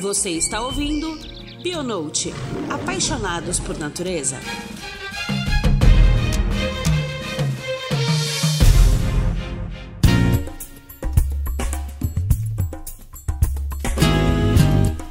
[0.00, 1.18] Você está ouvindo
[1.60, 2.32] Bionote
[2.70, 4.38] Apaixonados por Natureza.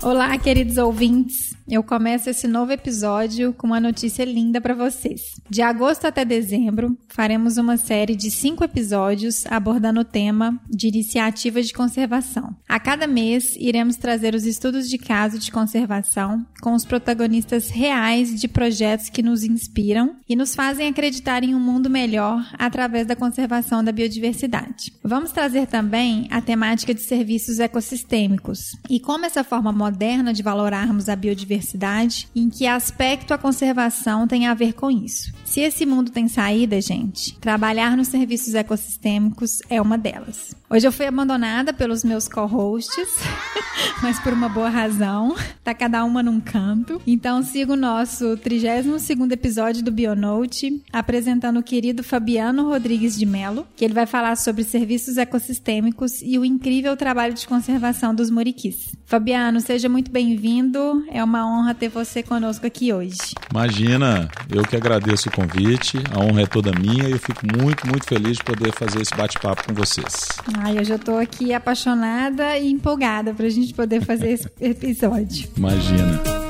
[0.01, 1.56] Olá, queridos ouvintes.
[1.69, 5.33] Eu começo esse novo episódio com uma notícia linda para vocês.
[5.49, 11.67] De agosto até dezembro, faremos uma série de cinco episódios abordando o tema de iniciativas
[11.67, 12.55] de conservação.
[12.69, 18.39] A cada mês, iremos trazer os estudos de caso de conservação com os protagonistas reais
[18.39, 23.15] de projetos que nos inspiram e nos fazem acreditar em um mundo melhor através da
[23.15, 24.93] conservação da biodiversidade.
[25.03, 31.09] Vamos trazer também a temática de serviços ecossistêmicos e como essa forma moderna de valorarmos
[31.09, 35.33] a biodiversidade biodiversidade em que aspecto a conservação tem a ver com isso.
[35.43, 40.55] Se esse mundo tem saída, gente, trabalhar nos serviços ecossistêmicos é uma delas.
[40.69, 43.07] Hoje eu fui abandonada pelos meus co-hosts,
[44.03, 45.35] mas por uma boa razão.
[45.63, 47.01] Tá cada uma num canto.
[47.07, 53.65] Então siga o nosso 32 episódio do Bionote, apresentando o querido Fabiano Rodrigues de Melo,
[53.75, 58.91] que ele vai falar sobre serviços ecossistêmicos e o incrível trabalho de conservação dos moriquis.
[59.05, 61.05] Fabiano, seja muito bem-vindo.
[61.09, 63.17] É uma honra ter você conosco aqui hoje.
[63.51, 65.97] Imagina, eu que agradeço o convite.
[66.11, 69.15] A honra é toda minha e eu fico muito, muito feliz de poder fazer esse
[69.15, 70.37] bate-papo com vocês.
[70.59, 75.49] Ai, eu já tô aqui apaixonada e empolgada pra gente poder fazer esse episódio.
[75.57, 76.46] Imagina.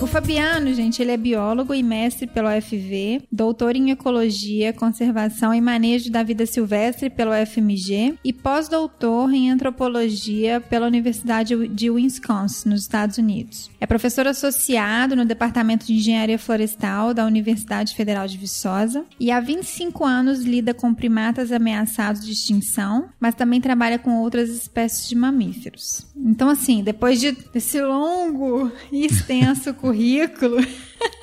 [0.00, 5.60] O Fabiano, gente, ele é biólogo e mestre pelo UFV, doutor em ecologia, conservação e
[5.60, 12.82] manejo da vida silvestre pelo UFMG e pós-doutor em antropologia pela Universidade de Wisconsin, nos
[12.82, 13.68] Estados Unidos.
[13.80, 19.40] É professor associado no Departamento de Engenharia Florestal da Universidade Federal de Viçosa e há
[19.40, 25.16] 25 anos lida com primatas ameaçados de extinção, mas também trabalha com outras espécies de
[25.16, 26.06] mamíferos.
[26.16, 30.58] Então, assim, depois de, desse longo e extenso currículo.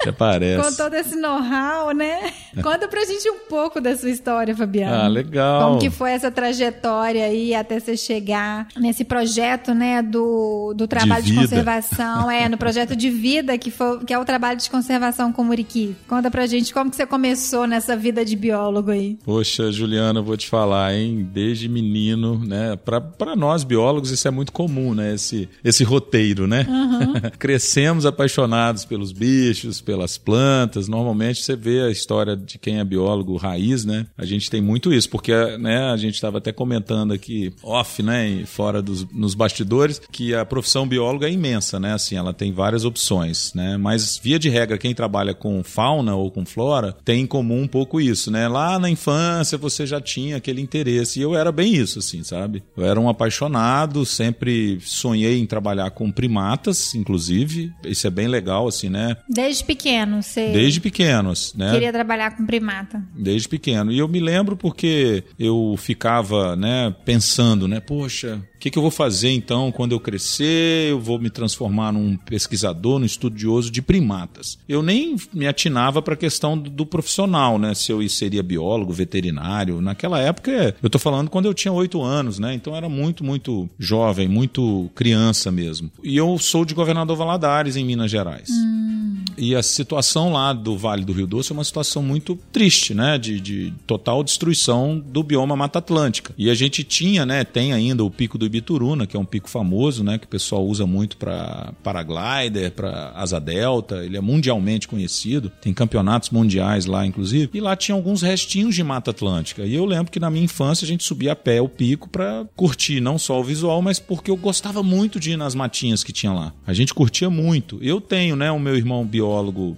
[0.02, 0.70] Até parece.
[0.70, 2.32] Com todo esse know-how, né?
[2.62, 4.96] Conta pra gente um pouco da sua história, Fabiano.
[4.96, 5.64] Ah, legal.
[5.64, 11.24] Como que foi essa trajetória aí até você chegar nesse projeto, né, do, do trabalho
[11.24, 14.70] de, de conservação, é, no projeto de vida que, foi, que é o trabalho de
[14.70, 15.96] conservação com o Muriqui.
[16.08, 19.18] Conta pra gente como que você começou nessa vida de biólogo aí.
[19.24, 21.28] Poxa, Juliana, vou te falar, hein?
[21.34, 22.76] Desde menino, né?
[22.76, 25.16] Pra, pra nós biólogos isso é muito comum, né?
[25.16, 26.66] Esse, esse roteiro, né?
[26.70, 27.14] Uhum.
[27.40, 30.88] Crescemos apaixonados pelos bichos, bichos, pelas plantas.
[30.88, 34.06] Normalmente você vê a história de quem é biólogo raiz, né?
[34.18, 38.44] A gente tem muito isso, porque né, a gente estava até comentando aqui off, né,
[38.46, 41.94] fora dos nos bastidores, que a profissão bióloga é imensa, né?
[41.94, 43.78] Assim, ela tem várias opções, né?
[43.78, 47.68] Mas via de regra quem trabalha com fauna ou com flora tem em comum um
[47.68, 48.48] pouco isso, né?
[48.48, 52.64] Lá na infância você já tinha aquele interesse e eu era bem isso, assim, sabe?
[52.76, 57.72] Eu era um apaixonado, sempre sonhei em trabalhar com primatas, inclusive.
[57.86, 59.16] Isso é bem legal, assim, né?
[59.30, 60.52] Desde Desde pequeno, você.
[60.52, 61.72] Desde pequenos, né?
[61.72, 63.02] Queria trabalhar com primata.
[63.16, 63.92] Desde pequeno.
[63.92, 68.82] E eu me lembro porque eu ficava, né, pensando, né, poxa, o que, que eu
[68.82, 70.90] vou fazer então quando eu crescer?
[70.90, 74.58] Eu vou me transformar num pesquisador, num estudioso de primatas.
[74.68, 77.74] Eu nem me atinava para a questão do, profissional, né?
[77.74, 79.82] Se eu seria biólogo, veterinário.
[79.82, 82.54] Naquela época, eu estou falando quando eu tinha oito anos, né?
[82.54, 85.92] Então era muito, muito jovem, muito criança mesmo.
[86.04, 88.50] E eu sou de Governador Valadares, em Minas Gerais.
[88.50, 89.05] Hum.
[89.38, 93.18] E a situação lá do Vale do Rio Doce é uma situação muito triste, né?
[93.18, 96.34] De, de total destruição do bioma Mata Atlântica.
[96.38, 97.44] E a gente tinha, né?
[97.44, 100.18] Tem ainda o Pico do Ibituruna, que é um pico famoso, né?
[100.18, 104.04] Que o pessoal usa muito para paraglider, para asa delta.
[104.04, 105.52] Ele é mundialmente conhecido.
[105.62, 107.50] Tem campeonatos mundiais lá, inclusive.
[107.54, 109.64] E lá tinha alguns restinhos de Mata Atlântica.
[109.64, 112.46] E eu lembro que na minha infância a gente subia a pé o pico para
[112.56, 116.14] curtir não só o visual, mas porque eu gostava muito de ir nas matinhas que
[116.14, 116.54] tinha lá.
[116.66, 117.80] A gente curtia muito.
[117.82, 118.52] Eu tenho, né?
[118.52, 119.25] O meu irmão biólogo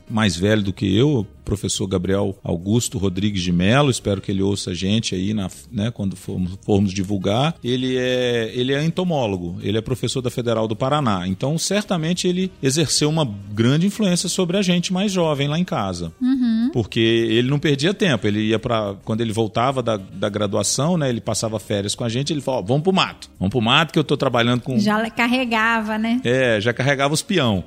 [0.09, 4.71] mais velho do que eu, professor Gabriel Augusto Rodrigues de Mello, espero que ele ouça
[4.71, 7.55] a gente aí na, né, quando formos, formos divulgar.
[7.63, 12.51] Ele é, ele é entomólogo, ele é professor da Federal do Paraná, então certamente ele
[12.61, 16.11] exerceu uma grande influência sobre a gente mais jovem lá em casa.
[16.21, 16.69] Uhum.
[16.73, 21.07] Porque ele não perdia tempo, ele ia para quando ele voltava da, da graduação, né,
[21.07, 23.29] ele passava férias com a gente, ele falou: "Vamos pro mato.
[23.39, 26.19] Vamos pro mato que eu tô trabalhando com Já carregava, né?
[26.25, 27.63] É, já carregava os peão.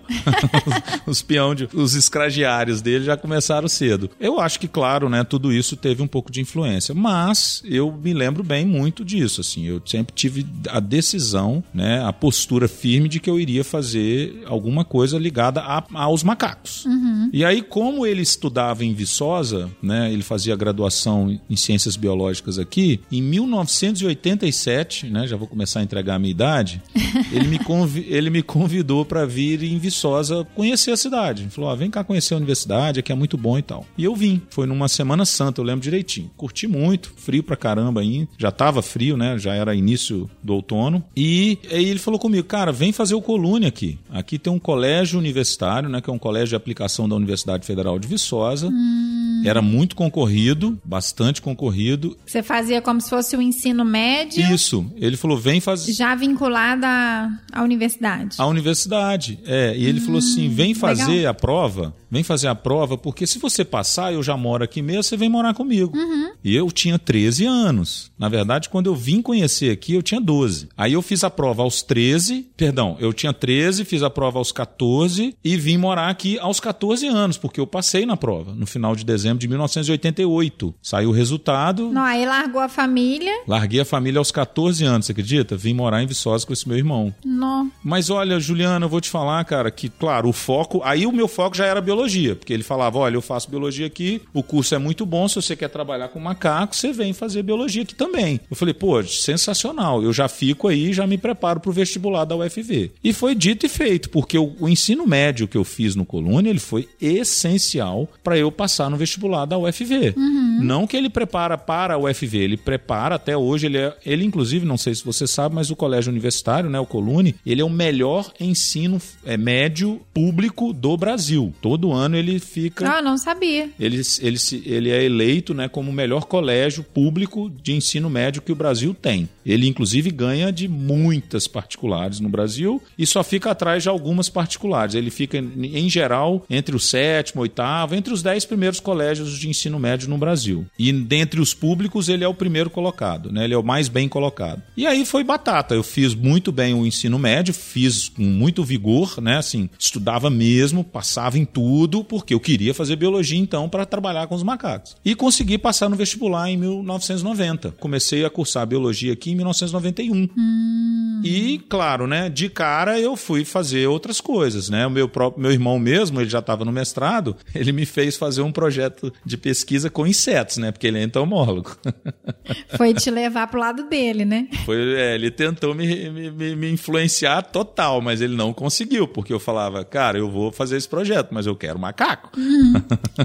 [1.07, 4.11] os peão de, os escragiários dele já começaram cedo.
[4.21, 8.13] Eu acho que, claro, né, tudo isso teve um pouco de influência, mas eu me
[8.13, 13.21] lembro bem muito disso, assim, eu sempre tive a decisão, né, a postura firme de
[13.21, 16.85] que eu iria fazer alguma coisa ligada a, aos macacos.
[16.85, 17.31] Uhum.
[17.33, 23.01] E aí, como ele estudava em Viçosa, né, ele fazia graduação em ciências biológicas aqui,
[23.11, 26.83] em 1987, né, já vou começar a entregar a minha idade,
[27.33, 31.43] ele me, convi ele me convidou para vir em Viçosa conhecer a cidade.
[31.43, 33.87] Ele falou: ah, vem cá conhecer a universidade, aqui é muito bom e tal.
[33.97, 36.31] E eu vim, foi numa Semana Santa, eu lembro direitinho.
[36.37, 41.05] Curti muito, frio pra caramba aí, já tava frio, né, já era início do outono.
[41.17, 43.99] E aí ele falou comigo, cara, vem fazer o colune aqui.
[44.11, 47.99] Aqui tem um colégio universitário, né, que é um colégio de aplicação da Universidade Federal
[47.99, 48.69] de Viçosa.
[48.69, 49.43] Hum.
[49.45, 52.17] Era muito concorrido, bastante concorrido.
[52.27, 54.43] Você fazia como se fosse o ensino médio?
[54.53, 54.85] Isso.
[54.97, 55.93] Ele falou, vem fazer...
[55.93, 58.37] Já vinculado à, à universidade.
[58.39, 59.75] À universidade, é.
[59.77, 61.31] E ele hum, falou assim, vem fazer legal.
[61.31, 65.05] a prova vem fazer a prova, porque se você passar, eu já moro aqui mesmo,
[65.05, 65.97] você vem morar comigo.
[65.97, 66.33] Uhum.
[66.43, 68.11] E eu tinha 13 anos.
[68.19, 70.69] Na verdade, quando eu vim conhecer aqui, eu tinha 12.
[70.77, 74.51] Aí eu fiz a prova aos 13, perdão, eu tinha 13, fiz a prova aos
[74.51, 78.97] 14 e vim morar aqui aos 14 anos, porque eu passei na prova, no final
[78.97, 80.75] de dezembro de 1988.
[80.83, 81.91] Saiu o resultado.
[81.91, 83.33] Não, aí largou a família.
[83.47, 85.57] Larguei a família aos 14 anos, você acredita?
[85.57, 87.15] Vim morar em Viçosa com esse meu irmão.
[87.25, 87.71] Não.
[87.85, 90.81] Mas olha, Juliana, eu vou te falar, cara, que, claro, o foco.
[90.85, 93.87] Aí o meu foco já era biologia biologia, porque ele falava: olha, eu faço biologia
[93.87, 97.43] aqui, o curso é muito bom, se você quer trabalhar com macaco, você vem fazer
[97.43, 98.41] biologia aqui também.
[98.51, 102.37] Eu falei: pô, sensacional, eu já fico aí, já me preparo para o vestibular da
[102.37, 102.93] UFV.
[103.03, 106.51] E foi dito e feito, porque o, o ensino médio que eu fiz no Colônia,
[106.51, 110.15] ele foi essencial para eu passar no vestibular da UFV.
[110.17, 110.61] Uhum.
[110.63, 114.65] Não que ele prepara para a UFV, ele prepara até hoje, ele é, ele inclusive,
[114.67, 117.71] não sei se você sabe, mas o colégio universitário, né, o Colune, ele é o
[117.71, 121.53] melhor ensino é, médio público do Brasil.
[121.61, 122.99] Todo ano ele fica.
[122.99, 123.71] Ah, não sabia.
[123.79, 128.53] Ele, ele, ele é eleito né, como o melhor colégio público de ensino médio que
[128.53, 129.29] o Brasil tem.
[129.45, 134.95] Ele, inclusive, ganha de muitas particulares no Brasil e só fica atrás de algumas particulares.
[134.95, 139.79] Ele fica, em geral, entre o sétimo, oitavo, entre os dez primeiros colégios de ensino
[139.79, 140.67] médio no Brasil.
[140.79, 143.45] E dentre os públicos, ele é o primeiro colocado, né?
[143.45, 144.63] Ele é o mais bem colocado.
[144.77, 145.75] E aí foi batata.
[145.75, 149.37] Eu fiz muito bem o ensino médio, fiz com muito vigor, né?
[149.37, 154.27] Assim, estudava mesmo, passava em tudo tudo porque eu queria fazer biologia então para trabalhar
[154.27, 154.97] com os macacos.
[155.03, 157.73] E consegui passar no vestibular em 1990.
[157.81, 160.29] Comecei a cursar biologia aqui em 1991.
[160.37, 161.23] Hum.
[161.25, 164.87] E, claro, né, de cara eu fui fazer outras coisas, né?
[164.87, 168.43] O meu próprio meu irmão mesmo, ele já estava no mestrado, ele me fez fazer
[168.43, 170.73] um projeto de pesquisa com insetos, né?
[170.73, 171.77] Porque ele é entomólogo.
[172.77, 174.49] Foi te levar pro lado dele, né?
[174.67, 179.41] Foi, é, ele tentou me, me, me influenciar total, mas ele não conseguiu, porque eu
[179.41, 182.31] falava, cara, eu vou fazer esse projeto, mas eu quero quero macaco.
[182.37, 182.73] Uhum.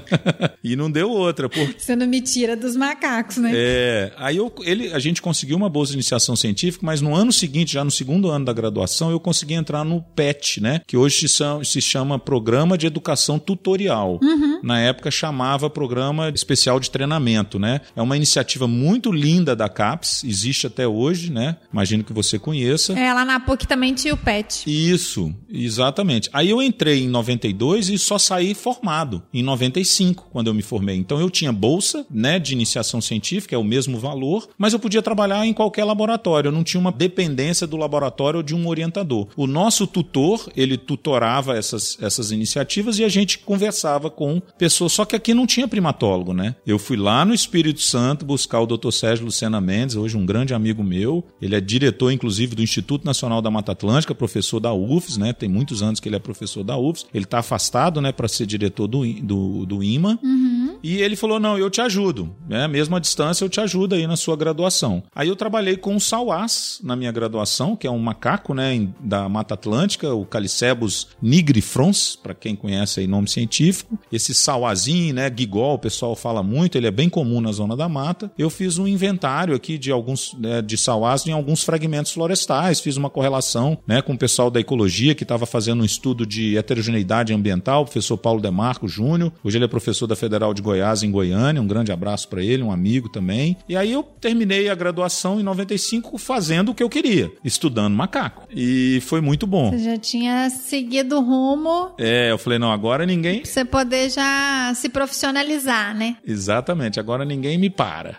[0.64, 1.50] e não deu outra.
[1.50, 1.74] Por...
[1.78, 3.52] Você não me tira dos macacos, né?
[3.54, 4.14] É.
[4.18, 7.74] Aí eu, ele, a gente conseguiu uma bolsa de iniciação científica, mas no ano seguinte,
[7.74, 10.82] já no segundo ano da graduação, eu consegui entrar no PET, né?
[10.86, 14.20] Que hoje se chama Programa de Educação Tutorial.
[14.22, 14.55] Uhum.
[14.66, 17.82] Na época chamava Programa Especial de Treinamento, né?
[17.96, 21.58] É uma iniciativa muito linda da CAPES, existe até hoje, né?
[21.72, 22.94] Imagino que você conheça.
[22.94, 24.64] É, lá na PUC também tinha o PET.
[24.66, 26.32] Isso, exatamente.
[26.34, 30.96] Aí eu entrei em 92 e só saí formado em 95, quando eu me formei.
[30.96, 35.04] Então eu tinha bolsa, né, de iniciação científica, é o mesmo valor, mas eu podia
[35.04, 39.28] trabalhar em qualquer laboratório, eu não tinha uma dependência do laboratório ou de um orientador.
[39.38, 45.06] O nosso tutor, ele tutorava essas, essas iniciativas e a gente conversava com pessoas, só
[45.06, 46.56] que aqui não tinha primatólogo, né?
[46.66, 48.92] Eu fui lá no Espírito Santo buscar o Dr.
[48.92, 53.42] Sérgio Lucena Mendes, hoje um grande amigo meu, ele é diretor inclusive do Instituto Nacional
[53.42, 55.34] da Mata Atlântica, professor da UFES, né?
[55.34, 57.06] Tem muitos anos que ele é professor da UFES.
[57.14, 60.20] Ele está afastado, né, para ser diretor do, do, do IMA.
[60.24, 60.55] Uhum.
[60.86, 62.36] E ele falou: Não, eu te ajudo.
[62.48, 62.68] Né?
[62.68, 65.02] Mesmo à distância, eu te ajudo aí na sua graduação.
[65.16, 69.28] Aí eu trabalhei com o Sauás na minha graduação, que é um macaco né, da
[69.28, 73.98] Mata Atlântica, o Calicebus nigrifrons, para quem conhece aí nome científico.
[74.12, 77.90] Esse sauazinho, né, gigol, o pessoal fala muito, ele é bem comum na zona da
[77.90, 78.32] mata.
[78.38, 82.96] Eu fiz um inventário aqui de alguns né, de sauás em alguns fragmentos florestais, fiz
[82.96, 87.34] uma correlação né, com o pessoal da ecologia que estava fazendo um estudo de heterogeneidade
[87.34, 89.34] ambiental, o professor Paulo Demarco Júnior.
[89.44, 91.62] Hoje ele é professor da Federal de Goiás, em Goiânia.
[91.62, 93.56] Um grande abraço para ele, um amigo também.
[93.70, 98.48] E aí eu terminei a graduação em 95 fazendo o que eu queria, estudando macaco.
[98.50, 99.72] E foi muito bom.
[99.72, 101.92] Você já tinha seguido o rumo.
[101.98, 103.42] É, eu falei, não, agora ninguém.
[103.42, 106.18] Pra você poder já se profissionalizar, né?
[106.26, 108.18] Exatamente, agora ninguém me para.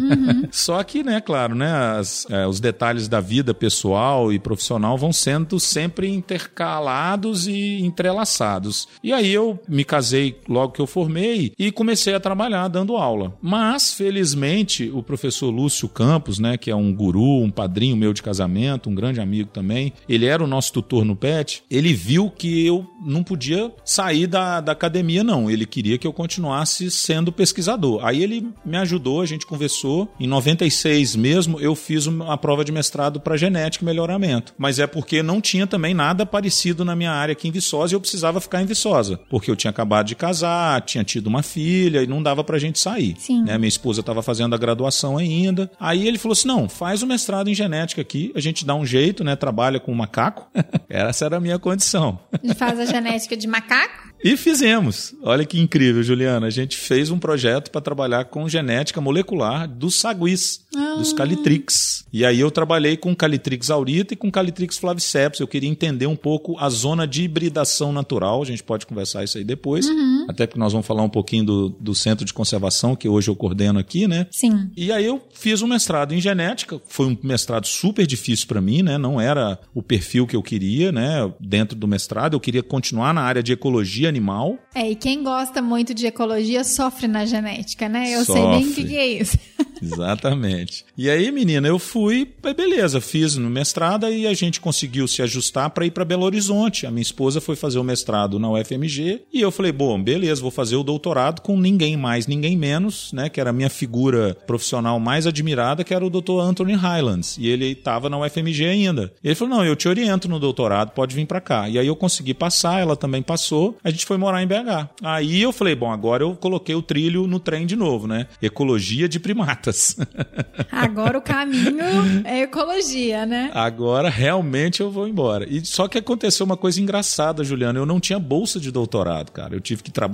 [0.00, 0.48] Uhum.
[0.52, 5.12] Só que, né, claro, né, as, é, os detalhes da vida pessoal e profissional vão
[5.12, 8.86] sendo sempre intercalados e entrelaçados.
[9.02, 12.68] E aí eu eu me casei logo que eu formei e comecei comecei a trabalhar
[12.68, 13.34] dando aula.
[13.40, 18.22] Mas, felizmente, o professor Lúcio Campos, né, que é um guru, um padrinho meu de
[18.22, 22.66] casamento, um grande amigo também, ele era o nosso tutor no PET, ele viu que
[22.66, 25.50] eu não podia sair da, da academia, não.
[25.50, 28.04] Ele queria que eu continuasse sendo pesquisador.
[28.04, 30.12] Aí ele me ajudou, a gente conversou.
[30.20, 34.52] Em 96 mesmo, eu fiz uma prova de mestrado para genética e melhoramento.
[34.58, 37.96] Mas é porque não tinha também nada parecido na minha área aqui em Viçosa e
[37.96, 39.18] eu precisava ficar em Viçosa.
[39.30, 42.78] Porque eu tinha acabado de casar, tinha tido uma filha e não dava pra gente
[42.78, 43.14] sair.
[43.18, 43.42] Sim.
[43.44, 43.56] Né?
[43.58, 45.70] Minha esposa estava fazendo a graduação ainda.
[45.78, 48.84] Aí ele falou assim: não, faz o mestrado em genética aqui, a gente dá um
[48.86, 49.36] jeito, né?
[49.36, 50.48] Trabalha com macaco.
[50.88, 52.18] Essa era a minha condição.
[52.42, 54.06] Gente faz a genética de macaco?
[54.24, 55.14] E fizemos.
[55.22, 56.46] Olha que incrível, Juliana.
[56.46, 60.94] A gente fez um projeto para trabalhar com genética molecular dos saguis, Ah.
[60.96, 62.04] dos calitrix.
[62.12, 65.38] E aí eu trabalhei com calitrix aurita e com calitrix flaviceps.
[65.40, 68.40] Eu queria entender um pouco a zona de hibridação natural.
[68.42, 69.86] A gente pode conversar isso aí depois.
[70.28, 73.36] Até porque nós vamos falar um pouquinho do, do centro de conservação que hoje eu
[73.36, 74.26] coordeno aqui, né?
[74.30, 74.70] Sim.
[74.76, 78.82] E aí eu fiz um mestrado em genética, foi um mestrado super difícil para mim,
[78.82, 78.98] né?
[78.98, 81.32] Não era o perfil que eu queria, né?
[81.40, 84.58] Dentro do mestrado, eu queria continuar na área de ecologia animal.
[84.74, 88.10] É, e quem gosta muito de ecologia sofre na genética, né?
[88.10, 88.84] Eu sei bem o que, Sofre.
[88.84, 89.38] que é isso.
[89.82, 90.84] Exatamente.
[90.96, 95.70] E aí, menina, eu fui, beleza, fiz no mestrado e a gente conseguiu se ajustar
[95.70, 96.86] para ir para Belo Horizonte.
[96.86, 100.50] A minha esposa foi fazer o mestrado na UFMG e eu falei, bom, beleza, vou
[100.50, 104.98] fazer o doutorado com ninguém mais, ninguém menos, né, que era a minha figura profissional
[104.98, 106.40] mais admirada, que era o Dr.
[106.40, 109.12] Anthony Highlands, e ele estava na UFMG ainda.
[109.22, 111.68] Ele falou: "Não, eu te oriento no doutorado, pode vir para cá".
[111.68, 113.76] E aí eu consegui passar, ela também passou.
[113.82, 114.88] A gente foi morar em BH.
[115.02, 118.26] Aí eu falei: "Bom, agora eu coloquei o trilho no trem de novo, né?
[118.40, 119.96] Ecologia de primatas".
[120.70, 121.84] Agora o caminho
[122.24, 123.50] é ecologia, né?
[123.54, 125.46] Agora realmente eu vou embora.
[125.48, 127.78] E só que aconteceu uma coisa engraçada, Juliana.
[127.78, 129.54] Eu não tinha bolsa de doutorado, cara.
[129.54, 130.05] Eu tive que trabalhar.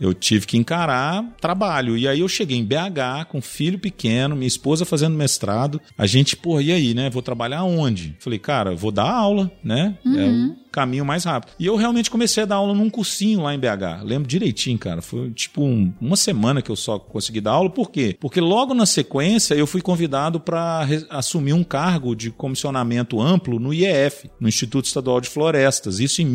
[0.00, 1.96] Eu tive que encarar trabalho.
[1.96, 5.80] E aí eu cheguei em BH com filho pequeno, minha esposa fazendo mestrado.
[5.96, 7.10] A gente, pô, e aí, né?
[7.10, 8.14] Vou trabalhar onde?
[8.20, 9.96] Falei, cara, vou dar aula, né?
[10.06, 10.26] É
[10.67, 11.52] o caminho mais rápido.
[11.58, 14.02] E eu realmente comecei a dar aula num cursinho lá em BH.
[14.04, 15.00] Lembro direitinho, cara.
[15.02, 17.70] Foi tipo um- uma semana que eu só consegui dar aula.
[17.70, 18.16] Por quê?
[18.20, 23.72] Porque logo na sequência eu fui convidado para assumir um cargo de comissionamento amplo no
[23.72, 26.00] IEF, no Instituto Estadual de Florestas.
[26.00, 26.26] Isso em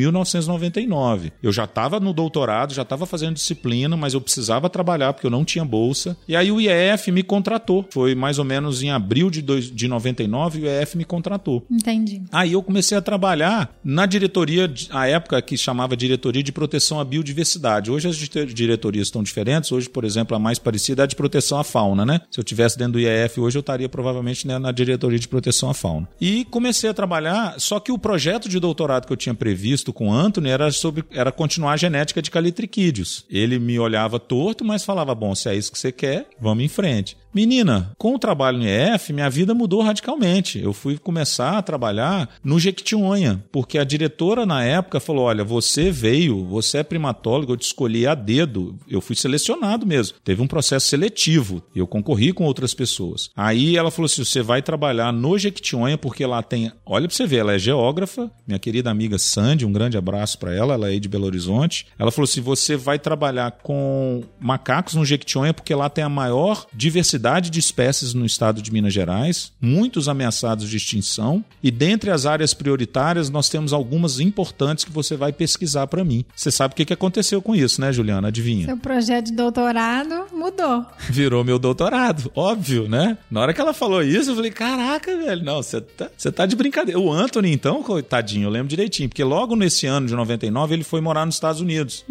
[0.48, 1.32] 1999.
[1.42, 5.32] Eu já estava no doutorado, já estava fazendo disciplina, mas eu precisava trabalhar porque eu
[5.32, 6.16] não tinha bolsa.
[6.28, 7.86] E aí o IEF me contratou.
[7.90, 11.66] Foi mais ou menos em abril de, dois, de 99 o IEF me contratou.
[11.70, 12.22] Entendi.
[12.32, 17.04] Aí eu comecei a trabalhar na diretoria, a época que chamava Diretoria de Proteção à
[17.04, 17.92] Biodiversidade.
[17.92, 19.72] Hoje as diretorias estão diferentes.
[19.72, 22.22] Hoje, por exemplo, a mais parecida é a de proteção à fauna, né?
[22.32, 25.70] Se eu tivesse dentro do IEF hoje, eu estaria provavelmente né, na Diretoria de Proteção
[25.70, 26.08] à Fauna.
[26.20, 30.10] E comecei a trabalhar, só que o projeto de doutorado que eu tinha previsto com
[30.10, 33.26] o Anthony era sobre era continuar a genética de calitriquídeos.
[33.30, 36.68] Ele me olhava torto, mas falava: "Bom, se é isso que você quer, vamos em
[36.68, 37.18] frente".
[37.34, 40.60] Menina, com o trabalho no IEF, minha vida mudou radicalmente.
[40.62, 45.90] Eu fui começar a trabalhar no Jequitinhonha, porque a diretora na época falou: Olha, você
[45.90, 48.78] veio, você é primatólogo, eu te escolhi a dedo.
[48.88, 50.16] Eu fui selecionado mesmo.
[50.24, 51.64] Teve um processo seletivo.
[51.76, 53.32] Eu concorri com outras pessoas.
[53.36, 56.72] Aí ela falou assim: Você vai trabalhar no Jequitinhonha, porque lá tem.
[56.86, 60.54] Olha pra você ver, ela é geógrafa, minha querida amiga Sandy, um grande abraço para
[60.54, 61.88] ela, ela é de Belo Horizonte.
[61.98, 66.68] Ela falou assim: Você vai trabalhar com macacos no Jequitinhonha, porque lá tem a maior
[66.72, 72.26] diversidade de espécies no estado de Minas Gerais, muitos ameaçados de extinção, e dentre as
[72.26, 76.26] áreas prioritárias nós temos algumas importantes que você vai pesquisar para mim.
[76.36, 78.28] Você sabe o que aconteceu com isso, né, Juliana?
[78.28, 78.66] Adivinha?
[78.66, 80.86] Seu projeto de doutorado mudou.
[81.10, 83.18] Virou meu doutorado, óbvio, né?
[83.32, 86.56] Na hora que ela falou isso, eu falei, caraca, velho, não, você tá, tá de
[86.56, 87.00] brincadeira.
[87.00, 91.00] O Anthony, então, coitadinho, eu lembro direitinho, porque logo nesse ano de 99 ele foi
[91.00, 92.04] morar nos Estados Unidos.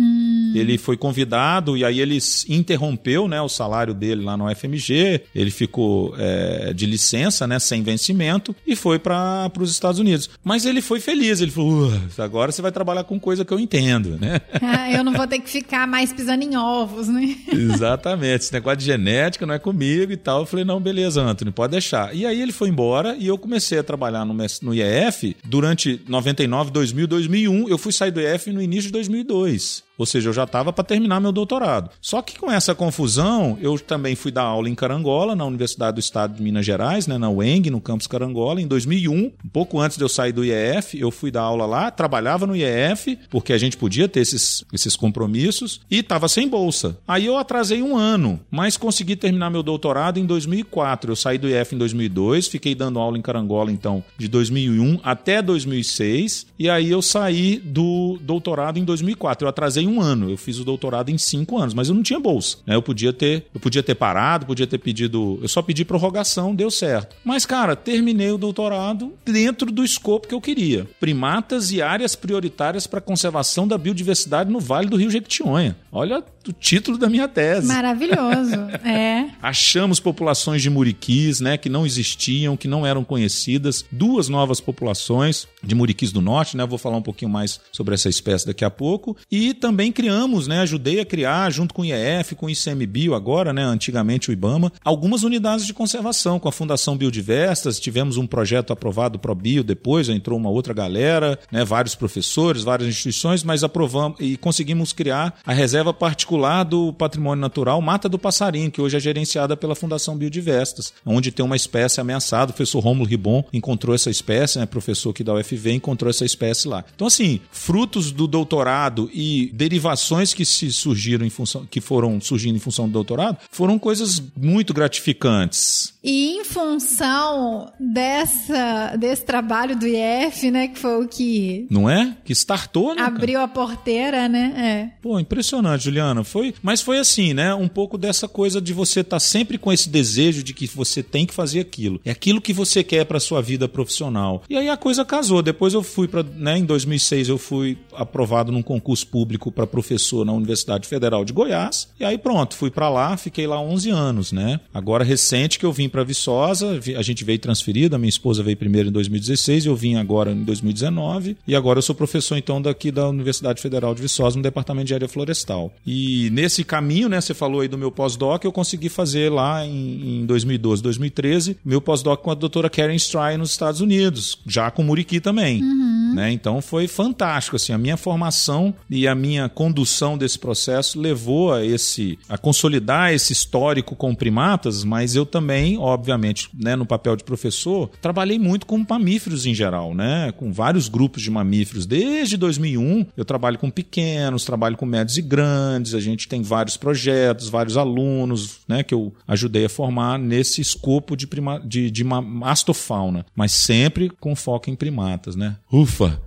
[0.54, 5.01] Ele foi convidado e aí ele interrompeu né, o salário dele lá no FMG,
[5.34, 10.30] ele ficou é, de licença, né, sem vencimento, e foi para os Estados Unidos.
[10.42, 13.60] Mas ele foi feliz, ele falou, "Uh, agora você vai trabalhar com coisa que eu
[13.60, 14.40] entendo, né?
[14.64, 17.36] Ah, eu não vou ter que ficar mais pisando em ovos, né?
[17.52, 18.44] Exatamente.
[18.44, 20.40] Esse negócio de genética não é comigo e tal.
[20.40, 22.14] Eu falei, não, beleza, Anthony, pode deixar.
[22.14, 26.70] E aí ele foi embora e eu comecei a trabalhar no, no IEF durante 99,
[26.70, 27.68] 2000, 2001.
[27.68, 29.84] Eu fui sair do IEF no início de 2002.
[29.96, 31.90] Ou seja, eu já estava para terminar meu doutorado.
[32.00, 36.00] Só que com essa confusão, eu também fui dar aula em Carangola, na Universidade do
[36.00, 39.12] Estado de Minas Gerais, né, na UENG, no campus Carangola, em 2001.
[39.44, 42.56] Um pouco antes de eu sair do IEF, eu fui dar aula lá, trabalhava no
[42.56, 46.98] IEF, porque a gente podia ter esses, esses compromissos, e estava sem bolsa.
[47.06, 51.12] Aí eu atrasei um ano, mas consegui terminar meu doutorado em 2004.
[51.12, 55.42] Eu saí do IEF em 2002, fiquei dando aula em Carangola, então, de 2001 até
[55.42, 59.44] 2006, e aí eu saí do doutorado em 2004.
[59.44, 60.30] Eu atrasei em um ano.
[60.30, 62.58] Eu fiz o doutorado em cinco anos, mas eu não tinha bolsa.
[62.66, 62.74] Né?
[62.74, 65.38] Eu podia ter, eu podia ter parado, podia ter pedido.
[65.40, 67.16] Eu só pedi prorrogação, deu certo.
[67.24, 70.88] Mas, cara, terminei o doutorado dentro do escopo que eu queria.
[70.98, 75.76] Primatas e áreas prioritárias para conservação da biodiversidade no Vale do Rio Jequitinhonha.
[75.90, 77.68] Olha o título da minha tese.
[77.68, 79.30] Maravilhoso, é.
[79.40, 85.46] Achamos populações de muriquis, né, que não existiam, que não eram conhecidas, duas novas populações
[85.62, 86.66] de muriquis do norte, né?
[86.66, 89.16] vou falar um pouquinho mais sobre essa espécie daqui a pouco.
[89.30, 93.52] E também criamos, né, ajudei a criar junto com o IEF, com o ICMBio agora,
[93.52, 98.72] né, antigamente o IBAMA, algumas unidades de conservação com a Fundação Biodiversas, tivemos um projeto
[98.72, 104.18] aprovado pro Bio depois, entrou uma outra galera, né, vários professores, várias instituições, mas aprovamos
[104.20, 109.00] e conseguimos criar a reserva particular do patrimônio natural Mata do Passarinho, que hoje é
[109.00, 112.50] gerenciada pela Fundação Biodiversas, onde tem uma espécie ameaçada.
[112.50, 116.68] O professor Rômulo Ribon encontrou essa espécie, né, professor aqui da UFV, encontrou essa espécie
[116.68, 116.84] lá.
[116.94, 122.56] Então, assim, frutos do doutorado e derivações que se surgiram em função, que foram surgindo
[122.56, 125.94] em função do doutorado, foram coisas muito gratificantes.
[126.02, 131.68] E em função dessa, desse trabalho do IF, né, que foi o que...
[131.70, 132.16] Não é?
[132.24, 133.02] Que startou, né?
[133.02, 133.44] Abriu cara?
[133.44, 134.52] a porteira, né?
[134.56, 135.00] É.
[135.00, 136.24] Pô, impressionante, Juliana.
[136.24, 137.54] Foi, mas foi assim, né?
[137.54, 141.04] Um pouco dessa coisa de você estar tá sempre com esse desejo de que você
[141.04, 142.00] tem que fazer aquilo.
[142.04, 144.42] É aquilo que você quer para sua vida profissional.
[144.50, 145.40] E aí a coisa casou.
[145.40, 150.24] Depois eu fui para, né, em 2006 eu fui aprovado num concurso público para professor
[150.24, 151.88] na Universidade Federal de Goiás.
[152.00, 154.60] E aí pronto, fui para lá, fiquei lá 11 anos, né?
[154.72, 158.56] Agora recente que eu vim para Viçosa, a gente veio transferido, a minha esposa veio
[158.56, 162.90] primeiro em 2016, eu vim agora em 2019 e agora eu sou professor então daqui
[162.90, 165.72] da Universidade Federal de Viçosa no departamento de área florestal.
[165.86, 170.20] E nesse caminho, né, você falou aí do meu pós-doc, eu consegui fazer lá em,
[170.20, 174.82] em 2012, 2013, meu pós-doc com a doutora Karen Stry nos Estados Unidos, já com
[174.82, 175.62] Muriqui também.
[175.62, 176.14] Uhum.
[176.14, 176.32] Né?
[176.32, 181.64] Então foi fantástico assim, a minha formação e a minha condução desse processo levou a
[181.64, 187.24] esse a consolidar esse histórico com primatas, mas eu também, obviamente, né, no papel de
[187.24, 191.86] professor, trabalhei muito com mamíferos em geral, né, com vários grupos de mamíferos.
[191.86, 196.76] Desde 2001, eu trabalho com pequenos, trabalho com médios e grandes, a gente tem vários
[196.76, 202.04] projetos, vários alunos, né, que eu ajudei a formar nesse escopo de, prima, de, de
[202.04, 205.56] mastofauna, mas sempre com foco em primatas, né?
[205.70, 206.20] Ufa!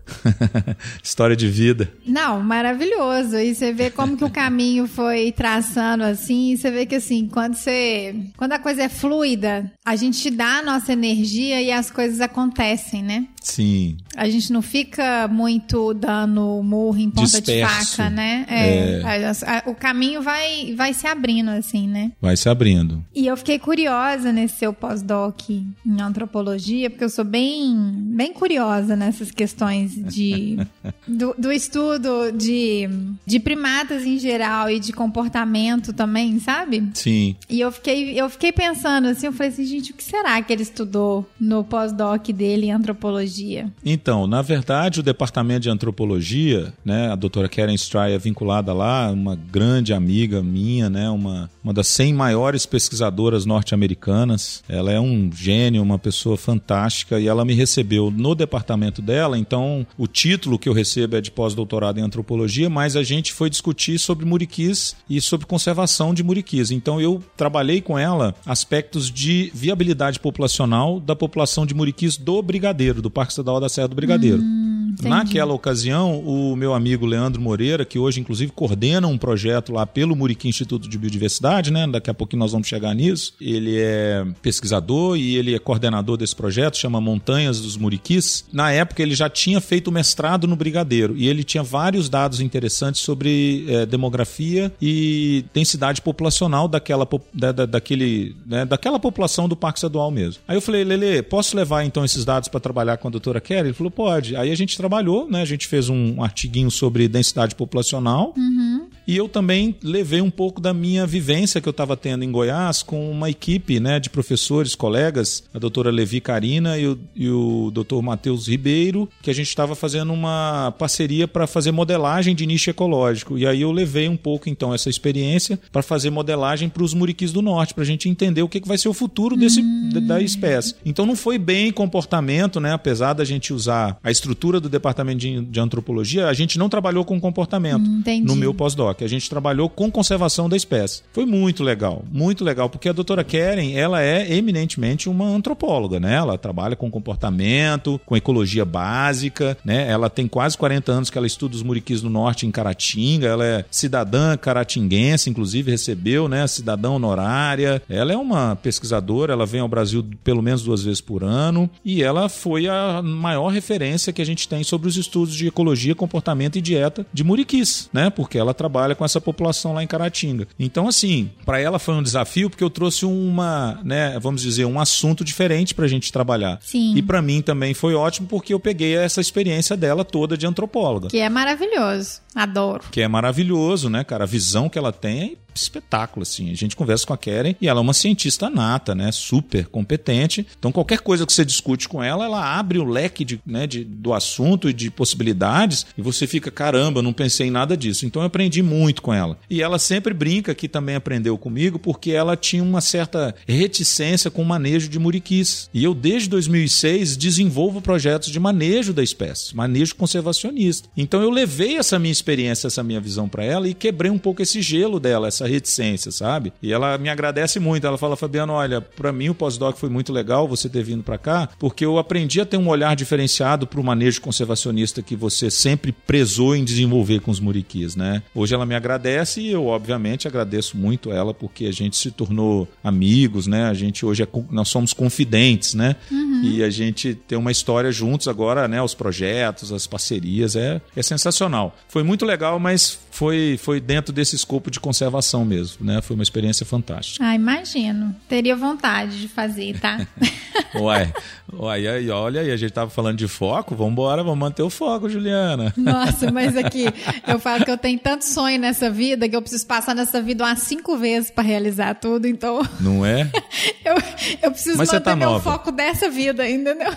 [1.04, 1.92] História de vida.
[2.06, 3.05] Não, maravilhoso.
[3.14, 7.28] E você vê como que o caminho foi traçando assim, e você vê que assim,
[7.28, 11.92] quando você, quando a coisa é fluida, a gente dá a nossa energia e as
[11.92, 13.28] coisas acontecem, né?
[13.46, 13.98] Sim.
[14.16, 17.92] A gente não fica muito dando murro em ponta Disperso.
[17.92, 18.44] de faca, né?
[18.50, 19.70] É, é.
[19.70, 22.12] o caminho vai, vai se abrindo, assim, né?
[22.20, 23.06] Vai se abrindo.
[23.14, 28.96] E eu fiquei curiosa nesse seu pós-doc em antropologia, porque eu sou bem, bem curiosa
[28.96, 30.58] nessas questões de,
[31.08, 32.90] do, do estudo de,
[33.26, 36.90] de primatas em geral e de comportamento também, sabe?
[36.94, 37.36] Sim.
[37.50, 40.52] E eu fiquei, eu fiquei pensando assim, eu falei assim, gente, o que será que
[40.52, 43.72] ele estudou no pós-doc dele em antropologia?
[43.84, 49.12] Então, na verdade, o departamento de antropologia, né, a doutora Karen Stry é vinculada lá,
[49.12, 54.64] uma grande amiga minha, né, uma, uma das 100 maiores pesquisadoras norte-americanas.
[54.70, 59.86] Ela é um gênio, uma pessoa fantástica e ela me recebeu no departamento dela, então
[59.98, 63.98] o título que eu recebo é de pós-doutorado em antropologia, mas a gente foi discutir
[63.98, 66.72] sobre muriquis e sobre conservação de muriquis.
[66.72, 73.02] Então eu trabalhei com ela aspectos de viabilidade populacional da população de muriquis do Brigadeiro,
[73.02, 74.42] do Parque Estadual da Serra do Brigadeiro.
[74.42, 79.86] Hum, Naquela ocasião, o meu amigo Leandro Moreira, que hoje inclusive coordena um projeto lá
[79.86, 81.88] pelo Muriqui Instituto de Biodiversidade, né?
[81.88, 83.34] Daqui a pouquinho nós vamos chegar nisso.
[83.40, 88.46] Ele é pesquisador e ele é coordenador desse projeto, chama Montanhas dos Muriquis.
[88.52, 93.02] Na época ele já tinha feito mestrado no Brigadeiro e ele tinha vários dados interessantes
[93.02, 99.80] sobre é, demografia e densidade populacional daquela, da, da, daquele, né, daquela população do Parque
[99.80, 100.42] Estadual mesmo.
[100.48, 103.68] Aí eu falei, Lele, posso levar então esses dados para trabalhar com a doutora Kelly?
[103.68, 104.36] Ele falou, pode.
[104.36, 105.42] Aí a gente trabalhou, né?
[105.42, 108.34] A gente fez um artiguinho sobre densidade populacional.
[108.38, 108.88] Uhum.
[109.08, 112.82] E eu também levei um pouco da minha vivência que eu estava tendo em Goiás
[112.82, 117.72] com uma equipe né, de professores, colegas, a doutora Levi Carina e o, e o
[117.72, 122.70] doutor Matheus Ribeiro, que a gente estava fazendo uma parceria para fazer modelagem de nicho
[122.70, 123.38] ecológico.
[123.38, 127.32] E aí eu levei um pouco, então, essa experiência para fazer modelagem para os muriquis
[127.32, 129.90] do norte, para a gente entender o que, que vai ser o futuro desse, hum.
[130.08, 130.76] da espécie.
[130.86, 132.74] Então não foi bem comportamento, né?
[132.74, 137.06] Apesar da gente usar a estrutura do departamento de, de antropologia, a gente não trabalhou
[137.06, 138.95] com comportamento hum, no meu pós-doc.
[138.96, 139.04] Postdoc.
[139.04, 141.04] A gente trabalhou com conservação da espécie.
[141.12, 146.16] Foi muito legal, muito legal, porque a doutora Keren, ela é eminentemente uma antropóloga, né?
[146.16, 149.90] Ela trabalha com comportamento, com ecologia básica, né?
[149.90, 153.46] Ela tem quase 40 anos que ela estuda os muriquis no norte em Caratinga, ela
[153.46, 157.82] é cidadã caratinguense, inclusive recebeu, né, cidadã honorária.
[157.90, 162.02] Ela é uma pesquisadora, ela vem ao Brasil pelo menos duas vezes por ano e
[162.02, 166.58] ela foi a maior referência que a gente tem sobre os estudos de ecologia, comportamento
[166.58, 168.10] e dieta de muriquis, né?
[168.10, 170.48] Porque ela trabalha com essa população lá em Caratinga.
[170.60, 174.80] Então, assim, para ela foi um desafio porque eu trouxe uma, né, vamos dizer, um
[174.80, 176.60] assunto diferente para a gente trabalhar.
[176.62, 176.94] Sim.
[176.96, 181.08] E para mim também foi ótimo porque eu peguei essa experiência dela toda de antropóloga.
[181.08, 182.20] Que é maravilhoso.
[182.36, 182.84] Adoro.
[182.92, 184.26] Que é maravilhoso, né, cara?
[184.26, 186.52] A visão que ela tem é espetáculo, assim.
[186.52, 189.12] A gente conversa com a Karen e ela é uma cientista nata, né?
[189.12, 190.46] Super competente.
[190.58, 193.84] Então, qualquer coisa que você discute com ela, ela abre o leque de, né, de,
[193.84, 198.06] do assunto e de possibilidades e você fica, caramba, não pensei em nada disso.
[198.06, 199.38] Então, eu aprendi muito com ela.
[199.50, 204.42] E ela sempre brinca que também aprendeu comigo porque ela tinha uma certa reticência com
[204.42, 205.70] o manejo de muriquis.
[205.74, 210.90] E eu, desde 2006, desenvolvo projetos de manejo da espécie, manejo conservacionista.
[210.96, 214.42] Então, eu levei essa minha experiência, essa minha visão para ela e quebrei um pouco
[214.42, 216.54] esse gelo dela, essa reticência, sabe?
[216.62, 217.86] E ela me agradece muito.
[217.86, 221.18] Ela fala, Fabiano, olha, para mim o pós-doc foi muito legal você ter vindo para
[221.18, 225.50] cá, porque eu aprendi a ter um olhar diferenciado para o manejo conservacionista que você
[225.50, 228.24] sempre prezou em desenvolver com os muriquis, né?
[228.34, 232.68] Hoje ela me agradece e eu, obviamente, agradeço muito ela porque a gente se tornou
[232.84, 233.66] amigos, né?
[233.66, 235.96] A gente hoje é, nós somos confidentes, né?
[236.12, 236.42] Uhum.
[236.44, 238.82] E a gente tem uma história juntos agora, né?
[238.82, 241.76] Os projetos, as parcerias, é, é sensacional.
[241.88, 246.02] Foi muito legal, mas foi, foi dentro desse escopo de conservação mesmo, né?
[246.02, 247.26] Foi uma experiência fantástica.
[247.26, 248.14] Ah, imagino.
[248.28, 250.06] Teria vontade de fazer, tá?
[250.76, 251.14] Uai,
[251.54, 254.70] uai, aí, olha aí, a gente tava falando de foco, vamos embora, vamos manter o
[254.70, 255.74] foco, Juliana.
[255.78, 256.86] Nossa, mas aqui,
[257.26, 260.44] eu falo que eu tenho tanto sonho nessa vida que eu preciso passar nessa vida
[260.44, 262.62] umas cinco vezes para realizar tudo, então...
[262.82, 263.32] Não é?
[263.86, 263.96] eu,
[264.44, 265.52] eu preciso mas manter tá meu nova.
[265.52, 266.94] foco dessa vida, entendeu?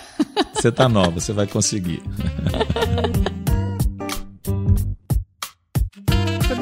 [0.54, 2.02] Você tá nova, você vai conseguir.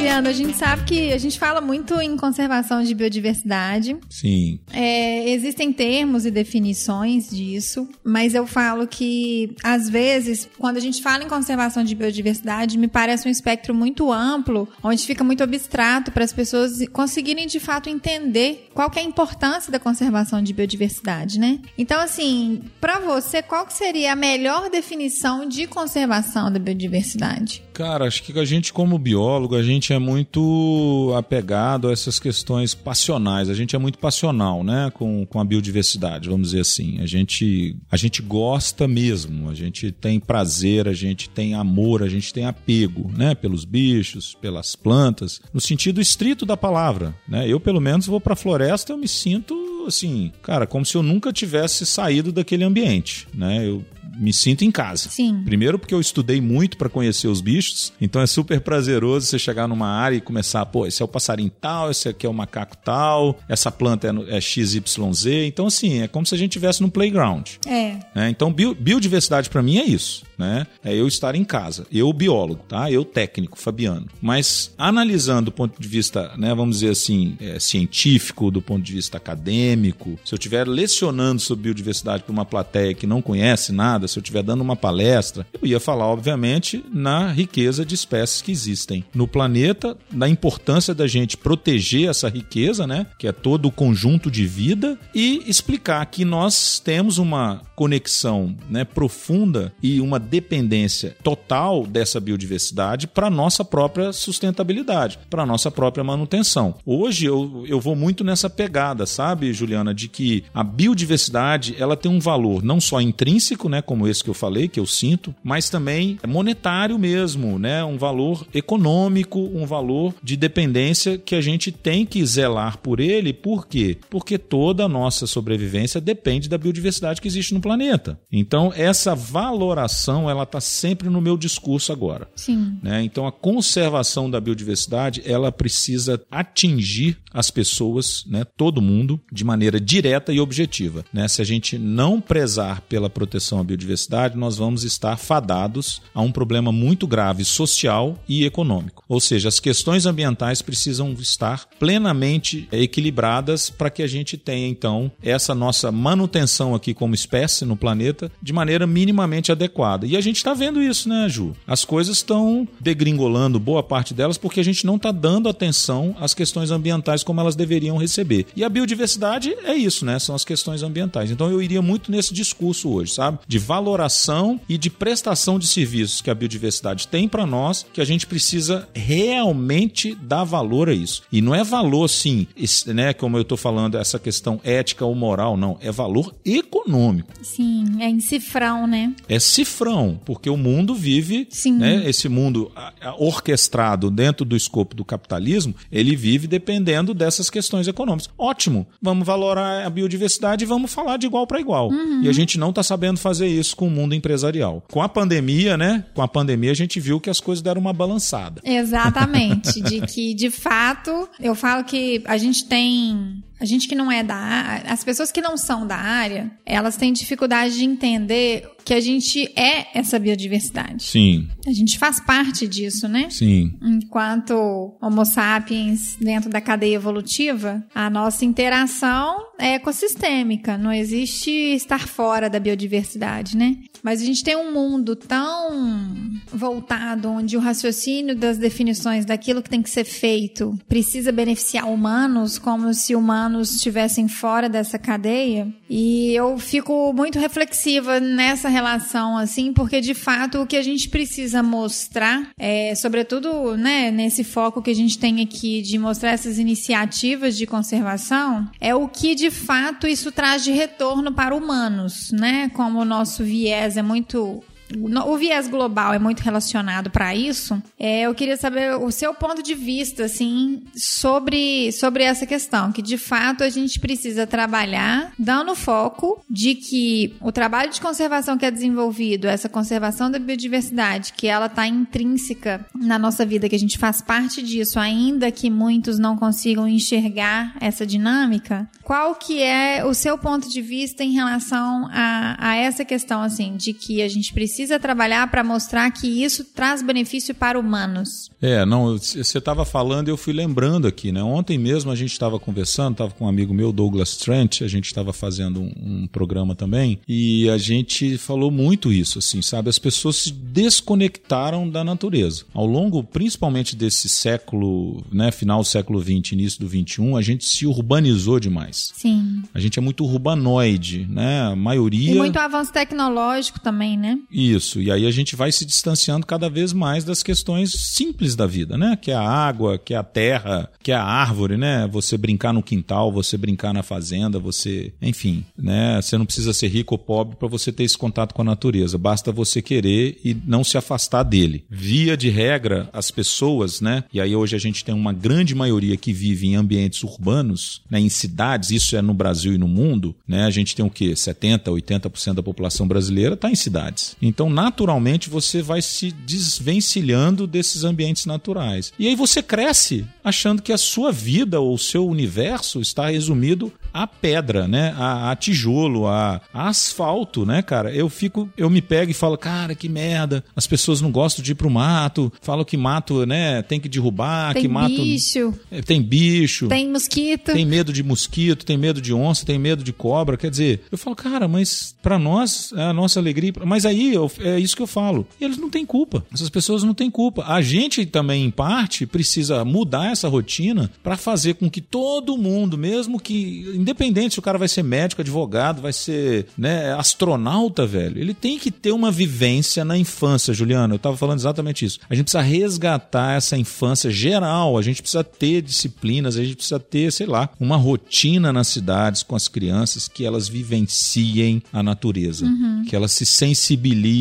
[0.07, 3.97] Fabiano, a gente sabe que a gente fala muito em conservação de biodiversidade.
[4.09, 4.61] Sim.
[4.73, 11.03] É, existem termos e definições disso, mas eu falo que, às vezes, quando a gente
[11.03, 16.13] fala em conservação de biodiversidade, me parece um espectro muito amplo, onde fica muito abstrato
[16.13, 20.53] para as pessoas conseguirem de fato entender qual que é a importância da conservação de
[20.53, 21.59] biodiversidade, né?
[21.77, 27.66] Então, assim, para você, qual que seria a melhor definição de conservação da biodiversidade?
[27.77, 32.75] Cara, acho que a gente, como biólogo, a gente é muito apegado a essas questões
[32.75, 33.51] passionais.
[33.51, 37.03] A gente é muito passional, né, com, com a biodiversidade, vamos dizer assim.
[37.03, 42.09] A gente, a gente gosta mesmo, a gente tem prazer, a gente tem amor, a
[42.09, 47.47] gente tem apego, né, pelos bichos, pelas plantas, no sentido estrito da palavra, né?
[47.47, 49.55] Eu, pelo menos, vou para a floresta, eu me sinto
[49.87, 53.69] assim, cara, como se eu nunca tivesse saído daquele ambiente, né?
[53.69, 53.85] Eu
[54.19, 55.09] me sinto em casa.
[55.09, 55.43] Sim.
[55.45, 59.69] Primeiro porque eu estudei muito para conhecer os bichos, então é super prazeroso você chegar
[59.69, 62.77] numa área e começar, pô, esse é o passarinho tal, esse aqui é o macaco
[62.79, 65.27] tal, essa planta é, é XYZ.
[65.47, 67.49] Então, assim, é como se a gente estivesse no playground.
[67.67, 67.99] É.
[68.15, 68.31] Né?
[68.31, 70.67] Então, bio, biodiversidade para mim é isso, né?
[70.85, 72.91] É eu estar em casa, eu biólogo, tá?
[72.91, 74.07] Eu técnico, Fabiano.
[74.21, 78.93] Mas analisando do ponto de vista, né, vamos dizer assim, é, científico, do ponto de
[78.93, 84.06] vista acadêmico, se eu estiver lecionando sobre biodiversidade para uma plateia que não conhece nada,
[84.07, 88.53] se eu estiver dando uma palestra, eu ia falar, obviamente, na riqueza de espécies que
[88.53, 93.07] existem no planeta, da importância da gente proteger essa riqueza, né?
[93.19, 98.85] Que é todo o conjunto de vida, e explicar que nós temos uma conexão né,
[98.85, 106.75] profunda e uma dependência total dessa biodiversidade para nossa própria sustentabilidade, para nossa própria manutenção.
[106.87, 112.11] Hoje eu, eu vou muito nessa pegada, sabe, Juliana, de que a biodiversidade ela tem
[112.11, 115.69] um valor não só intrínseco, né, como esse que eu falei, que eu sinto, mas
[115.69, 122.07] também monetário mesmo, né, um valor econômico, um valor de dependência que a gente tem
[122.07, 123.35] que zelar por ele.
[123.35, 123.99] Por quê?
[124.09, 128.17] Porque toda a nossa sobrevivência depende da biodiversidade que existe no planeta.
[128.31, 132.29] Então essa valoração ela está sempre no meu discurso agora.
[132.37, 132.79] Sim.
[132.81, 133.03] Né?
[133.03, 139.79] Então a conservação da biodiversidade ela precisa atingir as pessoas, né, todo mundo, de maneira
[139.79, 141.05] direta e objetiva.
[141.13, 141.29] Né?
[141.29, 146.33] Se a gente não prezar pela proteção à biodiversidade, nós vamos estar fadados a um
[146.33, 149.05] problema muito grave social e econômico.
[149.07, 155.11] Ou seja, as questões ambientais precisam estar plenamente equilibradas para que a gente tenha então
[155.23, 160.07] essa nossa manutenção aqui como espécie cresce no planeta de maneira minimamente adequada.
[160.07, 161.55] E a gente está vendo isso, né, Ju?
[161.67, 166.35] As coisas estão degringolando boa parte delas porque a gente não está dando atenção às
[166.35, 168.47] questões ambientais como elas deveriam receber.
[168.55, 170.19] E a biodiversidade é isso, né?
[170.19, 171.31] São as questões ambientais.
[171.31, 173.39] Então eu iria muito nesse discurso hoje, sabe?
[173.47, 178.05] De valoração e de prestação de serviços que a biodiversidade tem para nós, que a
[178.05, 181.23] gente precisa realmente dar valor a isso.
[181.31, 182.47] E não é valor, sim,
[182.89, 183.13] né?
[183.13, 185.79] Como eu estou falando, essa questão ética ou moral, não.
[185.81, 187.33] É valor econômico.
[187.47, 189.15] Sim, é em cifrão, né?
[189.29, 191.73] É cifrão, porque o mundo vive, sim.
[191.73, 192.03] né?
[192.09, 192.73] Esse mundo
[193.19, 198.29] orquestrado dentro do escopo do capitalismo, ele vive dependendo dessas questões econômicas.
[198.37, 201.89] Ótimo, vamos valorar a biodiversidade e vamos falar de igual para igual.
[201.91, 202.23] Uhum.
[202.23, 204.83] E a gente não está sabendo fazer isso com o mundo empresarial.
[204.91, 206.05] Com a pandemia, né?
[206.15, 208.61] Com a pandemia a gente viu que as coisas deram uma balançada.
[208.65, 214.11] Exatamente, de que de fato, eu falo que a gente tem a gente que não
[214.11, 218.69] é da área, as pessoas que não são da área, elas têm dificuldade de entender
[218.85, 221.03] que a gente é essa biodiversidade.
[221.03, 221.49] Sim.
[221.67, 223.29] A gente faz parte disso, né?
[223.31, 223.75] Sim.
[223.83, 232.07] Enquanto Homo sapiens dentro da cadeia evolutiva, a nossa interação é ecossistêmica, não existe estar
[232.07, 233.77] fora da biodiversidade, né?
[234.03, 239.71] Mas a gente tem um mundo tão voltado onde o raciocínio das definições daquilo que
[239.71, 245.67] tem que ser feito precisa beneficiar humanos, como se humanos estivessem fora dessa cadeia.
[245.89, 251.09] E eu fico muito reflexiva nessa relação, assim, porque de fato o que a gente
[251.09, 256.59] precisa mostrar, é, sobretudo né, nesse foco que a gente tem aqui de mostrar essas
[256.59, 262.69] iniciativas de conservação, é o que de fato isso traz de retorno para humanos, né?
[262.71, 264.63] Como o nosso viés é muito
[264.95, 267.81] o viés global é muito relacionado para isso.
[267.99, 273.03] É, eu queria saber o seu ponto de vista, assim, sobre, sobre essa questão, que
[273.03, 278.65] de fato a gente precisa trabalhar dando foco de que o trabalho de conservação que
[278.65, 283.79] é desenvolvido, essa conservação da biodiversidade, que ela está intrínseca na nossa vida, que a
[283.79, 288.89] gente faz parte disso, ainda que muitos não consigam enxergar essa dinâmica.
[289.03, 293.77] Qual que é o seu ponto de vista em relação a, a essa questão, assim,
[293.77, 298.51] de que a gente precisa precisa trabalhar para mostrar que isso traz benefício para humanos.
[298.61, 301.43] É, não, você estava falando e eu fui lembrando aqui, né?
[301.43, 305.07] Ontem mesmo a gente estava conversando, estava com um amigo meu, Douglas Trent, a gente
[305.07, 309.89] estava fazendo um, um, programa também, e a gente falou muito isso, assim, sabe?
[309.89, 312.65] As pessoas se desconectaram da natureza.
[312.75, 317.65] Ao longo, principalmente desse século, né, final do século XX, início do XXI, a gente
[317.65, 319.11] se urbanizou demais.
[319.15, 319.63] Sim.
[319.73, 321.63] A gente é muito urbanoide, né?
[321.63, 322.33] A maioria...
[322.33, 324.39] E muito avanço tecnológico também, né?
[324.51, 325.01] E isso.
[325.01, 328.97] E aí a gente vai se distanciando cada vez mais das questões simples da vida,
[328.97, 329.17] né?
[329.21, 332.09] Que é a água, que é a terra, que é a árvore, né?
[332.11, 336.21] Você brincar no quintal, você brincar na fazenda, você, enfim, né?
[336.21, 339.19] Você não precisa ser rico ou pobre para você ter esse contato com a natureza.
[339.19, 341.85] Basta você querer e não se afastar dele.
[341.89, 344.25] Via de regra, as pessoas, né?
[344.33, 348.21] E aí hoje a gente tem uma grande maioria que vive em ambientes urbanos, né?
[348.21, 350.65] Em cidades, isso é no Brasil e no mundo, né?
[350.65, 351.35] A gente tem o quê?
[351.35, 354.37] 70, 80% da população brasileira está em cidades.
[354.57, 359.13] Então, naturalmente, você vai se desvencilhando desses ambientes naturais.
[359.19, 363.93] E aí você cresce achando que a sua vida ou o seu universo está resumido
[364.15, 365.15] a pedra, né?
[365.19, 368.11] A, a tijolo, a, a, asfalto, né, cara?
[368.15, 370.65] Eu fico, eu me pego e falo, cara, que merda.
[370.75, 374.73] As pessoas não gostam de ir pro mato, falam que mato, né, tem que derrubar,
[374.73, 375.15] tem que mato.
[375.15, 375.75] Bicho.
[375.91, 376.89] É, tem bicho.
[376.89, 377.75] Tem mosquito.
[377.75, 380.57] Tem medo de mosquito, tem medo de onça, tem medo de cobra.
[380.57, 383.73] Quer dizer, eu falo, cara, mas para nós é a nossa alegria.
[383.85, 385.47] Mas aí eu, é isso que eu falo.
[385.61, 386.45] E eles não têm culpa.
[386.53, 387.65] Essas pessoas não têm culpa.
[387.67, 392.97] A gente também, em parte, precisa mudar essa rotina para fazer com que todo mundo,
[392.99, 398.39] mesmo que independente se o cara vai ser médico, advogado, vai ser né, astronauta, velho,
[398.39, 401.15] ele tem que ter uma vivência na infância, Juliana.
[401.15, 402.19] Eu estava falando exatamente isso.
[402.29, 406.99] A gente precisa resgatar essa infância geral, a gente precisa ter disciplinas, a gente precisa
[406.99, 412.67] ter, sei lá, uma rotina nas cidades com as crianças que elas vivenciem a natureza,
[412.67, 413.05] uhum.
[413.09, 414.36] que elas se sensibilizem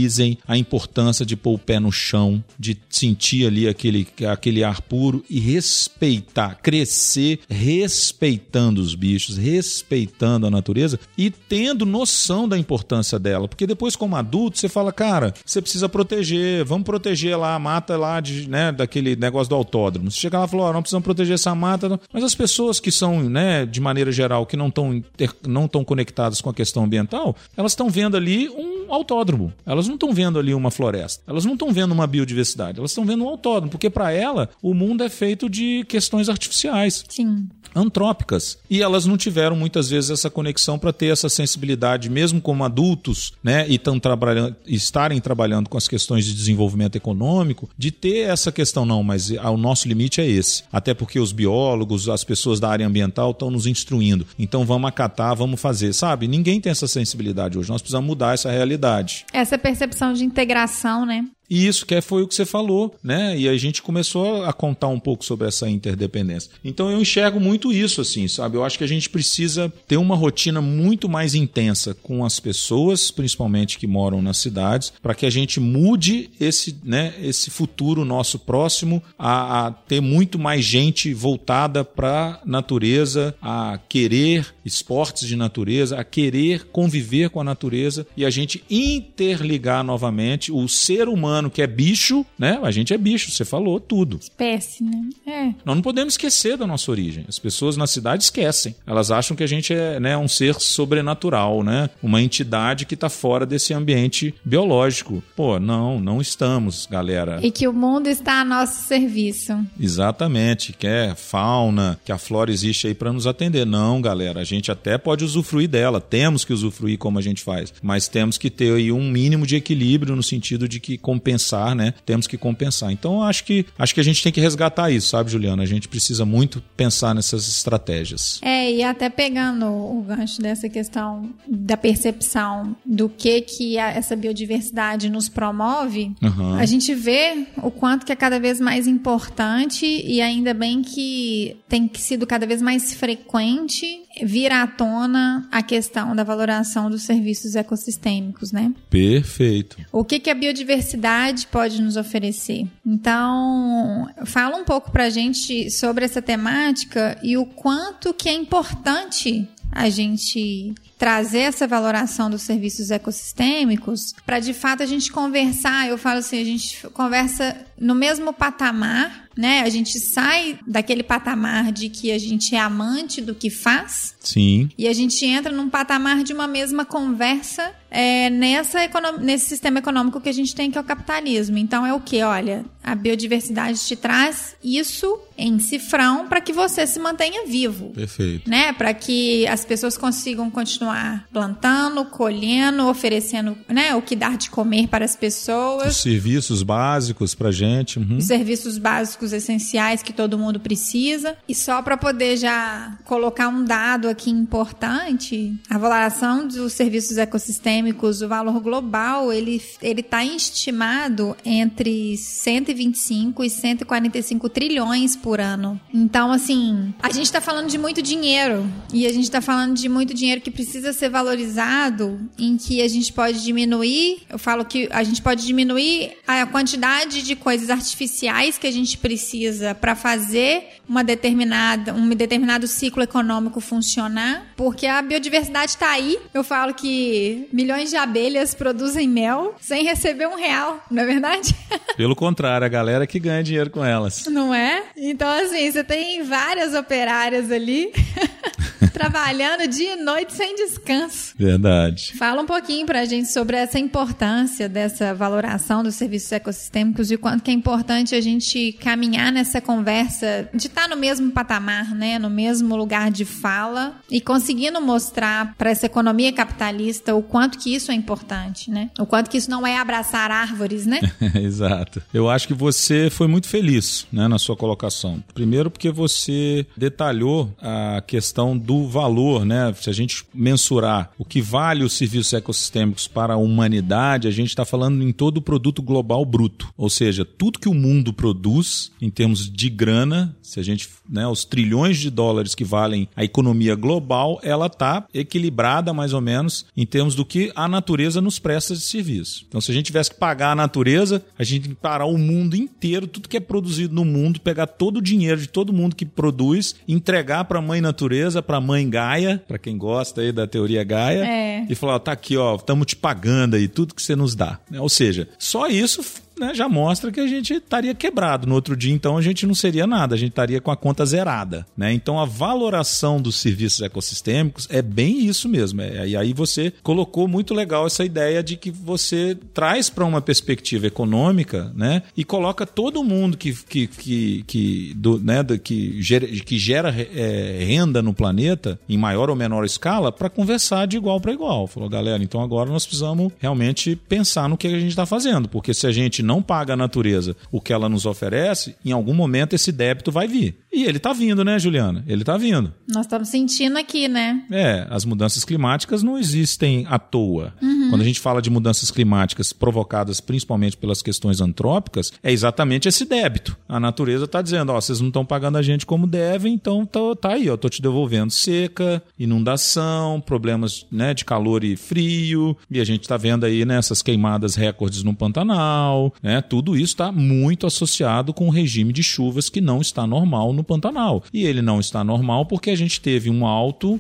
[0.47, 5.23] à importância de pôr o pé no chão, de sentir ali aquele, aquele ar puro
[5.29, 13.47] e respeitar, crescer respeitando os bichos, respeitando a natureza e tendo noção da importância dela.
[13.47, 17.97] Porque depois, como adulto, você fala, cara, você precisa proteger, vamos proteger lá a mata
[17.97, 20.11] lá de, né, daquele negócio do autódromo.
[20.11, 21.89] Você chega lá e fala, oh, não precisamos proteger essa mata.
[21.89, 21.99] Não.
[22.11, 25.03] Mas as pessoas que são, né, de maneira geral, que não estão
[25.47, 29.53] não tão conectadas com a questão ambiental, elas estão vendo ali um autódromo.
[29.65, 31.23] Elas não estão vendo ali uma floresta.
[31.27, 32.79] Elas não estão vendo uma biodiversidade.
[32.79, 37.03] Elas estão vendo um autódromo, porque para ela o mundo é feito de questões artificiais.
[37.09, 37.47] Sim.
[37.75, 38.57] Antrópicas.
[38.69, 43.33] E elas não tiveram muitas vezes essa conexão para ter essa sensibilidade, mesmo como adultos,
[43.43, 48.51] né, e tão trabalhando, estarem trabalhando com as questões de desenvolvimento econômico, de ter essa
[48.51, 50.63] questão, não, mas o nosso limite é esse.
[50.71, 54.25] Até porque os biólogos, as pessoas da área ambiental estão nos instruindo.
[54.39, 55.93] Então vamos acatar, vamos fazer.
[55.93, 56.27] Sabe?
[56.27, 57.69] Ninguém tem essa sensibilidade hoje.
[57.69, 59.25] Nós precisamos mudar essa realidade.
[59.33, 61.25] Essa percepção de integração, né?
[61.49, 63.37] E isso que foi o que você falou, né?
[63.37, 66.51] E a gente começou a contar um pouco sobre essa interdependência.
[66.63, 68.57] Então eu enxergo muito isso, assim, sabe?
[68.57, 73.11] Eu acho que a gente precisa ter uma rotina muito mais intensa com as pessoas,
[73.11, 78.39] principalmente que moram nas cidades, para que a gente mude esse, né, esse futuro nosso
[78.39, 85.99] próximo a, a ter muito mais gente voltada para natureza, a querer esportes de natureza,
[85.99, 91.61] a querer conviver com a natureza e a gente interligar novamente o ser humano que
[91.61, 92.59] é bicho, né?
[92.63, 94.17] A gente é bicho, você falou tudo.
[94.17, 95.09] Espécie, né?
[95.27, 95.43] É.
[95.63, 97.25] Nós não podemos esquecer da nossa origem.
[97.27, 98.75] As pessoas na cidade esquecem.
[98.87, 101.89] Elas acham que a gente é né, um ser sobrenatural, né?
[102.01, 105.23] Uma entidade que está fora desse ambiente biológico.
[105.35, 107.39] Pô, não, não estamos, galera.
[107.43, 109.53] E que o mundo está a nosso serviço.
[109.79, 113.65] Exatamente, que é fauna, que a flora existe aí para nos atender.
[113.65, 117.73] Não, galera, a gente até pode usufruir dela, temos que usufruir como a gente faz,
[117.81, 121.93] mas temos que ter aí um mínimo de equilíbrio no sentido de que compensar, né?
[122.05, 122.91] Temos que compensar.
[122.91, 125.63] Então acho que acho que a gente tem que resgatar isso, sabe, Juliana?
[125.63, 128.39] A gente precisa muito pensar nessas estratégias.
[128.41, 134.15] É, e até pegando o gancho dessa questão da percepção do que que a, essa
[134.15, 136.55] biodiversidade nos promove, uhum.
[136.55, 141.57] a gente vê o quanto que é cada vez mais importante e ainda bem que
[141.67, 147.55] tem sido cada vez mais frequente vir à tona a questão da valoração dos serviços
[147.55, 148.73] ecossistêmicos, né?
[148.89, 149.77] Perfeito.
[149.91, 152.67] O que, que a biodiversidade pode nos oferecer?
[152.85, 159.47] Então, fala um pouco pra gente sobre essa temática e o quanto que é importante
[159.71, 165.89] a gente trazer essa valoração dos serviços ecossistêmicos para de fato a gente conversar.
[165.89, 169.61] Eu falo assim, a gente conversa no mesmo patamar, né?
[169.61, 174.15] A gente sai daquele patamar de que a gente é amante do que faz.
[174.19, 174.69] Sim.
[174.77, 178.79] E a gente entra num patamar de uma mesma conversa é, nessa
[179.21, 181.57] nesse sistema econômico que a gente tem, que é o capitalismo.
[181.57, 182.23] Então é o que?
[182.23, 187.89] Olha, a biodiversidade te traz isso em cifrão para que você se mantenha vivo.
[187.89, 188.49] Perfeito.
[188.49, 188.71] Né?
[188.71, 194.87] Para que as pessoas consigam continuar plantando, colhendo, oferecendo né, o que dar de comer
[194.87, 195.91] para as pessoas.
[195.91, 197.99] Os serviços básicos para gente gente.
[197.99, 198.17] Uhum.
[198.17, 201.35] Os serviços básicos essenciais que todo mundo precisa.
[201.47, 208.21] E só para poder já colocar um dado aqui importante, a valoração dos serviços ecossistêmicos,
[208.21, 215.79] o valor global, ele ele está estimado entre 125 e 145 trilhões por ano.
[215.93, 219.87] Então, assim, a gente está falando de muito dinheiro e a gente está falando de
[219.87, 224.23] muito dinheiro que precisa ser valorizado, em que a gente pode diminuir.
[224.29, 228.71] Eu falo que a gente pode diminuir a quantidade de coisas coisas artificiais que a
[228.71, 235.91] gente precisa para fazer uma determinada, um determinado ciclo econômico funcionar, porque a biodiversidade está
[235.91, 236.19] aí.
[236.33, 241.55] Eu falo que milhões de abelhas produzem mel sem receber um real, não é verdade?
[241.95, 244.25] Pelo contrário, a galera que ganha dinheiro com elas.
[244.25, 244.83] Não é?
[244.97, 247.93] Então, assim, você tem várias operárias ali.
[248.95, 251.33] trabalhando dia e noite sem descanso.
[251.37, 252.13] Verdade.
[252.17, 257.19] Fala um pouquinho pra gente sobre essa importância dessa valoração dos serviços ecossistêmicos e o
[257.19, 261.93] quanto que é importante a gente caminhar nessa conversa de estar tá no mesmo patamar,
[261.93, 267.59] né, no mesmo lugar de fala e conseguindo mostrar para essa economia capitalista o quanto
[267.59, 268.89] que isso é importante, né?
[268.99, 270.99] O quanto que isso não é abraçar árvores, né?
[271.35, 272.01] Exato.
[272.11, 275.23] Eu acho que você foi muito feliz, né, na sua colocação.
[275.33, 279.71] Primeiro porque você detalhou a questão do valor, né?
[279.79, 284.49] Se a gente mensurar o que vale os serviços ecossistêmicos para a humanidade, a gente
[284.49, 286.73] está falando em todo o produto global bruto.
[286.75, 291.27] Ou seja, tudo que o mundo produz em termos de grana, se a gente, né,
[291.27, 296.65] os trilhões de dólares que valem a economia global, ela está equilibrada mais ou menos
[296.75, 299.45] em termos do que a natureza nos presta de serviço.
[299.47, 302.17] Então, se a gente tivesse que pagar a natureza, a gente tem que parar o
[302.17, 305.95] mundo inteiro, tudo que é produzido no mundo, pegar todo o dinheiro de todo mundo
[305.95, 310.31] que produz, entregar para a mãe natureza, para a mãe Gaia, para quem gosta aí
[310.31, 311.67] da teoria Gaia, é.
[311.69, 314.59] e falar: tá aqui, ó, estamos te pagando aí tudo que você nos dá.
[314.79, 316.03] Ou seja, só isso
[316.39, 318.47] né, já mostra que a gente estaria quebrado.
[318.47, 321.05] No outro dia, então, a gente não seria nada, a gente estaria com a conta
[321.05, 321.65] zerada.
[321.75, 321.93] Né?
[321.93, 325.81] Então, a valoração dos serviços ecossistêmicos é bem isso mesmo.
[325.81, 330.21] É, e aí você colocou muito legal essa ideia de que você traz para uma
[330.21, 336.27] perspectiva econômica né, e coloca todo mundo que, que, que, que, do, né, que gera,
[336.27, 341.19] que gera é, renda no planeta, em maior ou menor escala, para conversar de igual
[341.19, 341.67] para igual.
[341.67, 345.73] Falou, galera, então agora nós precisamos realmente pensar no que a gente está fazendo, porque
[345.73, 349.53] se a gente não paga a natureza o que ela nos oferece, em algum momento
[349.53, 350.64] esse débito vai vir.
[350.75, 352.03] E ele está vindo, né, Juliana?
[352.05, 352.73] Ele está vindo.
[352.85, 354.43] Nós estamos sentindo aqui, né?
[354.51, 357.53] É, as mudanças climáticas não existem à toa.
[357.61, 357.89] Uhum.
[357.91, 363.05] Quando a gente fala de mudanças climáticas provocadas principalmente pelas questões antrópicas, é exatamente esse
[363.05, 363.55] débito.
[363.69, 366.99] A natureza está dizendo, ó, vocês não estão pagando a gente como devem, então tá,
[367.21, 372.81] tá aí, ó, tô te devolvendo seca, inundação, problemas né, de calor e frio, e
[372.81, 376.41] a gente está vendo aí nessas né, queimadas recordes no Pantanal, né?
[376.41, 380.64] Tudo isso está muito associado com o regime de chuvas que não está normal no
[380.65, 381.23] Pantanal.
[381.33, 383.99] E ele não está normal porque a gente teve um alto,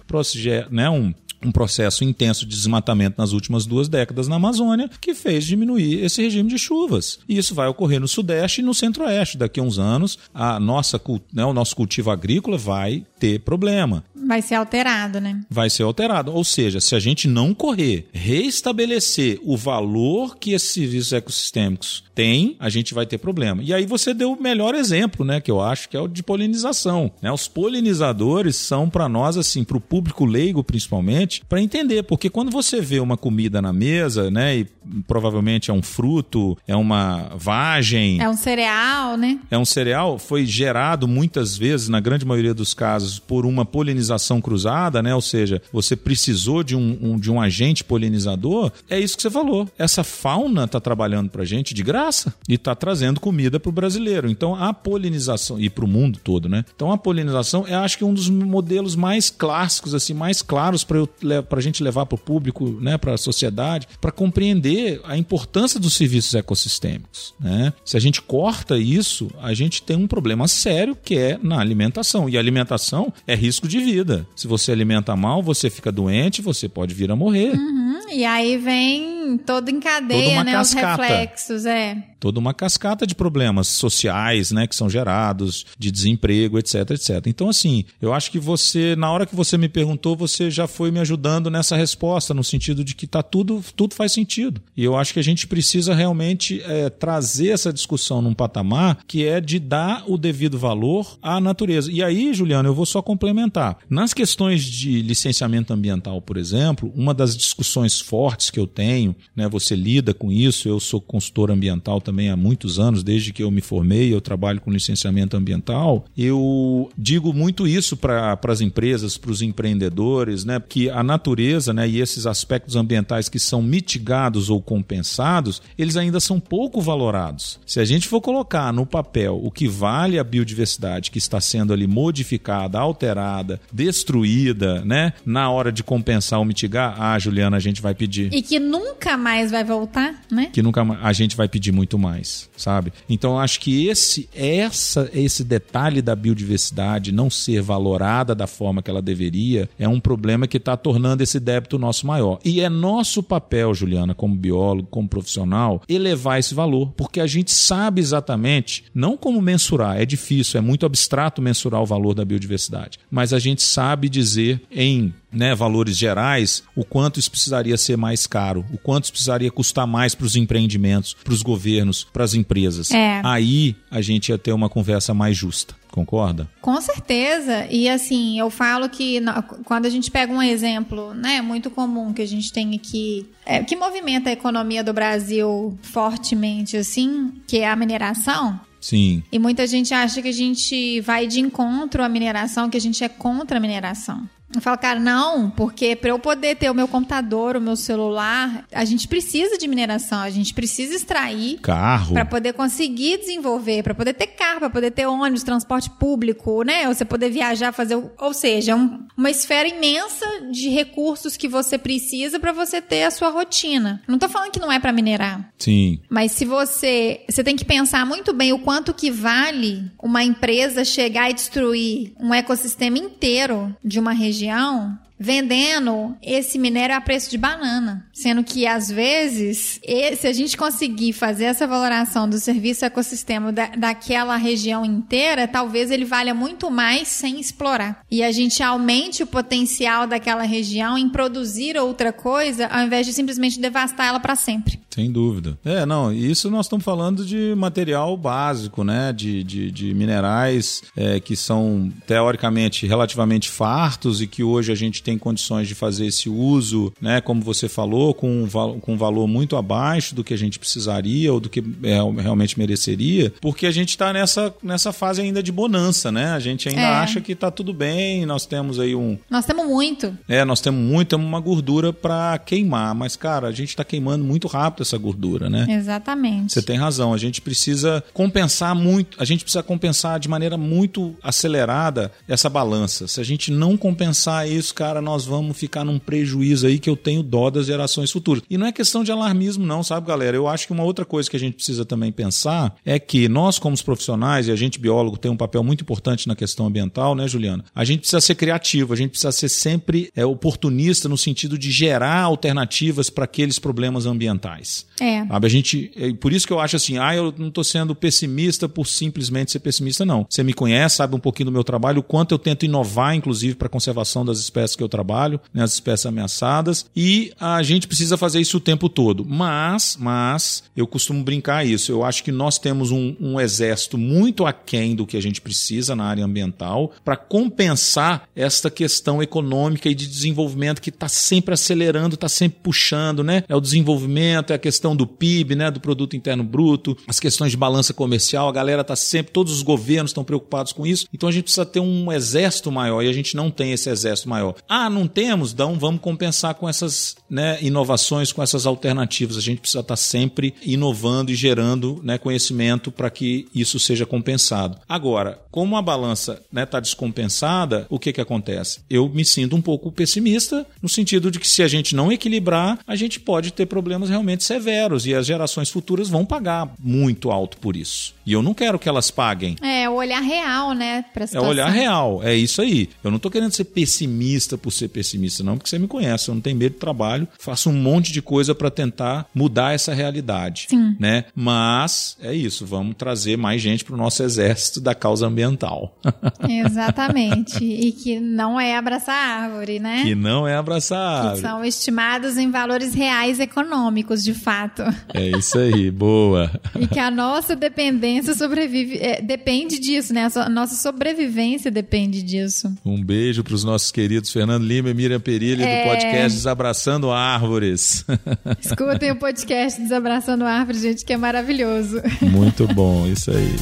[0.71, 1.13] né, um
[1.45, 6.21] um processo intenso de desmatamento nas últimas duas décadas na Amazônia, que fez diminuir esse
[6.21, 7.19] regime de chuvas.
[7.27, 9.37] E isso vai ocorrer no Sudeste e no Centro-Oeste.
[9.37, 10.99] Daqui a uns anos, a nossa,
[11.33, 14.03] né, o nosso cultivo agrícola vai ter problema.
[14.27, 15.41] Vai ser alterado, né?
[15.49, 16.33] Vai ser alterado.
[16.33, 22.55] Ou seja, se a gente não correr, restabelecer o valor que esses serviços ecossistêmicos têm,
[22.59, 23.61] a gente vai ter problema.
[23.61, 25.39] E aí você deu o melhor exemplo, né?
[25.39, 27.11] Que eu acho que é o de polinização.
[27.21, 27.31] Né?
[27.31, 32.03] Os polinizadores são para nós, assim, para o público leigo principalmente, para entender.
[32.03, 34.57] Porque quando você vê uma comida na mesa, né?
[34.57, 34.67] E
[35.07, 38.21] provavelmente é um fruto, é uma vagem.
[38.21, 39.39] É um cereal, né?
[39.49, 44.41] É um cereal, foi gerado muitas vezes, na grande maioria dos casos, por uma polinização
[44.41, 45.13] cruzada, né?
[45.13, 48.71] Ou seja, você precisou de um, um de um agente polinizador.
[48.89, 49.67] É isso que você falou.
[49.77, 54.29] Essa fauna está trabalhando para gente de graça e está trazendo comida para o brasileiro.
[54.29, 56.63] Então a polinização e para o mundo todo, né?
[56.75, 61.05] Então a polinização é acho que um dos modelos mais clássicos, assim, mais claros para
[61.25, 62.97] a gente levar para o público, né?
[62.97, 67.33] Para a sociedade, para compreender a importância dos serviços ecossistêmicos.
[67.39, 67.73] Né?
[67.83, 72.29] Se a gente corta isso, a gente tem um problema sério que é na alimentação.
[72.29, 74.27] E alimentação é risco de vida.
[74.35, 77.51] Se você alimenta mal, você fica doente, você pode vir a morrer.
[77.51, 78.11] Uhum.
[78.11, 80.53] E aí vem todo em cadeia, né?
[80.53, 81.03] Cascata.
[81.03, 82.03] Os reflexos, é.
[82.19, 84.67] Toda uma cascata de problemas sociais, né?
[84.67, 87.27] Que são gerados, de desemprego, etc, etc.
[87.27, 90.91] Então, assim, eu acho que você, na hora que você me perguntou, você já foi
[90.91, 94.61] me ajudando nessa resposta, no sentido de que tá tudo, tudo faz sentido.
[94.75, 99.25] E eu acho que a gente precisa realmente é, trazer essa discussão num patamar que
[99.25, 101.91] é de dar o devido valor à natureza.
[101.91, 103.77] E aí, Juliano, eu vou só complementar.
[103.89, 109.47] Nas questões de licenciamento ambiental, por exemplo, uma das discussões fortes que eu tenho, né,
[109.47, 113.51] você lida com isso, eu sou consultor ambiental também há muitos anos, desde que eu
[113.51, 116.05] me formei, eu trabalho com licenciamento ambiental.
[116.17, 121.87] Eu digo muito isso para as empresas, para os empreendedores, né, que a natureza né,
[121.87, 127.59] e esses aspectos ambientais que são mitigados ou compensados, eles ainda são pouco valorados.
[127.65, 131.73] Se a gente for colocar no papel o que vale a biodiversidade que está sendo
[131.73, 137.81] ali modificada, alterada, destruída, né, na hora de compensar ou mitigar, ah, Juliana, a gente
[137.81, 138.33] vai pedir.
[138.33, 140.49] E que nunca mais vai voltar, né?
[140.51, 142.91] Que nunca a gente vai pedir muito mais, sabe?
[143.09, 148.89] Então acho que esse essa esse detalhe da biodiversidade não ser valorada da forma que
[148.89, 152.39] ela deveria é um problema que está tornando esse débito nosso maior.
[152.43, 157.51] E é nosso papel, Juliana, como biólogo, como profissional, elevar esse valor, porque a gente
[157.51, 162.99] sabe exatamente, não como mensurar, é difícil, é muito abstrato mensurar o valor da biodiversidade,
[163.09, 168.25] mas a gente sabe dizer em né, valores gerais, o quanto isso precisaria ser mais
[168.25, 172.33] caro, o quanto isso precisaria custar mais para os empreendimentos, para os governos, para as
[172.33, 172.89] empresas.
[172.91, 173.21] É.
[173.23, 175.75] Aí a gente ia ter uma conversa mais justa.
[175.91, 176.49] Concorda?
[176.61, 177.67] Com certeza.
[177.71, 179.21] E assim, eu falo que
[179.63, 183.63] quando a gente pega um exemplo, né, muito comum que a gente tem aqui, é,
[183.63, 188.59] que movimenta a economia do Brasil fortemente, assim, que é a mineração.
[188.81, 189.23] Sim.
[189.31, 193.01] E muita gente acha que a gente vai de encontro à mineração, que a gente
[193.01, 194.29] é contra a mineração.
[194.57, 198.65] Eu falo, cara, não, porque para eu poder ter o meu computador, o meu celular,
[198.71, 203.93] a gente precisa de mineração, a gente precisa extrair carro para poder conseguir desenvolver, para
[203.93, 206.85] poder ter carro, para poder ter ônibus, transporte público, né?
[206.87, 212.39] Você poder viajar, fazer, ou seja, um, uma esfera imensa de recursos que você precisa
[212.39, 214.01] para você ter a sua rotina.
[214.07, 215.51] Não tô falando que não é para minerar.
[215.57, 215.99] Sim.
[216.09, 220.83] Mas se você, você tem que pensar muito bem o quanto que vale uma empresa
[220.85, 227.29] chegar e destruir um ecossistema inteiro de uma região região vendendo esse minério a preço
[227.29, 228.05] de banana.
[228.13, 229.79] Sendo que, às vezes,
[230.17, 235.91] se a gente conseguir fazer essa valoração do serviço ecossistema da, daquela região inteira, talvez
[235.91, 238.01] ele valha muito mais sem explorar.
[238.09, 243.13] E a gente aumente o potencial daquela região em produzir outra coisa, ao invés de
[243.13, 244.79] simplesmente devastar ela para sempre.
[244.95, 245.57] Sem dúvida.
[245.65, 249.11] É, não, isso nós estamos falando de material básico, né?
[249.11, 255.03] De, de, de minerais é, que são teoricamente relativamente fartos e que hoje a gente
[255.05, 257.21] tem condições de fazer esse uso, né?
[257.21, 261.31] Como você falou, com um, com um valor muito abaixo do que a gente precisaria
[261.31, 265.51] ou do que é, realmente mereceria, porque a gente está nessa, nessa fase ainda de
[265.51, 266.31] bonança, né?
[266.31, 266.85] A gente ainda é.
[266.85, 269.17] acha que está tudo bem, nós temos aí um.
[269.29, 270.17] Nós temos muito.
[270.27, 274.25] É, nós temos muito, temos uma gordura para queimar, mas, cara, a gente está queimando
[274.25, 275.67] muito rápido essa gordura, né?
[275.69, 276.53] Exatamente.
[276.53, 277.13] Você tem razão.
[277.13, 283.07] A gente precisa compensar muito, a gente precisa compensar de maneira muito acelerada essa balança.
[283.07, 286.95] Se a gente não compensar isso, cara, nós vamos ficar num prejuízo aí que eu
[286.95, 288.43] tenho dó das gerações futuras.
[288.49, 290.35] E não é questão de alarmismo, não, sabe, galera?
[290.35, 293.59] Eu acho que uma outra coisa que a gente precisa também pensar é que nós,
[293.59, 297.27] como profissionais, e a gente biólogo tem um papel muito importante na questão ambiental, né,
[297.27, 297.63] Juliana?
[297.73, 301.71] A gente precisa ser criativo, a gente precisa ser sempre é, oportunista no sentido de
[301.71, 304.85] gerar alternativas para aqueles problemas ambientais.
[304.99, 305.25] É.
[305.25, 305.45] Sabe?
[305.45, 308.67] A gente, é por isso que eu acho assim, ah, eu não estou sendo pessimista
[308.69, 310.25] por simplesmente ser pessimista, não.
[310.29, 313.55] Você me conhece, sabe um pouquinho do meu trabalho, o quanto eu tento inovar, inclusive,
[313.55, 317.87] para a conservação das espécies que eu trabalho, né, as espécies ameaçadas, e a gente
[317.87, 319.25] precisa fazer isso o tempo todo.
[319.25, 321.91] Mas, mas, eu costumo brincar isso.
[321.91, 325.95] Eu acho que nós temos um, um exército muito aquém do que a gente precisa
[325.95, 332.15] na área ambiental para compensar esta questão econômica e de desenvolvimento que está sempre acelerando,
[332.15, 333.43] está sempre puxando, né?
[333.47, 337.51] É o desenvolvimento, é a questão do PIB, né, do produto interno bruto, as questões
[337.51, 341.07] de balança comercial, a galera está sempre, todos os governos estão preocupados com isso.
[341.13, 344.29] Então a gente precisa ter um exército maior e a gente não tem esse exército
[344.29, 344.55] maior.
[344.77, 345.53] Ah, não temos?
[345.53, 349.37] Então vamos compensar com essas né, inovações, com essas alternativas.
[349.37, 354.77] A gente precisa estar sempre inovando e gerando né, conhecimento para que isso seja compensado.
[354.87, 358.81] Agora, como a balança está né, tá descompensada, o que, que acontece?
[358.89, 362.77] Eu me sinto um pouco pessimista no sentido de que se a gente não equilibrar,
[362.85, 367.57] a gente pode ter problemas realmente severos e as gerações futuras vão pagar muito alto
[367.59, 368.13] por isso.
[368.25, 369.55] E eu não quero que elas paguem.
[369.61, 371.05] É, o olhar real, né?
[371.31, 372.89] É o olhar real, é isso aí.
[373.01, 376.33] Eu não tô querendo ser pessimista por ser pessimista, não, porque você me conhece, eu
[376.33, 380.65] não tenho medo de trabalho, faço um monte de coisa para tentar mudar essa realidade.
[380.67, 380.95] Sim.
[380.99, 381.25] Né?
[381.35, 385.95] Mas é isso, vamos trazer mais gente para o nosso exército da causa ambiental.
[386.49, 387.63] Exatamente.
[387.63, 390.01] e que não é abraçar árvore, né?
[390.01, 391.35] Que não é abraçar árvore.
[391.35, 394.81] Que são estimados em valores reais econômicos, de fato.
[395.13, 396.49] É isso aí, boa.
[396.81, 400.27] e que a nossa dependência sobrevive, é, depende disso, né?
[400.35, 402.75] A nossa sobrevivência depende disso.
[402.83, 405.83] Um beijo para os nossos queridos Fernando Lima e Miriam Perilha é...
[405.83, 408.05] do podcast Desabraçando Árvores.
[408.59, 412.01] Escutem o podcast Desabraçando Árvores, gente, que é maravilhoso.
[412.21, 413.55] Muito bom, isso aí.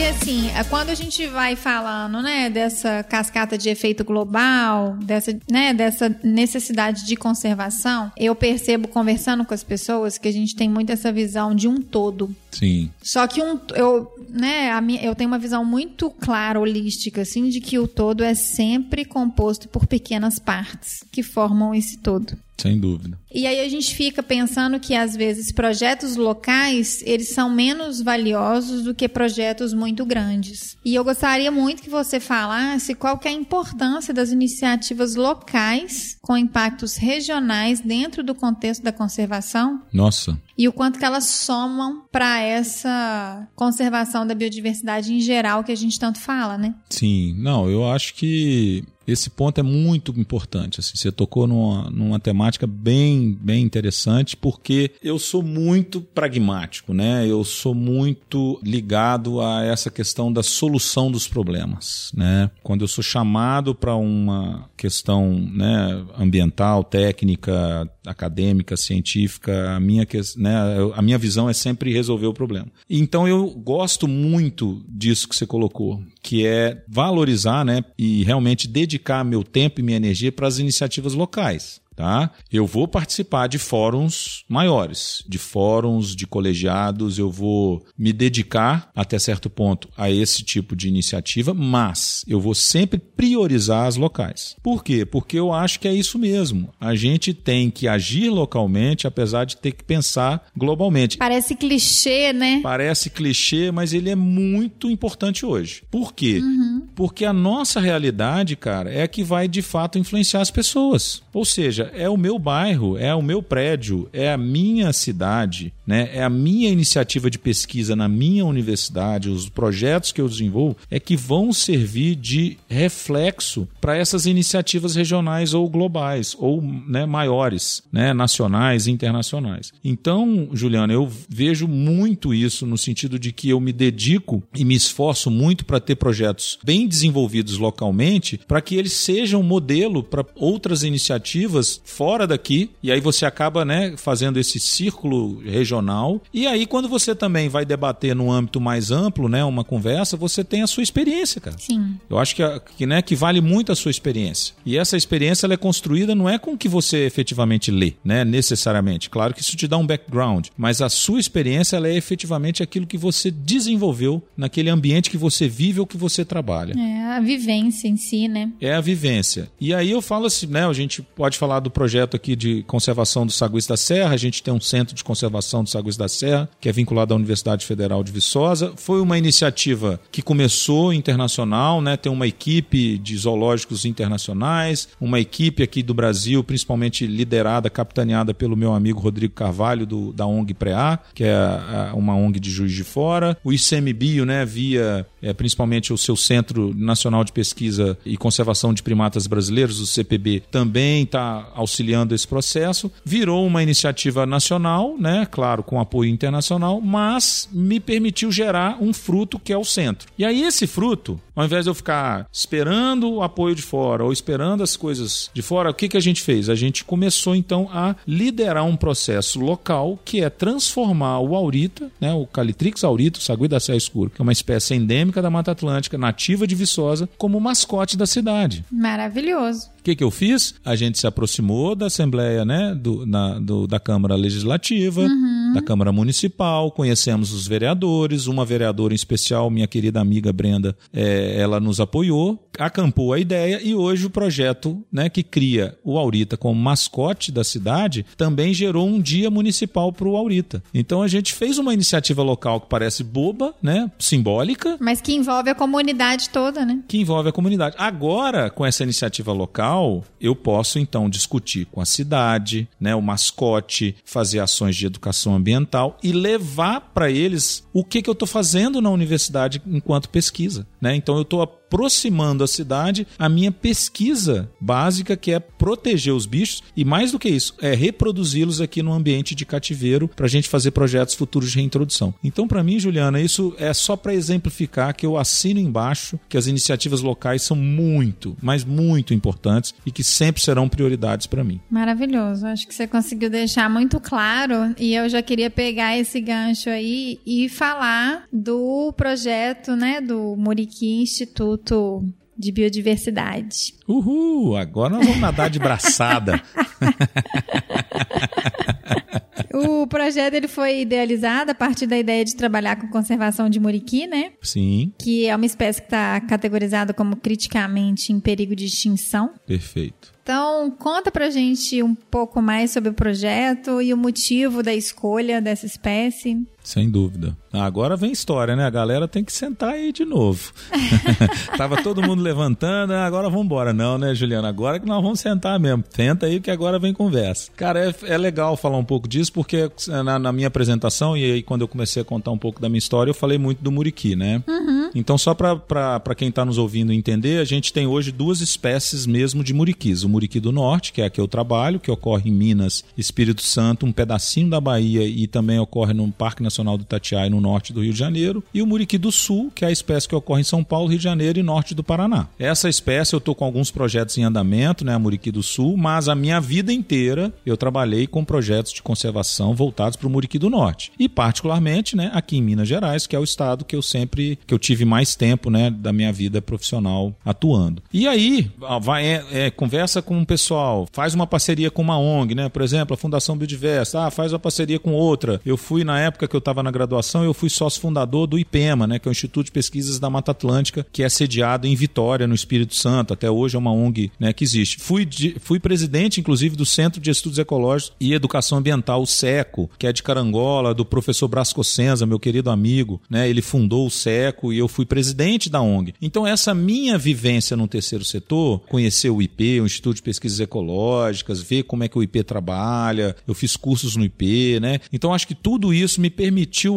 [0.00, 5.38] E assim, é quando a gente vai falando, né, dessa cascata de efeito global, dessa,
[5.46, 10.70] né, dessa necessidade de conservação, eu percebo conversando com as pessoas que a gente tem
[10.70, 12.34] muito essa visão de um todo.
[12.50, 12.90] Sim.
[13.02, 17.50] Só que um, eu, né, a minha, eu tenho uma visão muito clara, holística, assim,
[17.50, 22.38] de que o todo é sempre composto por pequenas partes que formam esse todo.
[22.56, 23.19] Sem dúvida.
[23.32, 28.82] E aí a gente fica pensando que às vezes projetos locais, eles são menos valiosos
[28.82, 30.76] do que projetos muito grandes.
[30.84, 36.16] E eu gostaria muito que você falasse qual que é a importância das iniciativas locais
[36.20, 39.82] com impactos regionais dentro do contexto da conservação.
[39.92, 40.38] Nossa.
[40.56, 45.76] E o quanto que elas somam para essa conservação da biodiversidade em geral que a
[45.76, 46.74] gente tanto fala, né?
[46.88, 50.80] Sim, não, eu acho que esse ponto é muito importante.
[50.80, 57.26] Assim, você tocou numa, numa temática bem, bem interessante, porque eu sou muito pragmático, né?
[57.26, 62.50] Eu sou muito ligado a essa questão da solução dos problemas, né?
[62.62, 70.06] Quando eu sou chamado para uma questão né, ambiental, técnica, acadêmica, científica, a minha,
[70.36, 70.54] né,
[70.94, 72.68] a minha visão é sempre resolver o problema.
[72.88, 79.24] Então eu gosto muito disso que você colocou, que é valorizar né, e realmente dedicar
[79.24, 81.79] meu tempo e minha energia para as iniciativas locais.
[82.00, 82.30] Tá?
[82.50, 89.18] Eu vou participar de fóruns maiores, de fóruns de colegiados, eu vou me dedicar até
[89.18, 94.56] certo ponto a esse tipo de iniciativa, mas eu vou sempre priorizar as locais.
[94.62, 95.04] Por quê?
[95.04, 96.70] Porque eu acho que é isso mesmo.
[96.80, 101.18] A gente tem que agir localmente, apesar de ter que pensar globalmente.
[101.18, 102.60] Parece clichê, né?
[102.62, 105.82] Parece clichê, mas ele é muito importante hoje.
[105.90, 106.40] Por quê?
[106.42, 106.88] Uhum.
[106.94, 111.22] Porque a nossa realidade, cara, é a que vai de fato influenciar as pessoas.
[111.34, 116.08] Ou seja, é o meu bairro, é o meu prédio, é a minha cidade, né?
[116.12, 121.00] É a minha iniciativa de pesquisa na minha universidade, os projetos que eu desenvolvo é
[121.00, 128.12] que vão servir de reflexo para essas iniciativas regionais ou globais ou né, maiores, né,
[128.12, 129.72] nacionais, internacionais.
[129.84, 134.74] Então, Juliana, eu vejo muito isso no sentido de que eu me dedico e me
[134.74, 140.82] esforço muito para ter projetos bem desenvolvidos localmente, para que eles sejam modelo para outras
[140.82, 142.70] iniciativas fora daqui.
[142.82, 146.20] E aí você acaba, né, fazendo esse círculo regional.
[146.32, 150.42] E aí quando você também vai debater num âmbito mais amplo, né, uma conversa, você
[150.44, 151.56] tem a sua experiência, cara.
[151.58, 151.96] Sim.
[152.08, 152.42] Eu acho que,
[152.76, 154.54] que, né, que vale muito a sua experiência.
[154.64, 158.24] E essa experiência ela é construída não é com o que você efetivamente lê, né,
[158.24, 159.10] necessariamente.
[159.10, 162.86] Claro que isso te dá um background, mas a sua experiência ela é efetivamente aquilo
[162.86, 166.74] que você desenvolveu naquele ambiente que você vive ou que você trabalha.
[166.78, 168.50] É a vivência em si, né?
[168.60, 169.50] É a vivência.
[169.60, 173.26] E aí eu falo assim, né, a gente pode falar do projeto aqui de conservação
[173.26, 176.48] do Saguis da Serra, a gente tem um centro de conservação do Saguis da Serra,
[176.60, 178.72] que é vinculado à Universidade Federal de Viçosa.
[178.76, 185.62] Foi uma iniciativa que começou internacional, né, tem uma equipe de zoológicos internacionais, uma equipe
[185.62, 190.98] aqui do Brasil, principalmente liderada, capitaneada pelo meu amigo Rodrigo Carvalho, do, da ONG PREA,
[191.14, 193.36] que é uma ONG de Juiz de Fora.
[193.44, 198.82] O ICMBio, né, via é, principalmente o seu Centro Nacional de Pesquisa e Conservação de
[198.82, 202.90] Primatas Brasileiros, o CPB, também está auxiliando esse processo.
[203.04, 209.38] Virou uma iniciativa nacional, né, claro, com apoio internacional, mas me permitiu gerar um fruto
[209.38, 210.08] que é o centro.
[210.18, 214.12] E aí esse fruto, ao invés de eu ficar esperando o apoio de fora ou
[214.12, 216.48] esperando as coisas de fora, o que, que a gente fez?
[216.48, 222.12] A gente começou então a liderar um processo local que é transformar o aurita, né,
[222.12, 225.50] o Calitrix aurita, o sagui da serra escura, que é uma espécie endêmica da Mata
[225.52, 228.64] Atlântica, nativa de Viçosa, como mascote da cidade.
[228.70, 229.70] Maravilhoso.
[229.80, 230.54] O que, que eu fiz?
[230.62, 235.52] A gente se aproximou da Assembleia, né, do, na, do, da Câmara Legislativa, uhum.
[235.54, 241.40] da Câmara Municipal, conhecemos os vereadores, uma vereadora em especial, minha querida amiga Brenda, é,
[241.40, 246.36] ela nos apoiou, acampou a ideia e hoje o projeto né, que cria o Aurita
[246.36, 250.62] como mascote da cidade também gerou um dia municipal para o Aurita.
[250.72, 254.76] Então a gente fez uma iniciativa local que parece boba, né, simbólica.
[254.80, 256.82] Mas que envolve a comunidade toda, né?
[256.86, 257.76] Que envolve a comunidade.
[257.78, 263.96] Agora, com essa iniciativa local, eu posso então discutir com a cidade, né, o mascote,
[264.04, 268.80] fazer ações de educação ambiental e levar para eles o que, que eu estou fazendo
[268.80, 270.66] na universidade enquanto pesquisa.
[270.80, 270.94] Né?
[270.94, 276.64] Então eu estou aproximando a cidade a minha pesquisa básica, que é proteger os bichos
[276.76, 280.48] e, mais do que isso, é reproduzi-los aqui no ambiente de cativeiro para a gente
[280.48, 282.12] fazer projetos futuros de reintrodução.
[282.24, 286.48] Então, para mim, Juliana, isso é só para exemplificar que eu assino embaixo que as
[286.48, 291.60] iniciativas locais são muito, mas muito importantes e que sempre serão prioridades para mim.
[291.70, 292.46] Maravilhoso.
[292.46, 297.20] Acho que você conseguiu deixar muito claro e eu já queria pegar esse gancho aí
[297.24, 302.04] e falar do projeto, né, do Muriqui Instituto Instituto
[302.36, 303.74] de Biodiversidade.
[303.86, 304.56] Uhul!
[304.56, 306.42] Agora nós vamos nadar de braçada.
[309.52, 314.06] o projeto ele foi idealizado a partir da ideia de trabalhar com conservação de muriqui,
[314.06, 314.32] né?
[314.40, 314.90] Sim.
[314.98, 319.34] Que é uma espécie que está categorizada como criticamente em perigo de extinção.
[319.46, 320.10] Perfeito.
[320.22, 325.42] Então, conta pra gente um pouco mais sobre o projeto e o motivo da escolha
[325.42, 326.38] dessa espécie.
[326.62, 327.36] Sem dúvida.
[327.52, 328.64] Agora vem história, né?
[328.64, 330.52] A galera tem que sentar aí de novo.
[331.56, 333.72] Tava todo mundo levantando, ah, agora vamos embora.
[333.72, 334.48] Não, né, Juliana?
[334.48, 335.82] Agora que nós vamos sentar mesmo.
[335.90, 337.50] Senta aí que agora vem conversa.
[337.56, 339.70] Cara, é, é legal falar um pouco disso, porque
[340.04, 342.78] na, na, minha apresentação, e aí quando eu comecei a contar um pouco da minha
[342.78, 344.42] história, eu falei muito do muriqui, né?
[344.46, 344.90] Uhum.
[344.94, 349.42] Então, só para quem está nos ouvindo entender, a gente tem hoje duas espécies mesmo
[349.42, 350.02] de muriquis.
[350.02, 353.42] O muriqui do norte, que é a que eu trabalho, que ocorre em Minas, Espírito
[353.42, 357.40] Santo, um pedacinho da Bahia e também ocorre no Parque Nacional Nacional do Itatiaia, no
[357.40, 360.14] norte do Rio de Janeiro, e o muriqui do sul, que é a espécie que
[360.14, 362.28] ocorre em São Paulo, Rio de Janeiro e norte do Paraná.
[362.38, 366.08] Essa espécie eu estou com alguns projetos em andamento, né, a muriqui do sul, mas
[366.08, 370.50] a minha vida inteira eu trabalhei com projetos de conservação voltados para o muriqui do
[370.50, 370.92] norte.
[370.98, 374.52] E particularmente, né, aqui em Minas Gerais, que é o estado que eu sempre que
[374.52, 377.82] eu tive mais tempo, né, da minha vida profissional atuando.
[377.92, 382.34] E aí, vai, é, é, conversa com o pessoal, faz uma parceria com uma ONG,
[382.34, 382.48] né?
[382.48, 385.40] Por exemplo, a Fundação Biodiversa, ah, faz uma parceria com outra.
[385.44, 388.86] Eu fui, na época que eu estava na graduação, eu fui sócio fundador do IPEMA,
[388.86, 392.26] né, que é o Instituto de Pesquisas da Mata Atlântica, que é sediado em Vitória,
[392.26, 393.14] no Espírito Santo.
[393.14, 394.78] Até hoje é uma ONG né, que existe.
[394.80, 399.70] Fui, de, fui presidente, inclusive, do Centro de Estudos Ecológicos e Educação Ambiental, o SECO,
[399.78, 403.00] que é de Carangola, do professor Brasco Cossenza, meu querido amigo.
[403.08, 405.94] Né, ele fundou o SECO e eu fui presidente da ONG.
[406.00, 411.40] Então, essa minha vivência no terceiro setor, conhecer o IP, o Instituto de Pesquisas Ecológicas,
[411.40, 414.80] ver como é que o IP trabalha, eu fiz cursos no IP, né?
[414.92, 416.29] Então, acho que tudo isso me permitiu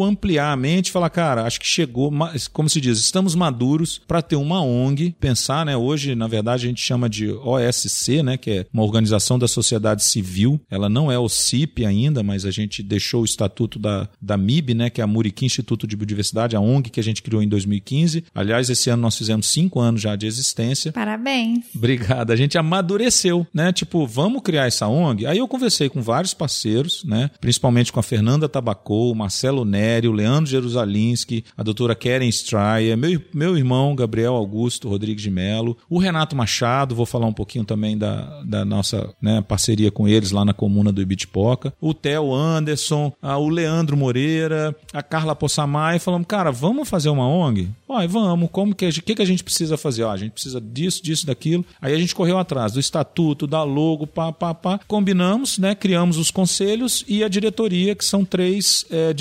[0.03, 2.11] ampliar a mente e falar, cara, acho que chegou,
[2.51, 5.75] como se diz, estamos maduros para ter uma ONG, pensar, né?
[5.75, 8.37] Hoje, na verdade, a gente chama de OSC, né?
[8.37, 10.59] Que é uma organização da sociedade civil.
[10.69, 14.73] Ela não é o CIP ainda, mas a gente deixou o estatuto da, da MIB,
[14.73, 14.89] né?
[14.89, 18.25] Que é a Muriqui Instituto de Biodiversidade, a ONG que a gente criou em 2015.
[18.33, 20.91] Aliás, esse ano nós fizemos cinco anos já de existência.
[20.91, 21.65] Parabéns.
[21.75, 22.31] Obrigado.
[22.31, 23.71] A gente amadureceu, né?
[23.71, 25.25] Tipo, vamos criar essa ONG?
[25.25, 27.29] Aí eu conversei com vários parceiros, né?
[27.39, 32.97] Principalmente com a Fernanda Tabacou, o Marcelo Nério, o Leandro Jerusalinski, a doutora Karen Stryer,
[32.97, 37.65] meu, meu irmão Gabriel Augusto Rodrigues de Melo, o Renato Machado, vou falar um pouquinho
[37.65, 42.33] também da, da nossa né, parceria com eles lá na comuna do Ibitipoca, o Theo
[42.33, 47.69] Anderson, a, o Leandro Moreira, a Carla Possamay, falamos, cara, vamos fazer uma ONG?
[47.87, 50.03] Ó, vamos, como que, que, que a gente precisa fazer?
[50.03, 51.63] Ó, a gente precisa disso, disso, daquilo.
[51.81, 54.79] Aí a gente correu atrás do estatuto, da logo, pá, pá, pá.
[54.87, 55.75] Combinamos, né?
[55.75, 59.13] Criamos os conselhos e a diretoria, que são três é,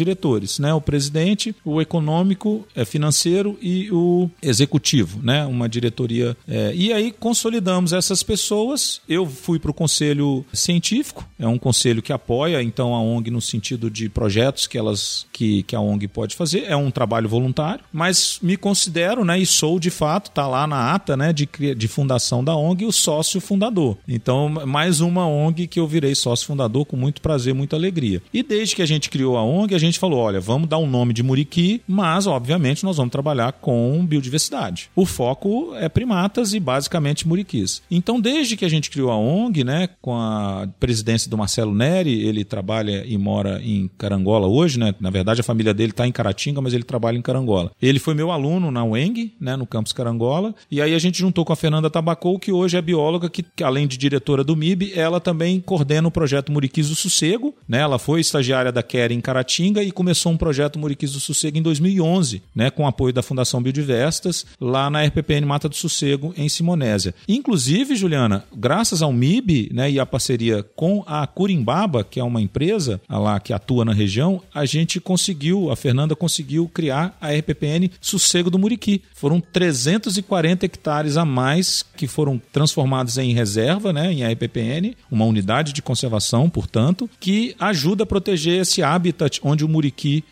[0.58, 0.72] né?
[0.74, 5.44] O presidente, o econômico, é, financeiro e o executivo, né?
[5.46, 6.36] Uma diretoria.
[6.46, 9.00] É, e aí consolidamos essas pessoas.
[9.08, 13.40] Eu fui para o conselho científico, é um conselho que apoia então a ONG no
[13.40, 16.64] sentido de projetos que elas que, que a ONG pode fazer.
[16.66, 19.38] É um trabalho voluntário, mas me considero, né?
[19.38, 21.32] E sou de fato, tá lá na ata, né?
[21.32, 23.96] De, de fundação da ONG, o sócio fundador.
[24.06, 28.22] Então, mais uma ONG que eu virei sócio fundador com muito prazer, muita alegria.
[28.32, 30.86] E desde que a gente criou a ONG, a gente falou: olha, vamos dar um
[30.86, 34.90] nome de Muriqui, mas obviamente nós vamos trabalhar com biodiversidade.
[34.96, 37.82] O foco é primatas e basicamente muriquis.
[37.88, 42.26] Então, desde que a gente criou a ONG, né, com a presidência do Marcelo Neri,
[42.26, 44.92] ele trabalha e mora em Carangola hoje, né?
[44.98, 47.70] Na verdade, a família dele está em Caratinga, mas ele trabalha em Carangola.
[47.80, 51.44] Ele foi meu aluno na UENG, né, no campus Carangola, e aí a gente juntou
[51.44, 55.20] com a Fernanda Tabacou, que hoje é bióloga, que além de diretora do MIB, ela
[55.20, 57.78] também coordena o projeto Muriquis do Sossego, né?
[57.78, 61.62] Ela foi estagiária da Care em Caratinga e começou um projeto Muriquis do Sossego em
[61.62, 67.14] 2011, né, com apoio da Fundação Biodiverstas, lá na RPPN Mata do Sossego, em Simonésia.
[67.28, 72.40] Inclusive, Juliana, graças ao MIB, né, e a parceria com a Curimbaba, que é uma
[72.40, 77.90] empresa lá que atua na região, a gente conseguiu, a Fernanda conseguiu criar a RPPN
[78.00, 79.02] Sossego do Muriqui.
[79.14, 85.72] Foram 340 hectares a mais que foram transformados em reserva, né, em RPPN, uma unidade
[85.72, 89.68] de conservação, portanto, que ajuda a proteger esse habitat onde o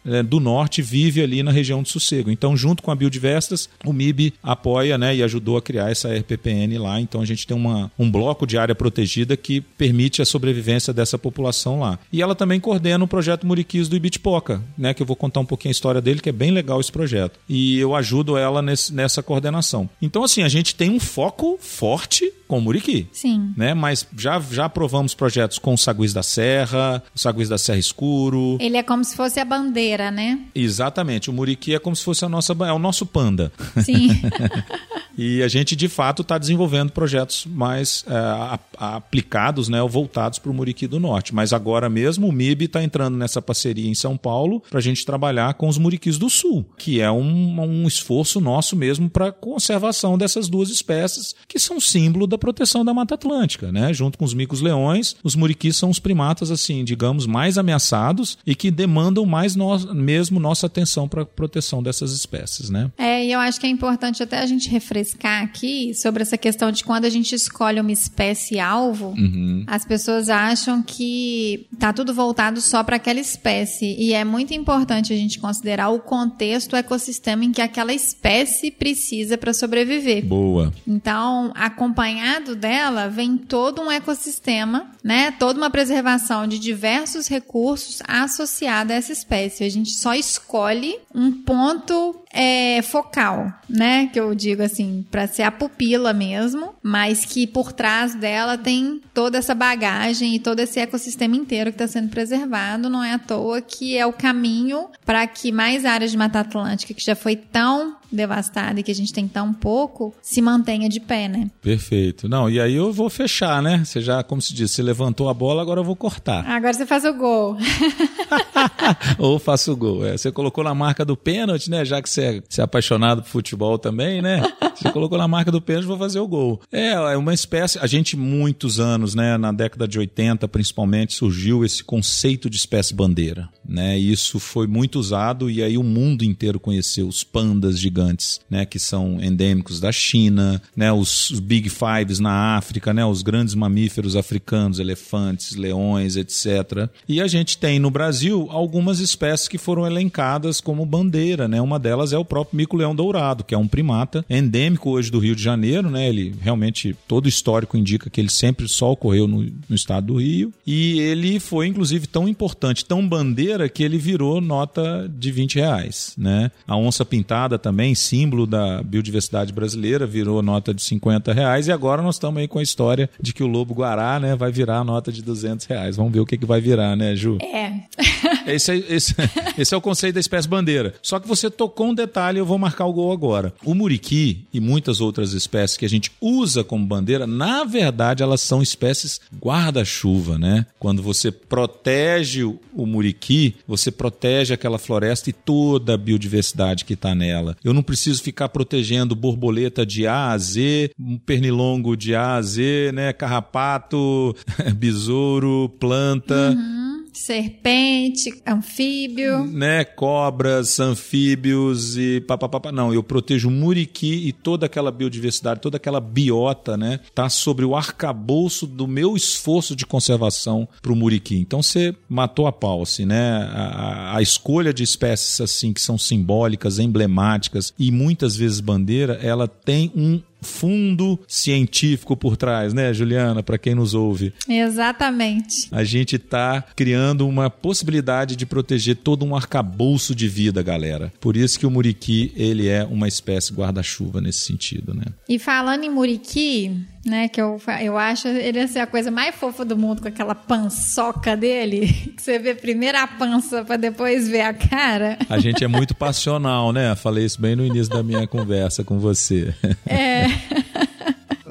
[0.04, 2.30] é, do norte vive ali na região do Sossego.
[2.30, 6.78] Então, junto com a Biodiverstas, o MIB apoia né, e ajudou a criar essa RPPN
[6.78, 7.00] lá.
[7.00, 11.18] Então, a gente tem uma, um bloco de área protegida que permite a sobrevivência dessa
[11.18, 11.98] população lá.
[12.12, 15.46] E ela também coordena o projeto Muriquis do Ibitipoca, né, que eu vou contar um
[15.46, 17.38] pouquinho a história dele, que é bem legal esse projeto.
[17.48, 19.88] E eu ajudo ela nesse, nessa coordenação.
[20.00, 23.06] Então, assim, a gente tem um foco forte com o Muriqui.
[23.12, 23.54] Sim.
[23.56, 23.74] Né?
[23.74, 28.58] Mas já, já aprovamos projetos com o Saguiz da Serra, o Saguiz da Serra Escuro.
[28.60, 30.40] Ele é como se fosse a bandeira, né?
[30.52, 31.30] Exatamente.
[31.30, 33.52] O Muriqui é como se fosse a nossa, é o nosso panda.
[33.84, 34.20] Sim.
[35.16, 40.50] e a gente, de fato, está desenvolvendo projetos mais é, aplicados, né, ou voltados para
[40.50, 41.32] o Muriqui do Norte.
[41.32, 45.06] Mas agora mesmo o MIB está entrando nessa parceria em São Paulo para a gente
[45.06, 50.18] trabalhar com os Muriquis do Sul, que é um, um esforço nosso mesmo para conservação
[50.18, 53.92] dessas duas espécies, que são símbolo da proteção da Mata Atlântica, né?
[53.92, 58.70] Junto com os micos-leões, os muriquis são os primatas, assim, digamos, mais ameaçados e que
[58.70, 62.90] demandam mais no, mesmo nossa atenção para a proteção dessas espécies, né?
[62.98, 66.72] É, e eu acho que é importante até a gente refrescar aqui sobre essa questão
[66.72, 69.64] de quando a gente escolhe uma espécie-alvo, uhum.
[69.66, 73.96] as pessoas acham que tá tudo voltado só para aquela espécie.
[73.98, 78.70] E é muito importante a gente considerar o contexto, o ecossistema em que aquela espécie
[78.70, 80.24] precisa para sobreviver.
[80.24, 80.72] Boa.
[80.86, 85.32] Então, acompanhar acompanhado dela vem todo um ecossistema, né?
[85.32, 89.64] Toda uma preservação de diversos recursos associada a essa espécie.
[89.64, 94.06] A gente só escolhe um ponto é, focal, né?
[94.06, 99.00] Que eu digo assim, para ser a pupila mesmo, mas que por trás dela tem
[99.12, 102.88] toda essa bagagem e todo esse ecossistema inteiro que está sendo preservado.
[102.88, 106.94] Não é à toa que é o caminho para que mais áreas de Mata Atlântica,
[106.94, 111.00] que já foi tão devastada e que a gente tem tão pouco, se mantenha de
[111.00, 111.50] pé, né?
[111.62, 112.28] Perfeito.
[112.28, 113.82] Não, e aí eu vou fechar, né?
[113.84, 116.46] Você já, como se diz, você levantou a bola, agora eu vou cortar.
[116.46, 117.56] Agora você faz o gol.
[119.18, 120.04] Ou faço o gol.
[120.04, 121.84] É, você colocou na marca do pênalti, né?
[121.84, 124.42] Já que você é, você é apaixonado por futebol também, né?
[124.80, 126.58] Você colocou na marca do pênalti, vou fazer o gol.
[126.72, 127.78] É, é uma espécie.
[127.78, 129.36] A gente, muitos anos, né?
[129.36, 133.50] Na década de 80, principalmente, surgiu esse conceito de espécie bandeira.
[133.70, 133.98] Né?
[133.98, 137.99] Isso foi muito usado e aí o mundo inteiro conheceu os pandas gigantes,
[138.48, 138.64] né?
[138.64, 140.92] Que são endêmicos da China, né?
[140.92, 143.04] Os, os Big Fives na África, né?
[143.04, 146.88] Os grandes mamíferos africanos, elefantes, leões, etc.
[147.08, 151.60] E a gente tem no Brasil algumas espécies que foram elencadas como bandeira, né?
[151.60, 155.36] Uma delas é o próprio mico-leão dourado, que é um primata endêmico hoje do Rio
[155.36, 156.08] de Janeiro, né?
[156.08, 160.52] Ele realmente todo histórico indica que ele sempre só ocorreu no, no estado do Rio
[160.66, 166.14] e ele foi inclusive tão importante, tão bandeira que ele virou nota de 20 reais,
[166.16, 166.50] né?
[166.66, 172.02] A onça pintada também, símbolo da biodiversidade brasileira, virou nota de 50 reais e agora
[172.02, 175.12] nós estamos aí com a história de que o lobo guará, né, vai virar nota
[175.12, 175.96] de 200 reais.
[175.96, 177.38] Vamos ver o que, que vai virar, né, Ju?
[177.40, 177.72] É.
[178.54, 178.76] Esse é,
[179.58, 180.94] esse, é o conceito da espécie bandeira.
[181.02, 183.52] Só que você tocou um detalhe, eu vou marcar o gol agora.
[183.64, 188.40] O muriqui e muitas outras espécies que a gente usa como bandeira, na verdade, elas
[188.40, 190.66] são espécies guarda-chuva, né?
[190.78, 197.14] Quando você protege o muriqui, você protege aquela floresta e toda a biodiversidade que está
[197.14, 197.56] nela.
[197.62, 200.90] Eu não preciso ficar protegendo borboleta de A a Z,
[201.24, 203.12] pernilongo de A a Z, né?
[203.12, 204.34] Carrapato,
[204.76, 206.50] besouro, planta.
[206.50, 206.99] Uhum.
[207.12, 209.44] Serpente, anfíbio.
[209.46, 212.72] Né, cobras, anfíbios e papapá.
[212.72, 217.74] Não, eu protejo muriqui e toda aquela biodiversidade, toda aquela biota, né, tá sobre o
[217.74, 221.36] arcabouço do meu esforço de conservação para o muriqui.
[221.36, 223.42] Então você matou a pau, assim, né?
[223.52, 229.48] A, a, escolha de espécies assim que são simbólicas, emblemáticas e muitas vezes bandeira, ela
[229.48, 234.32] tem um fundo científico por trás, né, Juliana, para quem nos ouve.
[234.48, 235.68] Exatamente.
[235.70, 241.12] A gente está criando uma possibilidade de proteger todo um arcabouço de vida, galera.
[241.20, 245.04] Por isso que o muriqui, ele é uma espécie guarda-chuva nesse sentido, né?
[245.28, 249.64] E falando em muriqui, né, que eu, eu acho ele assim, a coisa mais fofa
[249.64, 251.86] do mundo com aquela pançoca dele,
[252.16, 255.18] que você vê primeiro a pança para depois ver a cara.
[255.28, 256.94] A gente é muito passional, né?
[256.94, 259.54] Falei isso bem no início da minha conversa com você.
[259.86, 260.26] É.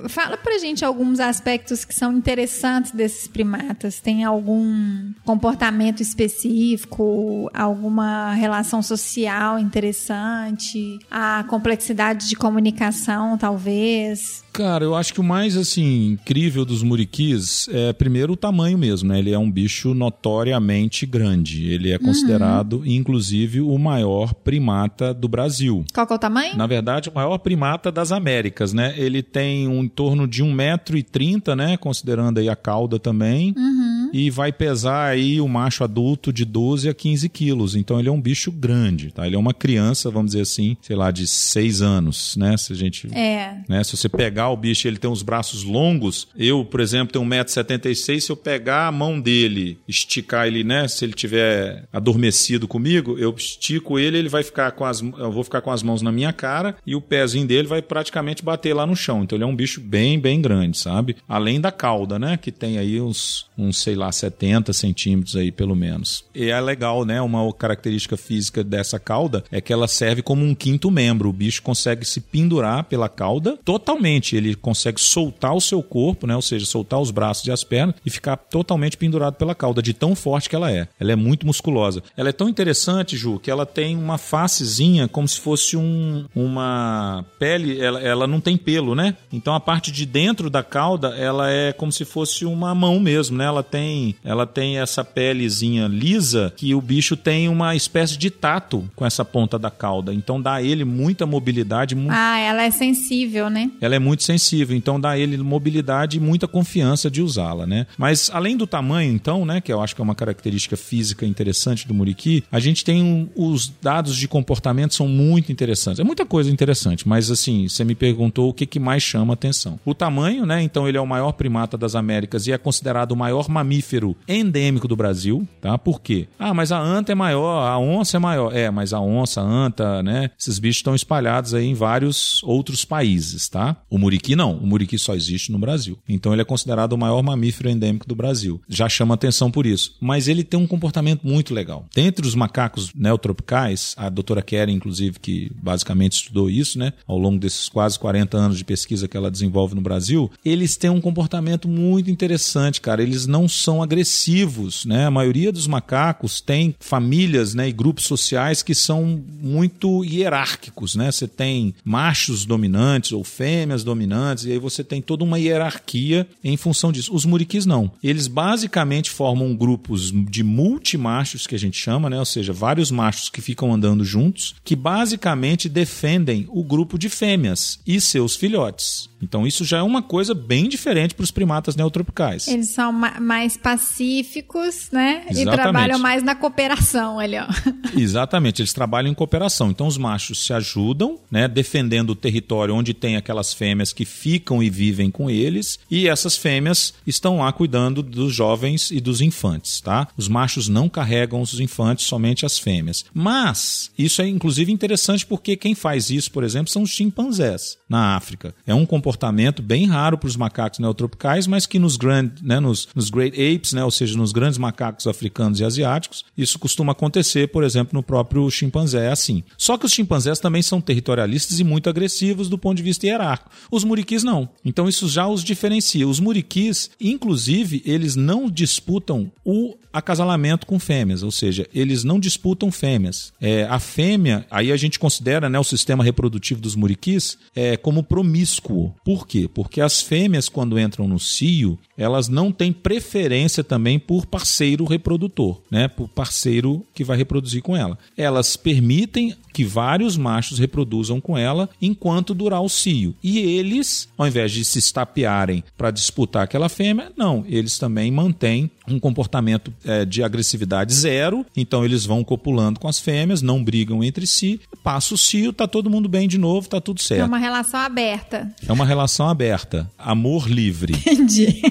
[0.07, 3.99] Fala pra gente alguns aspectos que são interessantes desses primatas.
[3.99, 14.43] Tem algum comportamento específico, alguma relação social interessante, a complexidade de comunicação, talvez?
[14.59, 19.07] Cara, eu acho que o mais assim incrível dos muriquis é primeiro o tamanho mesmo,
[19.07, 19.17] né?
[19.17, 21.71] Ele é um bicho notoriamente grande.
[21.71, 22.85] Ele é considerado, uhum.
[22.85, 25.85] inclusive, o maior primata do Brasil.
[25.93, 26.57] Qual é o tamanho?
[26.57, 28.93] Na verdade, o maior primata das Américas, né?
[28.97, 31.77] Ele tem um em torno de 1,30m, né?
[31.77, 33.53] Considerando aí a cauda também.
[33.55, 33.88] Uhum.
[34.11, 37.75] E vai pesar aí o macho adulto de 12 a 15 quilos.
[37.75, 39.25] Então ele é um bicho grande, tá?
[39.25, 42.57] Ele é uma criança, vamos dizer assim, sei lá, de 6 anos, né?
[42.57, 43.07] Se a gente.
[43.13, 43.57] É.
[43.67, 43.83] Né?
[43.83, 46.27] Se você pegar o bicho ele tem os braços longos.
[46.37, 48.19] Eu, por exemplo, tenho 1,76m.
[48.19, 50.87] Se eu pegar a mão dele, esticar ele, né?
[50.87, 55.01] Se ele tiver adormecido comigo, eu estico ele, ele vai ficar com as.
[55.01, 58.43] Eu vou ficar com as mãos na minha cara e o pezinho dele vai praticamente
[58.43, 59.23] bater lá no chão.
[59.23, 61.15] Então ele é um bicho bem, bem grande, sabe?
[61.27, 62.37] Além da cauda, né?
[62.37, 66.23] Que tem aí uns, uns sei lá, 70 centímetros aí, pelo menos.
[66.33, 67.21] E é legal, né?
[67.21, 71.29] Uma característica física dessa cauda é que ela serve como um quinto membro.
[71.29, 76.35] O bicho consegue se pendurar pela cauda totalmente ele consegue soltar o seu corpo, né?
[76.35, 79.93] Ou seja, soltar os braços e as pernas e ficar totalmente pendurado pela cauda, de
[79.93, 80.87] tão forte que ela é.
[80.99, 82.03] Ela é muito musculosa.
[82.15, 87.25] Ela é tão interessante, Ju, que ela tem uma facezinha como se fosse um, uma
[87.37, 89.15] pele, ela, ela não tem pelo, né?
[89.31, 93.37] Então a parte de dentro da cauda, ela é como se fosse uma mão mesmo,
[93.37, 93.45] né?
[93.45, 93.88] Ela tem,
[94.23, 99.23] ela tem essa pelezinha lisa que o bicho tem uma espécie de tato com essa
[99.25, 100.13] ponta da cauda.
[100.13, 101.95] Então dá a ele muita mobilidade.
[102.09, 103.71] Ah, ela é sensível, né?
[103.81, 107.85] Ela é muito sensível, então dá a ele mobilidade e muita confiança de usá-la, né?
[107.97, 111.87] Mas além do tamanho, então, né, que eu acho que é uma característica física interessante
[111.87, 115.99] do muriqui, a gente tem um, os dados de comportamento são muito interessantes.
[115.99, 119.79] É muita coisa interessante, mas assim, você me perguntou o que, que mais chama atenção.
[119.85, 120.61] O tamanho, né?
[120.61, 124.15] Então ele é o maior primata das Américas e é considerado o maior mamífero mamífero
[124.27, 125.77] endêmico do Brasil, tá?
[125.77, 126.27] Por quê?
[126.37, 128.55] Ah, mas a anta é maior, a onça é maior.
[128.55, 130.31] É, mas a onça, a anta, né?
[130.37, 133.77] Esses bichos estão espalhados aí em vários outros países, tá?
[133.89, 134.57] O muriqui não.
[134.57, 135.97] O muriqui só existe no Brasil.
[136.07, 138.61] Então ele é considerado o maior mamífero endêmico do Brasil.
[138.67, 139.95] Já chama atenção por isso.
[140.01, 141.85] Mas ele tem um comportamento muito legal.
[141.95, 146.93] Dentre os macacos neotropicais, a doutora Kerry, inclusive, que basicamente estudou isso, né?
[147.07, 150.89] Ao longo desses quase 40 anos de pesquisa que ela desenvolve no Brasil, eles têm
[150.89, 153.01] um comportamento muito interessante, cara.
[153.01, 155.05] Eles não são agressivos, né?
[155.05, 161.11] A maioria dos macacos tem famílias, né, e grupos sociais que são muito hierárquicos, né?
[161.11, 166.57] Você tem machos dominantes ou fêmeas dominantes e aí você tem toda uma hierarquia em
[166.57, 167.13] função disso.
[167.13, 167.91] Os muriquis não.
[168.03, 172.19] Eles basicamente formam grupos de multimachos que a gente chama, né?
[172.19, 177.79] Ou seja, vários machos que ficam andando juntos, que basicamente defendem o grupo de fêmeas
[177.85, 179.09] e seus filhotes.
[179.21, 182.47] Então isso já é uma coisa bem diferente para os primatas neotropicais.
[182.47, 185.25] Eles são ma mais pacíficos, né?
[185.29, 185.41] Exatamente.
[185.41, 187.47] E trabalham mais na cooperação ali, ó.
[187.95, 189.69] Exatamente, eles trabalham em cooperação.
[189.69, 194.63] Então os machos se ajudam, né, defendendo o território onde tem aquelas fêmeas que ficam
[194.63, 199.81] e vivem com eles, e essas fêmeas estão lá cuidando dos jovens e dos infantes,
[199.81, 200.07] tá?
[200.17, 203.05] Os machos não carregam os infantes, somente as fêmeas.
[203.13, 208.15] Mas isso é inclusive interessante porque quem faz isso, por exemplo, são os chimpanzés na
[208.15, 208.53] África.
[208.65, 212.87] É um comportamento bem raro para os macacos neotropicais, mas que nos, grand, né, nos,
[212.95, 217.47] nos Great Apes, né, ou seja, nos grandes macacos africanos e asiáticos, isso costuma acontecer,
[217.47, 219.43] por exemplo, no próprio chimpanzé, é assim.
[219.57, 223.51] Só que os chimpanzés também são territorialistas e muito agressivos do ponto de vista hierárquico.
[223.71, 224.49] Os muriquis não.
[224.65, 226.07] Então isso já os diferencia.
[226.07, 232.71] Os muriquis, inclusive, eles não disputam o acasalamento com fêmeas, ou seja, eles não disputam
[232.71, 233.33] fêmeas.
[233.41, 238.03] É, a fêmea, aí a gente considera né, o sistema reprodutivo dos muriquis é, como
[238.03, 238.93] promíscuo.
[239.03, 239.49] Por quê?
[239.51, 243.28] Porque as fêmeas, quando entram no cio, elas não têm preferência
[243.63, 245.87] também por parceiro reprodutor, né?
[245.87, 247.97] Por parceiro que vai reproduzir com ela.
[248.17, 253.15] Elas permitem que vários machos reproduzam com ela enquanto durar o cio.
[253.21, 258.71] E eles, ao invés de se estapearem para disputar aquela fêmea, não, eles também mantêm
[258.93, 264.03] um comportamento é, de agressividade zero, então eles vão copulando com as fêmeas, não brigam
[264.03, 267.21] entre si, passa o cio, tá todo mundo bem de novo, tá tudo certo.
[267.21, 268.53] É uma relação aberta.
[268.67, 270.93] É uma relação aberta, amor livre.
[271.05, 271.61] Entendi.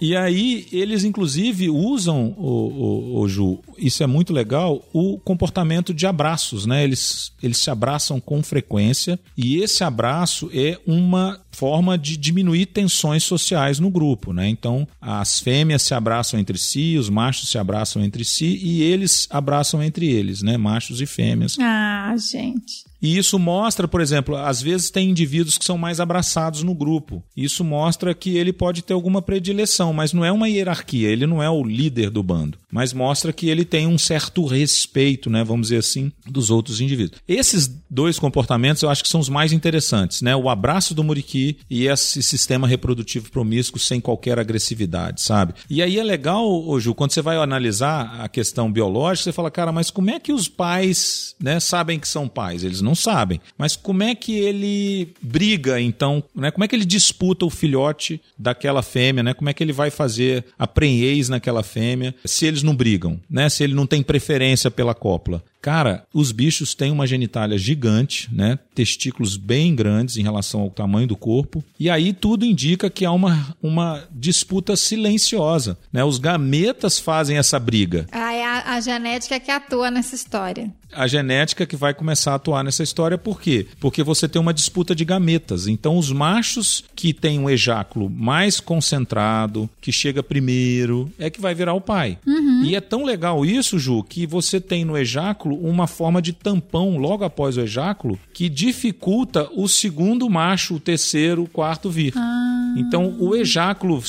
[0.00, 5.94] E aí, eles inclusive usam, o, o, o, Ju, isso é muito legal, o comportamento
[5.94, 6.84] de abraços, né?
[6.84, 13.24] Eles, eles se abraçam com frequência e esse abraço é uma forma de diminuir tensões
[13.24, 14.46] sociais no grupo, né?
[14.46, 19.26] Então, as fêmeas se abraçam entre si, os machos se abraçam entre si e eles
[19.30, 20.58] abraçam entre eles, né?
[20.58, 21.56] Machos e fêmeas.
[21.58, 22.84] Ah, gente.
[23.00, 27.22] E isso mostra, por exemplo, às vezes tem indivíduos que são mais abraçados no grupo.
[27.36, 31.42] Isso mostra que ele pode ter alguma predileção, mas não é uma hierarquia, ele não
[31.42, 35.68] é o líder do bando, mas mostra que ele tem um certo respeito, né, vamos
[35.68, 37.20] dizer assim, dos outros indivíduos.
[37.26, 40.34] Esses dois comportamentos eu acho que são os mais interessantes, né?
[40.34, 45.54] O abraço do muriqui e esse sistema reprodutivo promíscuo sem qualquer agressividade, sabe?
[45.68, 49.72] E aí é legal, Ju, quando você vai analisar a questão biológica, você fala, cara,
[49.72, 52.64] mas como é que os pais, né, sabem que são pais?
[52.64, 53.40] Eles não sabem.
[53.58, 56.50] Mas como é que ele briga, então, né?
[56.50, 59.34] Como é que ele disputa o filhote daquela fêmea, né?
[59.34, 63.48] Como é que ele vai fazer a prenhez naquela fêmea se eles não brigam, né?
[63.48, 65.42] Se ele não tem preferência pela cópula.
[65.66, 68.56] Cara, os bichos têm uma genitália gigante, né?
[68.72, 71.64] Testículos bem grandes em relação ao tamanho do corpo.
[71.76, 76.04] E aí tudo indica que há uma, uma disputa silenciosa, né?
[76.04, 78.06] Os gametas fazem essa briga.
[78.12, 82.36] Ah, é a, a genética que atua nessa história a genética que vai começar a
[82.36, 83.18] atuar nessa história.
[83.18, 83.66] Por quê?
[83.78, 85.66] Porque você tem uma disputa de gametas.
[85.66, 91.54] Então, os machos que têm um ejáculo mais concentrado, que chega primeiro, é que vai
[91.54, 92.18] virar o pai.
[92.26, 92.64] Uhum.
[92.64, 96.96] E é tão legal isso, Ju, que você tem no ejáculo uma forma de tampão
[96.96, 102.12] logo após o ejáculo que dificulta o segundo macho, o terceiro, o quarto vir.
[102.16, 102.74] Ah.
[102.76, 104.02] Então, o ejáculo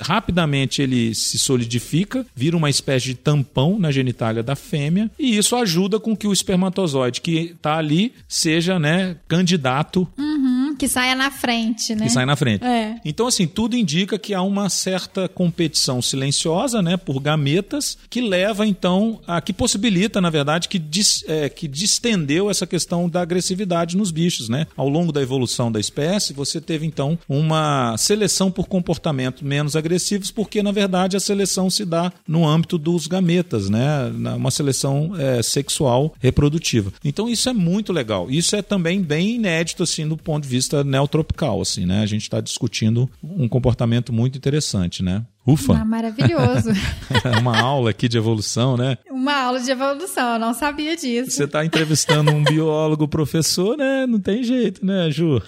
[0.00, 5.56] rapidamente ele se solidifica, vira uma espécie de tampão na genitália da fêmea, e isso
[5.56, 10.06] ajuda com que o espermatozoide que está ali seja, né, candidato.
[10.16, 10.37] Uhum,
[10.78, 12.06] que saia na frente, né?
[12.06, 12.64] Que saia na frente.
[12.64, 13.00] É.
[13.04, 18.66] Então, assim, tudo indica que há uma certa competição silenciosa, né, por gametas, que leva,
[18.66, 23.96] então, a que possibilita, na verdade, que, dis, é, que distendeu essa questão da agressividade
[23.96, 24.66] nos bichos, né?
[24.76, 30.30] Ao longo da evolução da espécie, você teve, então, uma seleção por comportamento menos agressivos,
[30.30, 34.10] porque, na verdade, a seleção se dá no âmbito dos gametas, né?
[34.36, 36.92] Uma seleção é, sexual sexual reprodutiva.
[37.04, 38.30] Então isso é muito legal.
[38.30, 42.02] Isso é também bem inédito assim do ponto de vista neotropical, assim, né?
[42.02, 45.24] A gente está discutindo um comportamento muito interessante, né?
[45.48, 45.72] Ufa!
[45.80, 46.70] Ah, maravilhoso.
[47.40, 48.98] Uma aula aqui de evolução, né?
[49.10, 51.30] Uma aula de evolução, eu não sabia disso.
[51.30, 54.06] Você está entrevistando um biólogo professor, né?
[54.06, 55.42] Não tem jeito, né, Ju?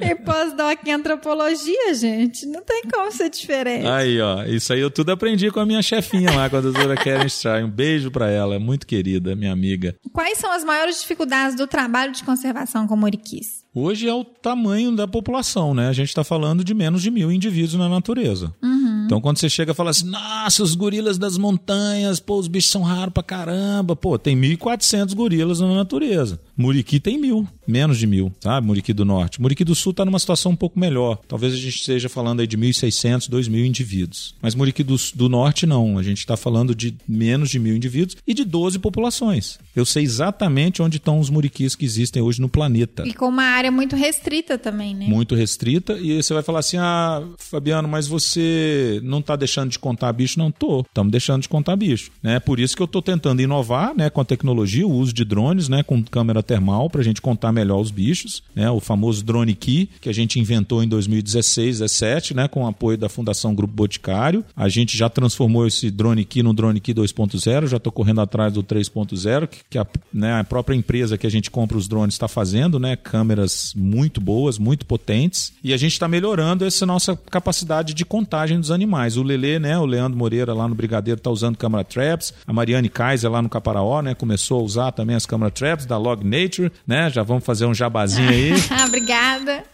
[0.00, 2.46] E pós-doc em antropologia, gente.
[2.46, 3.88] Não tem como ser diferente.
[3.88, 4.44] Aí, ó.
[4.44, 7.64] Isso aí eu tudo aprendi com a minha chefinha lá, com a doutora Karen Strain.
[7.64, 9.96] Um beijo para ela, é muito querida, minha amiga.
[10.12, 13.59] Quais são as maiores dificuldades do trabalho de conservação com muriquis?
[13.74, 15.88] Hoje é o tamanho da população, né?
[15.88, 18.52] A gente está falando de menos de mil indivíduos na natureza.
[18.60, 19.04] Uhum.
[19.06, 22.70] Então, quando você chega e fala assim, nossa, os gorilas das montanhas, pô, os bichos
[22.70, 23.96] são raros pra caramba.
[23.96, 26.40] Pô, tem 1.400 gorilas na natureza.
[26.56, 28.66] Muriqui tem mil, menos de mil, sabe?
[28.66, 29.40] Muriqui do Norte.
[29.40, 31.18] Muriqui do Sul está numa situação um pouco melhor.
[31.26, 34.34] Talvez a gente esteja falando aí de 1.600, 2.000 indivíduos.
[34.42, 35.98] Mas Muriqui do, do Norte não.
[35.98, 39.58] A gente está falando de menos de mil indivíduos e de 12 populações.
[39.74, 43.04] Eu sei exatamente onde estão os muriquis que existem hoje no planeta.
[43.06, 45.06] E com uma área muito restrita também, né?
[45.06, 45.92] Muito restrita.
[45.94, 50.38] E você vai falar assim: ah, Fabiano, mas você não está deixando de contar bicho?
[50.38, 50.80] Não tô.
[50.80, 52.10] Estamos deixando de contar bicho.
[52.22, 52.40] Né?
[52.40, 55.68] Por isso que eu estou tentando inovar né, com a tecnologia, o uso de drones,
[55.68, 58.70] né, com câmera termal para a gente contar melhor os bichos, né?
[58.70, 62.48] O famoso drone key que a gente inventou em 2016, 17, né?
[62.48, 64.44] Com o apoio da Fundação Grupo Boticário.
[64.56, 68.52] A gente já transformou esse drone key no drone key 2.0, já estou correndo atrás
[68.52, 72.14] do 3.0, que, que a, né, a própria empresa que a gente compra os drones
[72.14, 72.96] está fazendo, né?
[72.96, 75.52] Câmeras muito boas, muito potentes.
[75.62, 79.16] E a gente está melhorando essa nossa capacidade de contagem dos animais.
[79.16, 79.78] O Lele, né?
[79.78, 82.34] O Leandro Moreira lá no Brigadeiro está usando câmera traps.
[82.46, 84.14] A Mariane Kaiser lá no Caparaó, né?
[84.14, 87.10] Começou a usar também as câmera traps da Log Nature, né?
[87.10, 88.52] Já vamos fazer um jabazinho aí.
[88.86, 89.64] Obrigada.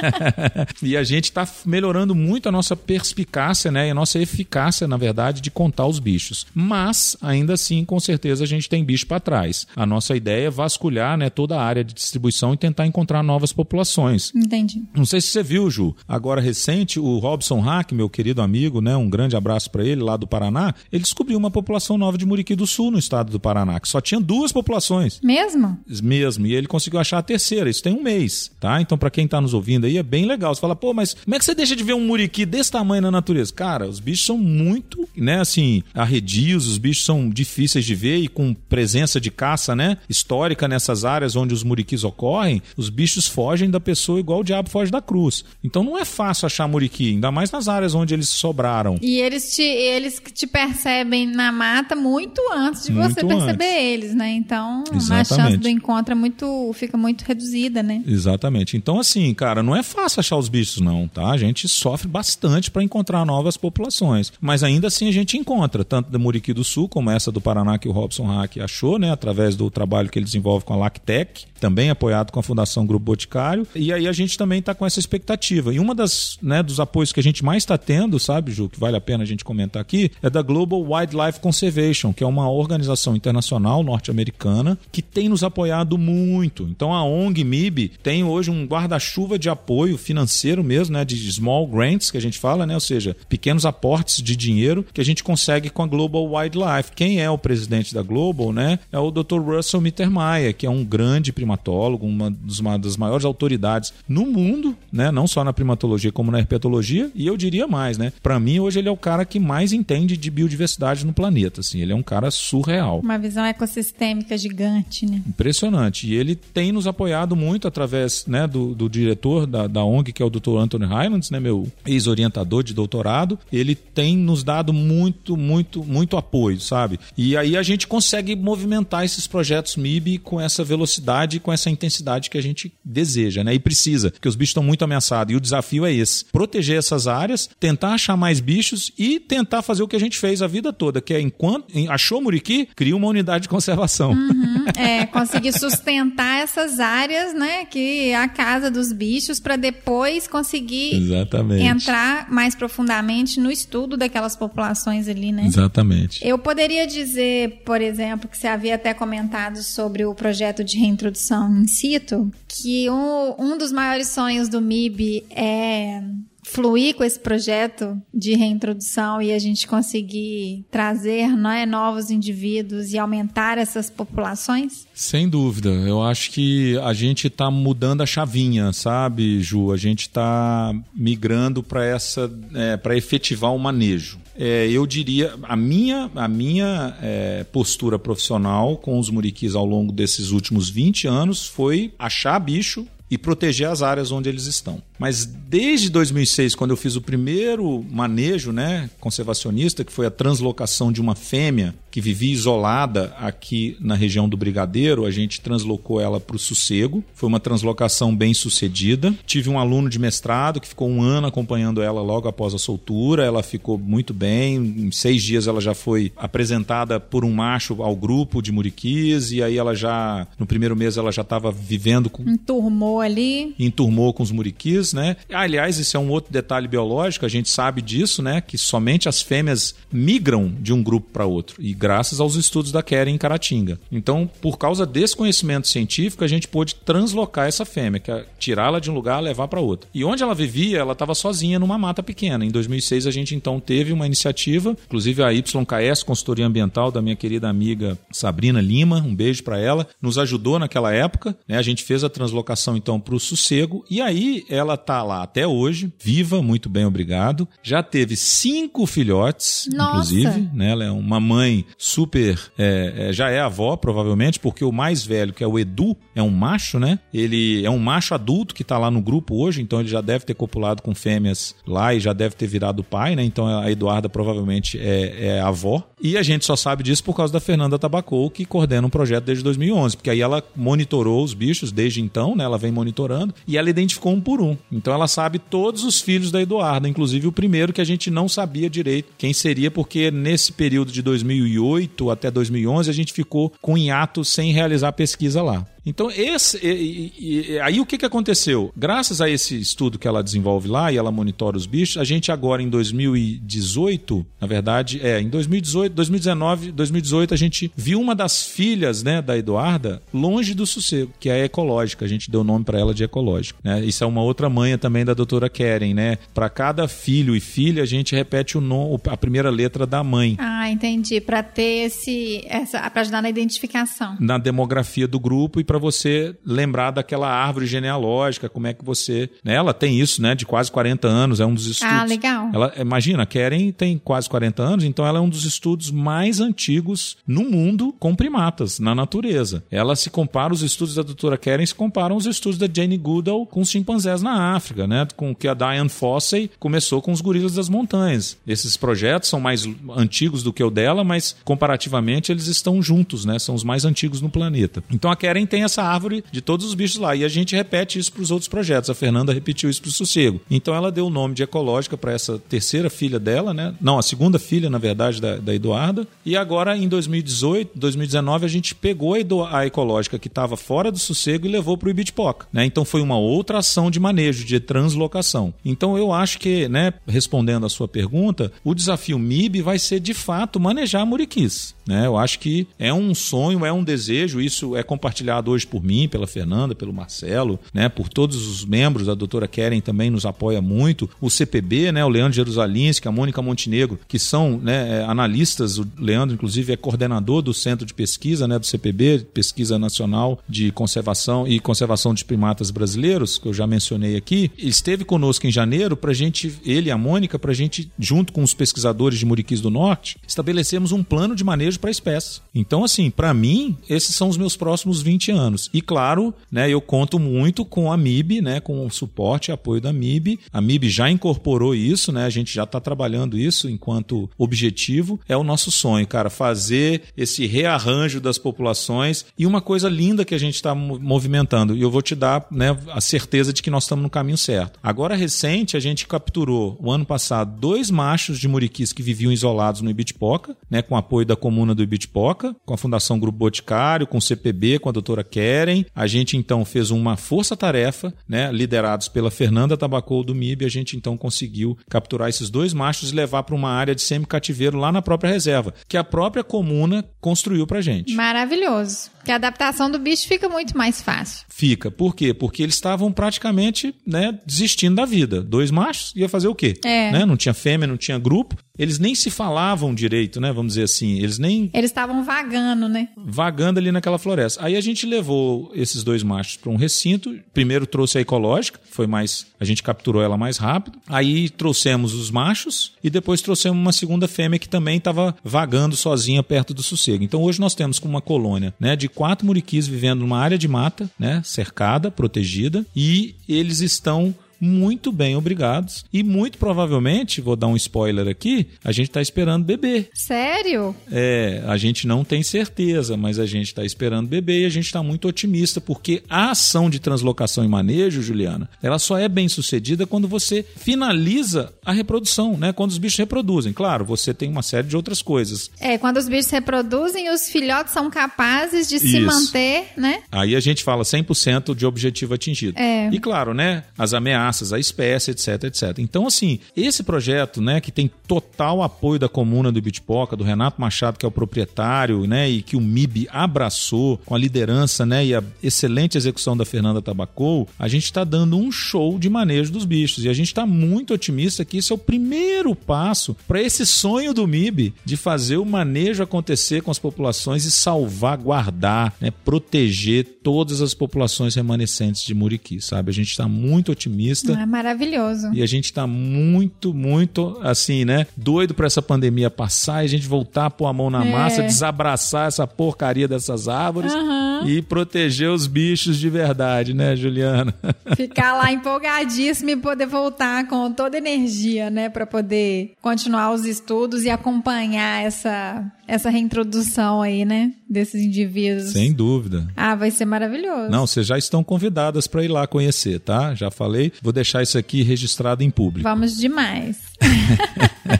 [0.82, 3.88] e a gente está melhorando muito a nossa perspicácia, né?
[3.88, 6.46] E a nossa eficácia, na verdade, de contar os bichos.
[6.54, 9.66] Mas, ainda assim, com certeza, a gente tem bicho para trás.
[9.74, 13.52] A nossa ideia é vasculhar né, toda a área de distribuição e tentar encontrar novas
[13.52, 14.32] populações.
[14.34, 14.82] Entendi.
[14.94, 18.96] Não sei se você viu, Ju, agora recente, o Robson Hack, meu querido amigo, né?
[18.96, 22.54] Um grande abraço para ele, lá do Paraná, ele descobriu uma população nova de Muriqui
[22.54, 25.20] do Sul, no estado do Paraná, que só tinha duas populações.
[25.22, 25.78] Mesmo?
[26.02, 26.46] Mesmo.
[26.46, 27.70] E ele conseguiu achar a terceira.
[27.70, 28.80] Isso tem um mês, tá?
[28.80, 30.54] Então, para quem tá nos ouvindo aí, é bem legal.
[30.54, 33.02] Você fala, pô, mas como é que você deixa de ver um muriqui desse tamanho
[33.02, 33.52] na natureza?
[33.52, 38.28] Cara, os bichos são muito, né, assim, arredios, os bichos são difíceis de ver e
[38.28, 43.70] com presença de caça, né, histórica nessas áreas onde os muriquis ocorrem, os bichos fogem
[43.70, 45.44] da pessoa igual o diabo foge da cruz.
[45.64, 48.96] Então não é fácil achar muriqui, ainda mais nas áreas onde eles sobraram.
[49.00, 53.84] E eles te, eles te percebem na mata muito antes de Muito você perceber antes.
[53.84, 54.30] eles, né?
[54.32, 55.34] Então a Exatamente.
[55.34, 58.02] chance do encontro é muito, fica muito reduzida, né?
[58.06, 58.76] Exatamente.
[58.76, 61.30] Então, assim, cara, não é fácil achar os bichos, não, tá?
[61.30, 64.32] A gente sofre bastante para encontrar novas populações.
[64.40, 67.78] Mas ainda assim a gente encontra, tanto da Muriqui do Sul, como essa do Paraná
[67.78, 69.10] que o Robson Hack achou, né?
[69.10, 73.04] Através do trabalho que ele desenvolve com a Lactec, também apoiado com a Fundação Grupo
[73.04, 73.66] Boticário.
[73.74, 75.72] E aí a gente também está com essa expectativa.
[75.74, 78.78] E uma das, né, dos apoios que a gente mais está tendo, sabe, Ju, que
[78.80, 82.50] vale a pena a gente comentar aqui, é da Global Wildlife Conservation, que é uma
[82.50, 86.64] organização internacional norte-americana que tem nos apoiado muito.
[86.64, 91.66] Então a ONG MIB tem hoje um guarda-chuva de apoio financeiro mesmo, né, de small
[91.66, 95.22] grants que a gente fala, né, ou seja, pequenos aportes de dinheiro que a gente
[95.24, 96.92] consegue com a Global Wildlife.
[96.94, 99.38] Quem é o presidente da Global, né, é o Dr.
[99.40, 104.76] Russell Mittermeier, que é um grande primatólogo, uma, dos- uma das maiores autoridades no mundo,
[104.92, 108.60] né, não só na primatologia como na herpetologia, e eu diria mais, né, para mim
[108.60, 111.96] hoje ele é o cara que mais entende de biodiversidade no planeta, assim, ele é
[111.96, 113.00] um cara surreal.
[113.00, 115.22] Uma visão ecossistêmica gigante, né?
[115.26, 116.06] Impressionante.
[116.06, 120.22] E ele tem nos apoiado muito através né, do, do diretor da, da ONG, que
[120.22, 120.56] é o Dr.
[120.58, 123.38] Anthony Highlands, né, meu ex-orientador de doutorado.
[123.52, 126.98] Ele tem nos dado muito, muito, muito apoio, sabe?
[127.16, 131.70] E aí a gente consegue movimentar esses projetos MIB com essa velocidade e com essa
[131.70, 133.54] intensidade que a gente deseja, né?
[133.54, 135.32] E precisa, porque os bichos estão muito ameaçados.
[135.32, 139.82] E o desafio é esse: proteger essas áreas, tentar achar mais bichos e tentar fazer
[139.82, 143.08] o que a gente fez a vida toda, que é enquanto achou Muriqui, cria uma
[143.08, 144.14] unidade de conservação.
[144.76, 147.64] É, conseguir sustentar essas áreas, né?
[147.64, 151.64] Que é a casa dos bichos, para depois conseguir Exatamente.
[151.64, 155.44] entrar mais profundamente no estudo daquelas populações ali, né?
[155.46, 156.26] Exatamente.
[156.26, 161.50] Eu poderia dizer, por exemplo, que você havia até comentado sobre o projeto de reintrodução
[161.60, 166.02] in situ, que um, um dos maiores sonhos do MIB é
[166.42, 172.92] fluir com esse projeto de reintrodução e a gente conseguir trazer não é, novos indivíduos
[172.92, 174.86] e aumentar essas populações?
[174.92, 175.68] Sem dúvida.
[175.68, 179.70] Eu acho que a gente está mudando a chavinha, sabe, Ju?
[179.72, 184.18] A gente está migrando para essa, é, para efetivar o manejo.
[184.36, 189.92] É, eu diria, a minha, a minha é, postura profissional com os muriquis ao longo
[189.92, 194.82] desses últimos 20 anos foi achar bicho e proteger as áreas onde eles estão.
[195.00, 200.92] Mas desde 2006, quando eu fiz o primeiro manejo né, conservacionista, que foi a translocação
[200.92, 206.20] de uma fêmea que vivia isolada aqui na região do Brigadeiro, a gente translocou ela
[206.20, 207.02] para o Sossego.
[207.14, 209.12] Foi uma translocação bem sucedida.
[209.26, 213.24] Tive um aluno de mestrado que ficou um ano acompanhando ela logo após a soltura.
[213.24, 214.56] Ela ficou muito bem.
[214.56, 219.42] Em seis dias ela já foi apresentada por um macho ao grupo de muriquis e
[219.42, 222.22] aí ela já, no primeiro mês, ela já estava vivendo com.
[222.22, 223.54] Enturmou ali.
[223.58, 225.16] Enturmou com os muriquis, né?
[225.32, 228.40] Aliás, isso é um outro detalhe biológico, a gente sabe disso, né?
[228.40, 231.56] Que somente as fêmeas migram de um grupo para outro.
[231.58, 233.78] E graças aos estudos da Keren em Caratinga.
[233.90, 238.80] Então, por causa desse conhecimento científico, a gente pôde translocar essa fêmea, que é tirá-la
[238.80, 239.88] de um lugar e levar para outro.
[239.94, 242.44] E onde ela vivia, ela estava sozinha numa mata pequena.
[242.44, 247.16] Em 2006, a gente então teve uma iniciativa, inclusive a YKS, consultoria ambiental da minha
[247.16, 251.36] querida amiga Sabrina Lima, um beijo para ela, nos ajudou naquela época.
[251.46, 251.56] Né?
[251.56, 255.46] A gente fez a translocação então para o Sossego e aí ela tá lá até
[255.46, 257.46] hoje, viva, muito bem, obrigado.
[257.62, 260.14] Já teve cinco filhotes, Nossa.
[260.14, 260.50] inclusive.
[260.52, 260.70] Né?
[260.70, 262.38] Ela é uma mãe super.
[262.58, 266.22] É, é, já é avó, provavelmente, porque o mais velho, que é o Edu, é
[266.22, 266.98] um macho, né?
[267.12, 270.24] Ele é um macho adulto que tá lá no grupo hoje, então ele já deve
[270.24, 273.22] ter copulado com fêmeas lá e já deve ter virado pai, né?
[273.22, 275.82] Então a Eduarda provavelmente é, é avó.
[276.00, 279.24] E a gente só sabe disso por causa da Fernanda Tabacou, que coordena um projeto
[279.24, 282.44] desde 2011, porque aí ela monitorou os bichos desde então, né?
[282.44, 284.56] Ela vem monitorando e ela identificou um por um.
[284.70, 288.28] Então ela sabe todos os filhos da Eduarda, inclusive o primeiro que a gente não
[288.28, 293.76] sabia direito quem seria, porque nesse período de 2008 até 2011 a gente ficou com
[293.76, 295.66] hiato sem realizar pesquisa lá.
[295.84, 298.72] Então, esse, e, e, aí o que, que aconteceu?
[298.76, 302.30] Graças a esse estudo que ela desenvolve lá e ela monitora os bichos, a gente
[302.30, 308.44] agora em 2018, na verdade, é, em 2018, 2019, 2018, a gente viu uma das
[308.44, 312.04] filhas né, da Eduarda longe do sossego, que é a ecológica.
[312.04, 313.58] A gente deu o nome para ela de ecológica.
[313.62, 313.84] Né?
[313.84, 316.18] Isso é uma outra manha também da doutora Keren, né?
[316.34, 320.36] Para cada filho e filha, a gente repete o nome, a primeira letra da mãe.
[320.38, 321.20] Ah, entendi.
[321.20, 322.44] Para ter esse.
[322.46, 324.16] Essa, para ajudar na identificação.
[324.20, 329.30] Na demografia do grupo e para você lembrar daquela árvore genealógica, como é que você.
[329.44, 329.54] Né?
[329.54, 330.34] Ela tem isso, né?
[330.34, 331.94] De quase 40 anos, é um dos estudos.
[331.94, 332.50] Ah, legal.
[332.52, 336.40] Ela, imagina, a Keren tem quase 40 anos, então ela é um dos estudos mais
[336.40, 339.62] antigos no mundo com primatas, na natureza.
[339.70, 343.46] Ela se compara, os estudos da doutora Keren se comparam aos estudos da Jane Goodall
[343.46, 345.06] com os chimpanzés na África, né?
[345.14, 348.36] Com que a Diane Fossey começou com os gorilas das montanhas.
[348.44, 353.38] Esses projetos são mais antigos do que o dela, mas comparativamente eles estão juntos, né?
[353.38, 354.82] São os mais antigos no planeta.
[354.90, 357.14] Então a Keren tem essa árvore de todos os bichos lá.
[357.14, 358.90] E a gente repete isso para os outros projetos.
[358.90, 360.40] A Fernanda repetiu isso para o Sossego.
[360.50, 363.74] Então ela deu o nome de Ecológica para essa terceira filha dela, né?
[363.80, 366.06] Não, a segunda filha, na verdade, da, da Eduarda.
[366.24, 370.98] E agora, em 2018, 2019, a gente pegou a, a Ecológica que estava fora do
[370.98, 372.46] Sossego e levou para o Ibitipoca.
[372.52, 372.64] Né?
[372.64, 375.52] Então foi uma outra ação de manejo, de translocação.
[375.64, 380.14] Então eu acho que, né, respondendo a sua pergunta, o desafio MIB vai ser, de
[380.14, 381.74] fato, manejar muriquis.
[381.86, 382.06] Né?
[382.06, 386.08] Eu acho que é um sonho, é um desejo, isso é compartilhado hoje por mim,
[386.08, 387.88] pela Fernanda, pelo Marcelo, né?
[387.88, 392.04] por todos os membros, a doutora Keren também nos apoia muito, o CPB, né?
[392.04, 397.42] o Leandro Jerusalinski, a Mônica Montenegro, que são né, analistas, o Leandro inclusive é coordenador
[397.42, 402.70] do centro de pesquisa né, do CPB, Pesquisa Nacional de Conservação e Conservação de Primatas
[402.70, 406.98] Brasileiros, que eu já mencionei aqui, esteve conosco em janeiro para gente, ele e a
[406.98, 411.44] Mônica, para gente, junto com os pesquisadores de Muriquis do Norte, estabelecermos um plano de
[411.44, 412.40] manejo para a espécie.
[412.54, 415.39] Então, assim, para mim, esses são os meus próximos 20 anos.
[415.72, 419.80] E claro, né, eu conto muito com a MIB, né, com o suporte e apoio
[419.80, 420.40] da MIB.
[420.52, 422.24] A MIB já incorporou isso, né?
[422.24, 425.20] A gente já está trabalhando isso enquanto objetivo.
[425.28, 430.34] É o nosso sonho, cara, fazer esse rearranjo das populações e uma coisa linda que
[430.34, 431.76] a gente está movimentando.
[431.76, 434.78] E eu vou te dar, né, a certeza de que nós estamos no caminho certo.
[434.82, 439.80] Agora recente a gente capturou o ano passado dois machos de muriquis que viviam isolados
[439.80, 444.18] no Ibitipoca, né, com apoio da comuna do Ibitipoca, com a Fundação Grupo Boticário, com
[444.18, 445.84] o CPB, com a doutora Keren.
[445.94, 450.96] A gente então fez uma força-tarefa, né, liderados pela Fernanda Tabacou do MIB, a gente
[450.96, 455.02] então conseguiu capturar esses dois machos e levar para uma área de semi-cativeiro lá na
[455.02, 458.14] própria reserva, que a própria comuna construiu pra gente.
[458.14, 459.10] Maravilhoso.
[459.24, 461.44] Que a adaptação do bicho fica muito mais fácil.
[461.48, 461.90] Fica.
[461.90, 462.32] Por quê?
[462.32, 465.42] Porque eles estavam praticamente né, desistindo da vida.
[465.42, 466.78] Dois machos, ia fazer o quê?
[466.84, 467.12] É.
[467.12, 467.26] Né?
[467.26, 468.56] Não tinha fêmea, não tinha grupo.
[468.80, 470.50] Eles nem se falavam direito, né?
[470.50, 471.18] Vamos dizer assim.
[471.18, 471.70] Eles nem.
[471.74, 473.10] Eles estavam vagando, né?
[473.14, 474.64] Vagando ali naquela floresta.
[474.64, 477.38] Aí a gente levou esses dois machos para um recinto.
[477.52, 479.46] Primeiro trouxe a ecológica, foi mais.
[479.60, 480.98] A gente capturou ela mais rápido.
[481.06, 486.42] Aí trouxemos os machos e depois trouxemos uma segunda fêmea que também estava vagando sozinha
[486.42, 487.22] perto do sossego.
[487.22, 491.10] Então hoje nós temos uma colônia né, de quatro muriquis vivendo numa área de mata,
[491.18, 496.04] né, cercada, protegida, e eles estão muito bem obrigados.
[496.12, 500.08] E muito provavelmente, vou dar um spoiler aqui, a gente está esperando bebê.
[500.12, 500.94] Sério?
[501.10, 504.86] É, a gente não tem certeza, mas a gente está esperando bebê e a gente
[504.86, 509.48] está muito otimista, porque a ação de translocação e manejo, Juliana, ela só é bem
[509.48, 512.72] sucedida quando você finaliza a reprodução, né?
[512.72, 513.72] Quando os bichos reproduzem.
[513.72, 515.70] Claro, você tem uma série de outras coisas.
[515.80, 519.26] É, quando os bichos reproduzem, os filhotes são capazes de se Isso.
[519.26, 520.22] manter, né?
[520.30, 522.78] Aí a gente fala 100% de objetivo atingido.
[522.78, 523.08] É.
[523.10, 525.98] E claro, né, as ameaças à espécie, etc, etc.
[525.98, 530.80] Então, assim, esse projeto, né, que tem total apoio da comuna do Bitpoca, do Renato
[530.80, 535.24] Machado, que é o proprietário, né, e que o MIB abraçou com a liderança, né,
[535.24, 539.72] e a excelente execução da Fernanda Tabacou, a gente está dando um show de manejo
[539.72, 540.24] dos bichos.
[540.24, 544.32] E a gente está muito otimista que isso é o primeiro passo para esse sonho
[544.34, 550.80] do MIB de fazer o manejo acontecer com as populações e salvaguardar, né, proteger todas
[550.80, 553.10] as populações remanescentes de Muriqui, sabe?
[553.10, 554.39] A gente está muito otimista.
[554.52, 555.50] É maravilhoso.
[555.52, 558.26] E a gente tá muito, muito, assim, né?
[558.36, 561.30] Doido pra essa pandemia passar e a gente voltar a pôr a mão na É.
[561.32, 564.62] massa, desabraçar essa porcaria dessas árvores Aham.
[564.66, 567.74] e proteger os bichos de verdade, né, Juliana?
[568.16, 572.08] Ficar lá empolgadíssimo e poder voltar com toda energia, né?
[572.08, 577.72] Pra poder continuar os estudos e acompanhar essa, essa reintrodução aí, né?
[577.88, 578.90] Desses indivíduos.
[578.90, 579.68] Sem dúvida.
[579.76, 580.90] Ah, vai ser maravilhoso.
[580.90, 583.54] Não, vocês já estão convidadas para ir lá conhecer, tá?
[583.54, 586.02] Já falei, vou deixar isso aqui registrado em público.
[586.02, 586.98] Vamos demais.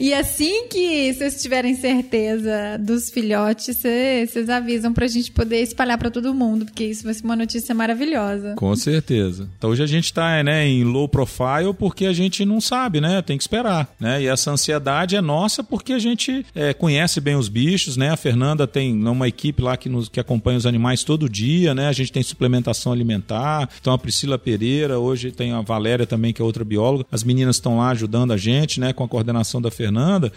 [0.00, 5.98] E assim que vocês tiverem certeza dos filhotes, cê- vocês avisam pra gente poder espalhar
[5.98, 8.54] pra todo mundo, porque isso vai ser uma notícia maravilhosa.
[8.56, 9.46] Com certeza.
[9.58, 13.20] Então hoje a gente está né, em low profile porque a gente não sabe, né?
[13.20, 13.94] Tem que esperar.
[14.00, 14.22] Né?
[14.22, 18.08] E essa ansiedade é nossa porque a gente é, conhece bem os bichos, né?
[18.10, 21.88] A Fernanda tem uma equipe lá que, nos, que acompanha os animais todo dia, né?
[21.88, 23.68] A gente tem suplementação alimentar.
[23.78, 27.04] Então a Priscila Pereira, hoje tem a Valéria também, que é outra bióloga.
[27.12, 28.94] As meninas estão lá ajudando a gente, né?
[28.94, 29.89] Com a coordenação da Fernanda.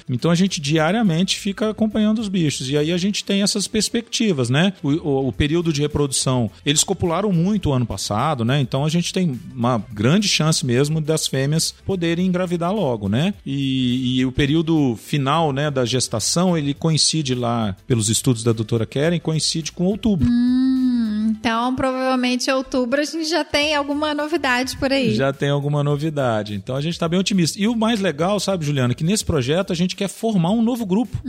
[0.09, 2.69] Então a gente diariamente fica acompanhando os bichos.
[2.69, 4.73] E aí a gente tem essas perspectivas, né?
[4.81, 8.59] O, o- o período de reprodução, eles copularam muito o ano passado, né?
[8.59, 13.33] Então a gente tem uma grande chance mesmo das fêmeas poderem engravidar logo, né?
[13.45, 18.85] E, e o período final, né, da gestação, ele coincide lá, pelos estudos da doutora
[18.85, 20.27] Keren, coincide com outubro.
[20.29, 20.82] Hum,
[21.43, 25.13] então provavelmente em outubro a gente já tem alguma novidade por aí.
[25.13, 26.55] Já tem alguma novidade.
[26.55, 27.59] Então a gente está bem otimista.
[27.59, 30.85] E o mais legal, sabe, Juliana, que nesse projeto a gente quer formar um novo
[30.85, 31.21] grupo.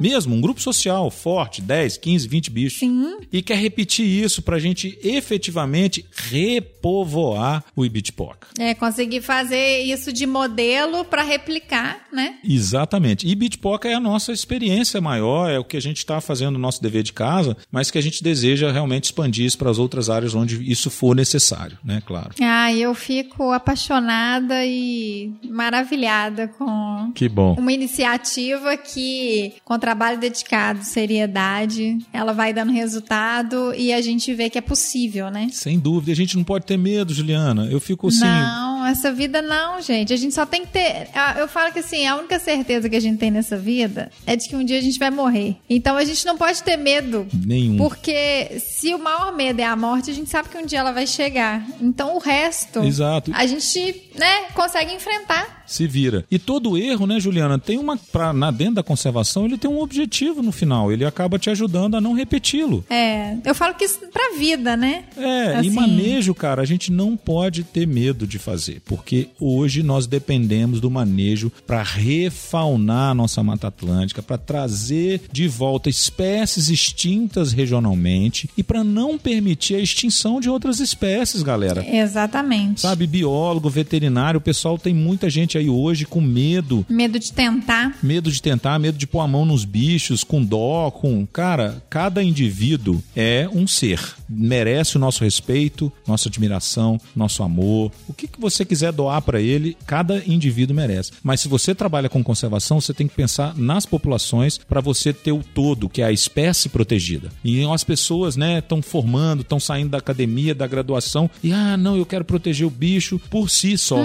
[0.00, 2.80] Mesmo, um grupo social forte, 10, 15, 20 bichos.
[2.80, 3.18] Sim.
[3.30, 8.48] E quer repetir isso para a gente efetivamente repovoar o Ibitpoca.
[8.58, 12.38] É, conseguir fazer isso de modelo pra replicar, né?
[12.42, 13.24] Exatamente.
[13.24, 16.58] E Bitpoca é a nossa experiência maior, é o que a gente está fazendo o
[16.58, 20.08] nosso dever de casa, mas que a gente deseja realmente expandir isso para as outras
[20.08, 22.02] áreas onde isso for necessário, né?
[22.06, 22.30] Claro.
[22.40, 27.54] Ah, eu fico apaixonada e maravilhada com Que bom.
[27.58, 34.48] uma iniciativa que, com trabalho dedicado, seriedade, ela vai dando resultado e a gente vê
[34.48, 35.48] que é possível, né?
[35.52, 36.12] Sem dúvida.
[36.12, 37.66] A gente não pode ter medo, Juliana.
[37.70, 38.24] Eu fico assim.
[38.24, 40.12] Não, essa vida não, gente.
[40.12, 41.08] A gente só tem que ter.
[41.38, 44.48] Eu falo que assim, a única certeza que a gente tem nessa vida é de
[44.48, 45.56] que um dia a gente vai morrer.
[45.68, 47.26] Então a gente não pode ter medo.
[47.44, 47.76] Nenhum.
[47.76, 50.92] Porque se o maior medo é a morte, a gente sabe que um dia ela
[50.92, 51.66] vai chegar.
[51.80, 52.80] Então o resto.
[52.80, 53.32] Exato.
[53.34, 55.60] A gente, né, consegue enfrentar.
[55.66, 56.24] Se vira.
[56.28, 57.96] E todo erro, né, Juliana, tem uma.
[57.96, 60.90] Pra, na, dentro da conservação, ele tem um objetivo no final.
[60.90, 62.84] Ele acaba te ajudando a não repeti-lo.
[62.90, 65.04] É, eu falo que isso pra vida, né?
[65.16, 65.68] É, Assim.
[65.68, 70.80] e manejo, cara, a gente não pode ter medo de fazer, porque hoje nós dependemos
[70.80, 78.50] do manejo para refaunar a nossa Mata Atlântica, para trazer de volta espécies extintas regionalmente
[78.56, 81.82] e para não permitir a extinção de outras espécies, galera.
[81.84, 82.82] Exatamente.
[82.82, 87.96] Sabe, biólogo, veterinário, o pessoal tem muita gente aí hoje com medo Medo de tentar.
[88.02, 91.26] medo de tentar, medo de pôr a mão nos bichos, com dó, com.
[91.26, 93.98] Cara, cada indivíduo é um ser.
[94.28, 97.90] Merece o nosso respeito, nossa admiração, nosso amor.
[98.06, 101.12] O que, que você quiser doar para ele, cada indivíduo merece.
[101.22, 105.32] Mas se você trabalha com conservação, você tem que pensar nas populações para você ter
[105.32, 107.30] o todo, que é a espécie protegida.
[107.42, 111.96] E as pessoas, né, estão formando, estão saindo da academia, da graduação, e ah, não,
[111.96, 114.04] eu quero proteger o bicho por si só.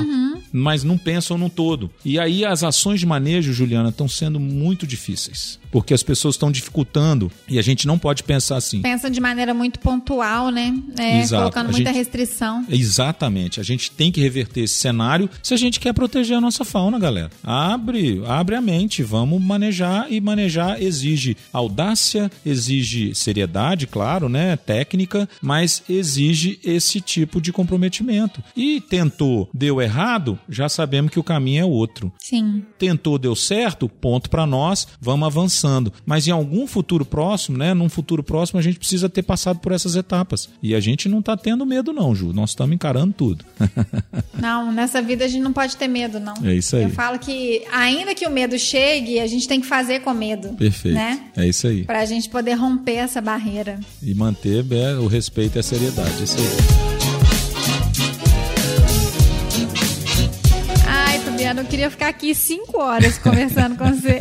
[0.58, 1.90] Mas não pensam no todo.
[2.04, 6.52] E aí as ações de manejo, Juliana, estão sendo muito difíceis, porque as pessoas estão
[6.52, 8.82] dificultando e a gente não pode pensar assim.
[8.82, 10.74] Pensa de maneira muito pontual, né?
[10.98, 11.42] É, Exato.
[11.44, 12.66] colocando A muita gente- restrição.
[12.70, 13.60] Exatamente.
[13.60, 16.98] A gente tem que reverter esse cenário se a gente quer proteger a nossa fauna,
[16.98, 17.30] galera.
[17.44, 25.28] Abre, abre a mente, vamos manejar e manejar exige audácia, exige seriedade, claro, né, técnica,
[25.42, 28.44] mas exige esse tipo de comprometimento.
[28.56, 32.64] E tentou, deu errado, já sabemos que o caminho é outro Sim.
[32.78, 35.92] tentou, deu certo, ponto pra nós, vamos avançando.
[36.06, 37.74] Mas em algum futuro próximo, né?
[37.74, 40.50] Num futuro próximo, a gente precisa ter passado por essas etapas.
[40.62, 42.34] E a gente não tá tendo medo, não, Ju.
[42.34, 43.46] Nós estamos encarando tudo.
[44.40, 46.34] Não, nessa vida a gente não pode ter medo, não.
[46.44, 46.84] É isso aí.
[46.84, 50.50] Eu falo que, ainda que o medo chegue, a gente tem que fazer com medo.
[50.50, 50.96] Perfeito.
[50.96, 51.22] Né?
[51.36, 51.84] É isso aí.
[51.84, 53.80] Pra gente poder romper essa barreira.
[54.04, 56.20] E manter é, o respeito e a seriedade.
[56.20, 56.95] É isso aí.
[61.46, 64.20] Fabiana, eu queria ficar aqui cinco horas conversando com você.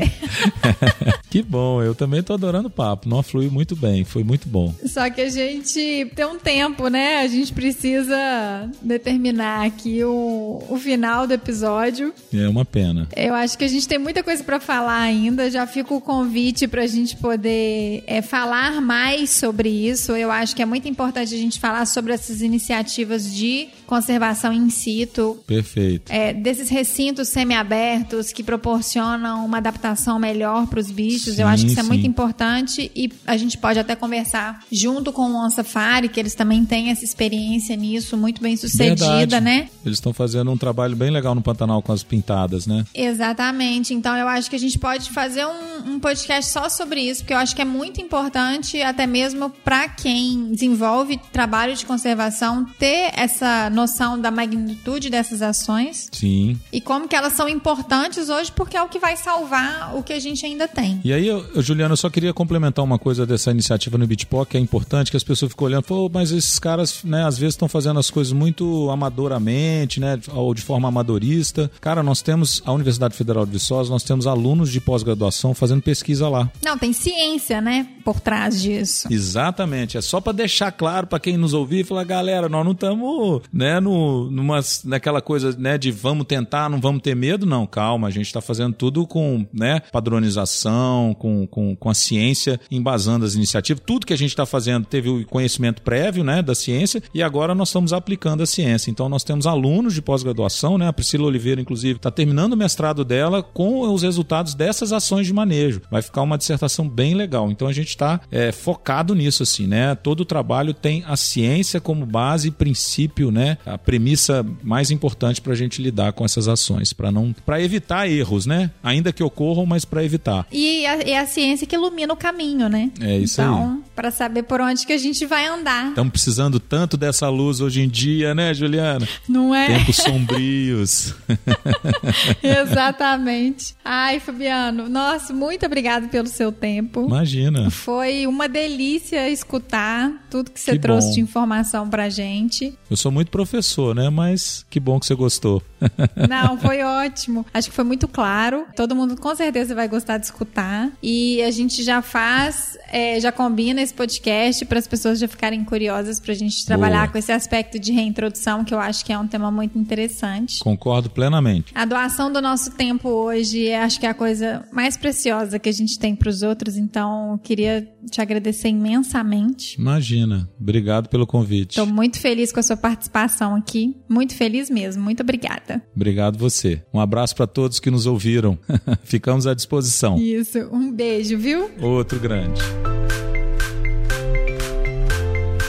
[1.30, 3.08] que bom, eu também tô adorando o papo.
[3.08, 4.74] Não flui muito bem, foi muito bom.
[4.84, 7.20] Só que a gente tem um tempo, né?
[7.22, 12.12] A gente precisa determinar aqui o, o final do episódio.
[12.30, 13.08] É uma pena.
[13.16, 15.50] Eu acho que a gente tem muita coisa pra falar ainda.
[15.50, 20.12] Já fica o convite pra gente poder é, falar mais sobre isso.
[20.12, 24.70] Eu acho que é muito importante a gente falar sobre essas iniciativas de conservação in
[24.70, 26.10] situ, Perfeito.
[26.10, 31.38] é, desses recintos semiabertos que proporcionam uma adaptação melhor para os bichos.
[31.38, 31.88] Eu Sim, acho que isso é sim.
[31.88, 36.34] muito importante e a gente pode até conversar junto com o On Safari, que eles
[36.34, 39.44] também têm essa experiência nisso, muito bem sucedida, Verdade.
[39.44, 39.68] né?
[39.84, 42.84] Eles estão fazendo um trabalho bem legal no Pantanal com as pintadas, né?
[42.94, 43.94] Exatamente.
[43.94, 47.32] Então eu acho que a gente pode fazer um, um podcast só sobre isso, porque
[47.34, 53.10] eu acho que é muito importante, até mesmo para quem desenvolve trabalho de conservação, ter
[53.16, 56.58] essa noção da magnitude dessas ações Sim.
[56.72, 60.12] e como que elas são importantes hoje, porque é o que vai salvar o que
[60.12, 61.00] a gente ainda tem.
[61.04, 64.50] E aí, eu, eu, Juliano, eu só queria complementar uma coisa dessa iniciativa no Bitpop,
[64.50, 67.54] que é importante, que as pessoas ficam olhando, pô, mas esses caras, né, às vezes
[67.54, 71.70] estão fazendo as coisas muito amadoramente, né, ou de forma amadorista.
[71.80, 76.28] Cara, nós temos, a Universidade Federal de Viçosa, nós temos alunos de pós-graduação fazendo pesquisa
[76.28, 76.50] lá.
[76.64, 79.08] Não, tem ciência, né, por trás disso.
[79.10, 82.72] Exatamente, é só para deixar claro para quem nos ouvir e falar, galera, nós não
[82.72, 87.66] estamos, né, no, numa, naquela coisa, né, de vamos tentar, não vamos ter medo, não,
[87.66, 93.24] calma, a gente está fazendo tudo com, né, padronização, com, com, com a ciência, embasando
[93.24, 97.02] as iniciativas, tudo que a gente está fazendo teve o conhecimento prévio, né, da ciência
[97.12, 98.90] e agora nós estamos aplicando a ciência.
[98.90, 103.04] Então nós temos alunos de pós-graduação, né, a Priscila Oliveira, inclusive, está terminando o mestrado
[103.04, 105.82] dela com os resultados dessas ações de manejo.
[105.90, 107.50] Vai ficar uma dissertação bem legal.
[107.50, 109.94] Então a gente está é, focado nisso, assim, né?
[109.94, 113.53] Todo o trabalho tem a ciência como base e princípio, né?
[113.66, 118.08] A premissa mais importante para a gente lidar com essas ações, para não, para evitar
[118.08, 118.70] erros, né?
[118.82, 120.46] Ainda que ocorram, mas para evitar.
[120.52, 122.90] E a, é a ciência que ilumina o caminho, né?
[123.00, 123.46] É isso aí.
[123.46, 125.88] então, para saber por onde que a gente vai andar.
[125.88, 129.06] Estamos precisando tanto dessa luz hoje em dia, né, Juliana?
[129.28, 129.78] Não é?
[129.78, 131.14] Tempos sombrios.
[132.42, 133.74] Exatamente.
[133.84, 137.06] Ai, Fabiano, nossa, muito obrigado pelo seu tempo.
[137.06, 137.70] Imagina.
[137.70, 141.14] Foi uma delícia escutar tudo que você Que trouxe bom.
[141.14, 142.74] de informação pra gente.
[142.90, 144.10] Eu sou muito professor, né?
[144.10, 145.62] Mas que bom que você gostou.
[146.28, 147.44] Não, foi ótimo.
[147.52, 148.66] Acho que foi muito claro.
[148.74, 150.90] Todo mundo com certeza vai gostar de escutar.
[151.02, 155.64] E a gente já faz, é, já combina esse podcast para as pessoas já ficarem
[155.64, 157.08] curiosas pra gente trabalhar Boa.
[157.08, 160.60] com esse aspecto de reintrodução, que eu acho que é um tema muito interessante.
[160.60, 161.72] Concordo plenamente.
[161.74, 165.68] A doação do nosso tempo hoje, é, acho que é a coisa mais preciosa que
[165.68, 169.78] a gente tem para os outros, então eu queria te agradecer imensamente.
[169.78, 170.48] Imagina.
[170.58, 171.70] Obrigado pelo convite.
[171.70, 175.02] Estou muito feliz com a sua participação aqui, muito feliz mesmo.
[175.02, 175.82] Muito obrigada.
[175.94, 176.82] Obrigado você.
[176.92, 178.58] Um abraço para todos que nos ouviram.
[179.02, 180.16] Ficamos à disposição.
[180.16, 181.70] Isso, um beijo, viu?
[181.80, 182.60] Outro grande.